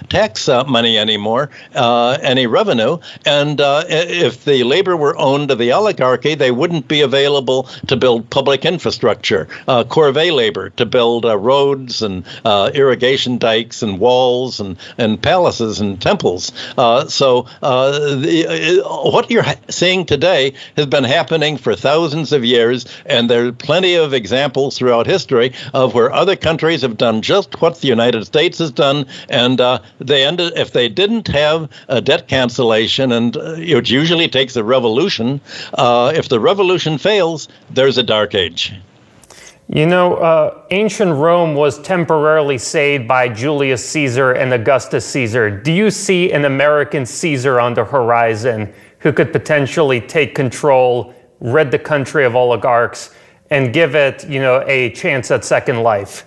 tax 0.09 0.47
money 0.47 0.97
anymore, 0.97 1.49
any 1.73 2.47
revenue. 2.47 2.97
And 3.25 3.59
if 3.59 4.45
the 4.45 4.63
labor 4.63 4.95
were 4.97 5.17
owned 5.17 5.49
to 5.49 5.55
the 5.55 5.71
oligarchy, 5.73 6.35
they 6.35 6.51
wouldn't 6.51 6.87
be 6.87 7.01
available 7.01 7.63
to 7.87 7.97
build 7.97 8.29
public 8.29 8.65
infrastructure, 8.65 9.47
corvée 9.67 10.33
labor 10.33 10.69
to 10.71 10.85
build 10.85 11.25
roads 11.25 12.01
and 12.01 12.25
irrigation 12.45 13.37
dikes 13.37 13.83
and 13.83 13.99
walls 13.99 14.59
and, 14.59 14.77
and 14.97 15.21
palaces 15.21 15.79
and 15.79 16.01
temples. 16.01 16.51
Uh, 16.77 17.00
so 17.07 17.47
uh, 17.61 18.15
the, 18.15 18.83
uh, 18.83 19.09
what 19.11 19.29
you're 19.31 19.45
seeing 19.69 20.05
today 20.05 20.53
has 20.75 20.85
been 20.85 21.03
happening 21.03 21.57
for 21.57 21.75
thousands 21.75 22.31
of 22.31 22.43
years, 22.45 22.85
and 23.05 23.29
there 23.29 23.47
are 23.47 23.51
plenty 23.51 23.95
of 23.95 24.13
examples 24.13 24.77
throughout 24.77 25.07
history 25.07 25.53
of 25.73 25.93
where 25.93 26.11
other 26.11 26.35
countries 26.35 26.81
have 26.81 26.97
done 26.97 27.21
just 27.21 27.61
what 27.61 27.79
the 27.81 27.87
United 27.87 28.25
States 28.25 28.59
has 28.59 28.71
done, 28.71 29.05
and 29.29 29.61
uh, 29.61 29.79
they 29.99 30.25
ended 30.25 30.53
if 30.55 30.71
they 30.71 30.89
didn't 30.89 31.27
have 31.27 31.69
a 31.87 32.01
debt 32.01 32.27
cancellation, 32.27 33.11
and 33.11 33.37
uh, 33.37 33.55
it 33.57 33.89
usually 33.89 34.27
takes 34.27 34.55
a 34.55 34.63
revolution. 34.63 35.41
if 35.77 36.29
the 36.29 36.39
revolution 36.39 36.97
fails, 36.97 37.47
there's 37.69 37.97
a 37.97 38.03
dark 38.03 38.35
age. 38.35 38.73
You 39.73 39.85
know, 39.85 40.15
uh, 40.15 40.63
ancient 40.71 41.13
Rome 41.13 41.55
was 41.55 41.81
temporarily 41.81 42.57
saved 42.57 43.07
by 43.07 43.29
Julius 43.29 43.87
Caesar 43.91 44.33
and 44.33 44.51
Augustus 44.51 45.05
Caesar. 45.05 45.49
Do 45.49 45.71
you 45.71 45.89
see 45.89 46.33
an 46.33 46.43
American 46.43 47.05
Caesar 47.05 47.57
on 47.57 47.73
the 47.73 47.85
horizon 47.85 48.73
who 48.99 49.13
could 49.13 49.31
potentially 49.31 50.01
take 50.01 50.35
control, 50.35 51.13
rid 51.39 51.71
the 51.71 51.79
country 51.79 52.25
of 52.25 52.35
oligarchs, 52.35 53.15
and 53.49 53.71
give 53.71 53.95
it, 53.95 54.27
you 54.27 54.41
know, 54.41 54.61
a 54.67 54.89
chance 54.91 55.31
at 55.31 55.45
second 55.45 55.83
life? 55.83 56.25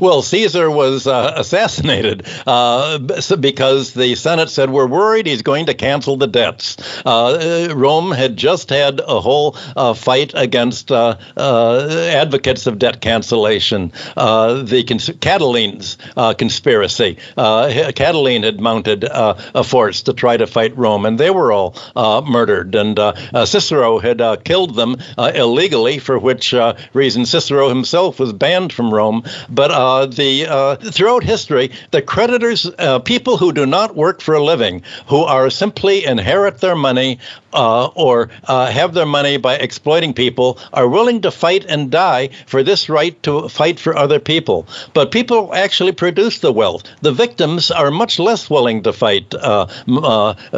Well, 0.00 0.22
Caesar 0.22 0.70
was 0.70 1.06
uh, 1.06 1.34
assassinated 1.36 2.26
uh, 2.46 2.98
because 2.98 3.92
the 3.92 4.14
Senate 4.14 4.50
said, 4.50 4.70
We're 4.70 4.86
worried 4.86 5.26
he's 5.26 5.42
going 5.42 5.66
to 5.66 5.74
cancel 5.74 6.16
the 6.16 6.26
debts. 6.26 6.76
Uh, 7.04 7.72
Rome 7.74 8.10
had 8.10 8.36
just 8.36 8.70
had 8.70 9.00
a 9.00 9.20
whole 9.20 9.56
uh, 9.76 9.94
fight 9.94 10.32
against 10.34 10.90
uh, 10.90 11.16
uh, 11.36 11.88
advocates 12.10 12.66
of 12.66 12.78
debt 12.78 13.00
cancellation. 13.00 13.92
the 14.16 14.84
cons- 14.88 15.10
Catiline's 15.10 15.98
conspiracy. 16.38 17.18
Catiline 17.36 18.44
had 18.44 18.60
mounted 18.60 19.04
a 19.04 19.64
force 19.64 20.02
to 20.02 20.12
try 20.12 20.36
to 20.36 20.46
fight 20.46 20.76
Rome, 20.76 21.06
and 21.06 21.18
they 21.18 21.30
were 21.30 21.52
all 21.52 21.74
murdered. 22.26 22.74
And 22.74 22.98
Cicero 23.46 23.98
had 23.98 24.44
killed 24.44 24.74
them 24.74 24.96
illegally, 25.18 25.98
for 25.98 26.18
which 26.18 26.54
reason 26.92 27.26
Cicero 27.26 27.68
himself 27.68 28.18
was 28.18 28.32
banned 28.32 28.72
from 28.72 28.92
Rome. 28.92 29.22
But 29.52 29.70
uh, 29.70 30.06
the 30.06 30.46
uh, 30.48 30.76
throughout 30.76 31.24
history, 31.24 31.72
the 31.90 32.00
creditors, 32.00 32.66
uh, 32.78 33.00
people 33.00 33.36
who 33.36 33.52
do 33.52 33.66
not 33.66 33.94
work 33.94 34.22
for 34.22 34.34
a 34.34 34.42
living, 34.42 34.82
who 35.08 35.22
are 35.24 35.50
simply 35.50 36.06
inherit 36.06 36.58
their 36.58 36.74
money 36.74 37.18
uh, 37.52 37.88
or 37.88 38.30
uh, 38.44 38.70
have 38.70 38.94
their 38.94 39.04
money 39.04 39.36
by 39.36 39.56
exploiting 39.56 40.14
people, 40.14 40.58
are 40.72 40.88
willing 40.88 41.20
to 41.20 41.30
fight 41.30 41.66
and 41.68 41.90
die 41.90 42.30
for 42.46 42.62
this 42.62 42.88
right 42.88 43.22
to 43.22 43.46
fight 43.50 43.78
for 43.78 43.94
other 43.94 44.18
people. 44.18 44.66
But 44.94 45.10
people 45.10 45.52
actually 45.54 45.92
produce 45.92 46.38
the 46.38 46.52
wealth. 46.52 46.84
The 47.02 47.12
victims 47.12 47.70
are 47.70 47.90
much 47.90 48.18
less 48.18 48.48
willing 48.48 48.82
to 48.84 48.92
fight 48.94 49.34
uh, 49.34 49.66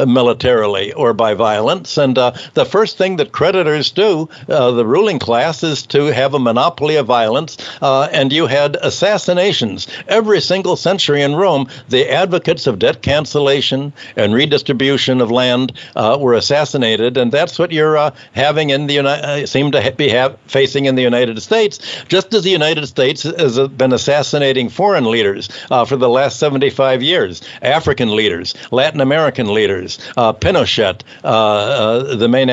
militarily 0.07 0.93
or 0.93 1.13
by 1.13 1.33
violence. 1.33 1.97
And 1.97 2.15
the 2.15 2.67
first 2.69 2.97
thing 2.97 3.17
that 3.17 3.33
creditors 3.33 3.91
do, 3.91 4.29
the 4.47 4.85
ruling 4.85 5.19
class, 5.19 5.63
is 5.63 5.85
to 5.87 6.05
have 6.05 6.33
a 6.33 6.39
monopoly 6.39 6.95
of 6.95 7.07
violence. 7.07 7.57
and 7.81 8.31
you 8.31 8.47
had 8.47 8.77
assassinations. 8.85 9.87
Every 10.07 10.39
single 10.41 10.75
century 10.75 11.21
in 11.21 11.35
Rome, 11.35 11.67
the 11.89 12.09
advocates 12.09 12.67
of 12.67 12.79
debt 12.79 13.01
cancellation 13.01 13.93
and 14.15 14.33
redistribution 14.33 15.21
of 15.21 15.31
land 15.31 15.73
uh, 15.95 16.17
were 16.19 16.33
assassinated, 16.33 17.17
and 17.17 17.31
that's 17.31 17.59
what 17.59 17.71
you're 17.71 17.97
uh, 17.97 18.11
having 18.33 18.69
in 18.69 18.87
the 18.87 18.93
United 18.93 19.25
uh, 19.25 19.45
seem 19.45 19.71
to 19.71 19.93
be 19.97 20.09
facing 20.47 20.85
in 20.85 20.95
the 20.95 21.01
United 21.01 21.41
States. 21.41 21.79
Just 22.07 22.33
as 22.33 22.43
the 22.43 22.49
United 22.49 22.85
States 22.85 23.23
has 23.23 23.59
been 23.69 23.93
assassinating 23.93 24.69
foreign 24.69 25.05
leaders 25.05 25.49
uh, 25.71 25.85
for 25.85 25.95
the 25.95 26.09
last 26.09 26.39
75 26.39 27.01
years, 27.01 27.41
African 27.61 28.15
leaders, 28.15 28.53
Latin 28.71 29.01
American 29.01 29.53
leaders, 29.53 29.99
uh, 30.17 30.33
Pinochet, 30.33 31.01
uh, 31.23 32.15
the 32.15 32.27
main 32.27 32.45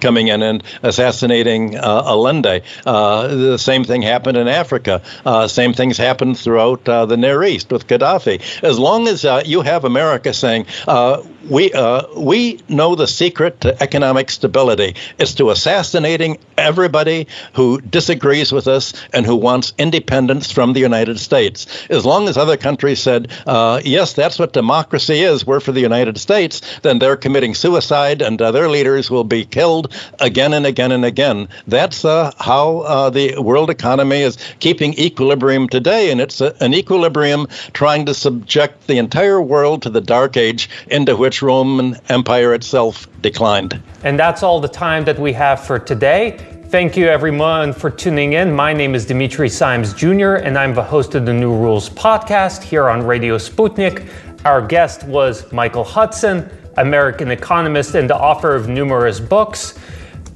coming 0.00 0.28
in 0.28 0.42
and 0.42 0.62
assassinating 0.82 1.76
Allende. 1.76 2.62
the 2.84 3.58
same 3.58 3.84
thing 3.84 4.02
happened 4.02 4.36
in 4.36 4.48
Africa. 4.48 4.99
Uh, 5.24 5.46
same 5.48 5.72
things 5.72 5.96
happened 5.96 6.38
throughout 6.38 6.88
uh, 6.88 7.06
the 7.06 7.16
Near 7.16 7.42
East 7.42 7.70
with 7.70 7.86
Gaddafi. 7.86 8.62
As 8.62 8.78
long 8.78 9.08
as 9.08 9.24
uh, 9.24 9.42
you 9.44 9.62
have 9.62 9.84
America 9.84 10.32
saying, 10.32 10.66
uh, 10.86 11.22
we 11.48 11.72
uh, 11.72 12.02
we 12.16 12.60
know 12.68 12.94
the 12.94 13.06
secret 13.06 13.60
to 13.62 13.82
economic 13.82 14.30
stability 14.30 14.96
is 15.18 15.34
to 15.36 15.50
assassinating 15.50 16.38
everybody 16.58 17.26
who 17.54 17.80
disagrees 17.80 18.52
with 18.52 18.68
us 18.68 18.92
and 19.12 19.24
who 19.24 19.36
wants 19.36 19.72
independence 19.78 20.50
from 20.52 20.72
the 20.72 20.80
United 20.80 21.18
States. 21.18 21.86
As 21.88 22.04
long 22.04 22.28
as 22.28 22.36
other 22.36 22.56
countries 22.56 23.00
said, 23.00 23.30
uh, 23.46 23.80
yes, 23.84 24.12
that's 24.12 24.38
what 24.38 24.52
democracy 24.52 25.20
is, 25.20 25.46
we're 25.46 25.60
for 25.60 25.72
the 25.72 25.80
United 25.80 26.18
States, 26.18 26.60
then 26.82 26.98
they're 26.98 27.16
committing 27.16 27.54
suicide 27.54 28.22
and 28.22 28.40
uh, 28.40 28.50
their 28.50 28.68
leaders 28.68 29.10
will 29.10 29.24
be 29.24 29.44
killed 29.44 29.94
again 30.18 30.52
and 30.52 30.66
again 30.66 30.92
and 30.92 31.04
again. 31.04 31.48
That's 31.66 32.04
uh, 32.04 32.32
how 32.38 32.80
uh, 32.80 33.10
the 33.10 33.38
world 33.38 33.70
economy 33.70 34.20
is 34.20 34.36
keeping 34.58 34.94
equilibrium 34.98 35.68
today, 35.68 36.10
and 36.10 36.20
it's 36.20 36.40
a, 36.40 36.54
an 36.60 36.74
equilibrium 36.74 37.46
trying 37.72 38.06
to 38.06 38.14
subject 38.14 38.86
the 38.86 38.98
entire 38.98 39.40
world 39.40 39.82
to 39.82 39.90
the 39.90 40.00
dark 40.00 40.36
age 40.36 40.68
into 40.88 41.16
which 41.16 41.29
which 41.30 41.42
Roman 41.42 41.96
Empire 42.08 42.54
itself 42.54 43.06
declined. 43.22 43.80
And 44.02 44.18
that's 44.18 44.42
all 44.42 44.60
the 44.60 44.66
time 44.66 45.04
that 45.04 45.16
we 45.16 45.32
have 45.32 45.64
for 45.64 45.78
today. 45.78 46.38
Thank 46.70 46.96
you, 46.96 47.06
everyone, 47.06 47.72
for 47.72 47.88
tuning 47.88 48.32
in. 48.32 48.52
My 48.52 48.72
name 48.72 48.96
is 48.96 49.06
Dimitri 49.06 49.48
Simes 49.48 49.94
Jr., 49.94 50.38
and 50.42 50.58
I'm 50.58 50.74
the 50.74 50.82
host 50.82 51.14
of 51.14 51.26
the 51.26 51.32
New 51.32 51.54
Rules 51.54 51.88
podcast 51.88 52.64
here 52.64 52.88
on 52.88 53.06
Radio 53.06 53.38
Sputnik. 53.38 54.10
Our 54.44 54.60
guest 54.60 55.04
was 55.04 55.52
Michael 55.52 55.84
Hudson, 55.84 56.50
American 56.78 57.30
economist 57.30 57.94
and 57.94 58.10
the 58.10 58.16
author 58.16 58.56
of 58.56 58.68
numerous 58.68 59.20
books. 59.20 59.78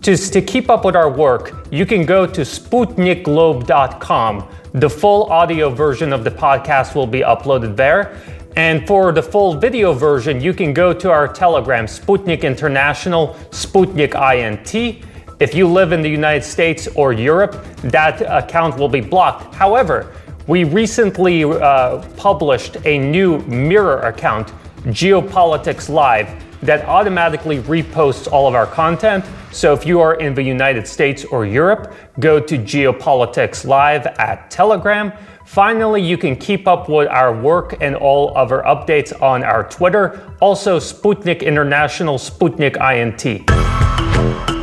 To, 0.03 0.17
to 0.17 0.41
keep 0.41 0.71
up 0.71 0.85
with 0.85 0.95
our 0.95 1.11
work, 1.11 1.67
you 1.73 1.87
can 1.87 2.07
go 2.07 2.25
to 2.25 2.43
SputnikGlobe.com. 2.43 4.49
The 4.75 4.91
full 4.91 5.25
audio 5.25 5.71
version 5.71 6.13
of 6.13 6.23
the 6.23 6.31
podcast 6.31 6.95
will 6.95 7.09
be 7.09 7.21
uploaded 7.21 7.75
there. 7.75 8.17
And 8.57 8.87
for 8.87 9.11
the 9.11 9.23
full 9.23 9.55
video 9.55 9.93
version, 9.93 10.41
you 10.41 10.55
can 10.55 10.73
go 10.73 10.93
to 10.93 11.11
our 11.11 11.27
Telegram, 11.27 11.87
Sputnik 11.87 12.43
International, 12.43 13.35
Sputnik 13.51 14.15
INT. 14.15 15.05
If 15.41 15.55
you 15.55 15.67
live 15.67 15.91
in 15.91 16.03
the 16.03 16.09
United 16.09 16.45
States 16.45 16.87
or 16.95 17.13
Europe, 17.13 17.65
that 17.83 18.21
account 18.23 18.79
will 18.79 18.89
be 18.89 19.01
blocked. 19.01 19.53
However, 19.55 20.15
we 20.47 20.63
recently 20.63 21.43
uh, 21.43 22.07
published 22.17 22.77
a 22.85 22.99
new 22.99 23.39
mirror 23.41 24.01
account, 24.03 24.53
Geopolitics 24.85 25.89
Live. 25.89 26.29
that 26.65 26.83
automatically 26.87 27.59
reposts 27.59 28.31
all 28.33 28.49
of 28.49 28.55
our 28.55 28.67
content. 28.67 29.23
So 29.53 29.75
if 29.75 29.85
you 29.85 30.01
are 30.01 30.15
in 30.15 30.35
the 30.35 30.43
United 30.43 30.89
States 30.89 31.25
or 31.27 31.45
Europe, 31.45 31.93
go 32.21 32.41
to 32.41 32.57
Geopolitics 32.57 33.67
Live 33.67 34.07
at 34.07 34.51
Telegram. 34.51 35.13
Finally, 35.45 36.03
you 36.03 36.17
can 36.17 36.35
keep 36.35 36.67
up 36.67 36.89
with 36.89 37.07
our 37.09 37.39
work 37.39 37.77
and 37.81 37.95
all 37.95 38.37
other 38.37 38.63
updates 38.67 39.13
on 39.23 39.45
our 39.45 39.69
Twitter, 39.69 40.35
also 40.41 40.79
Sputnik 40.79 41.43
International, 41.43 42.19
Sputnik 42.19 42.77
INT. 42.81 44.54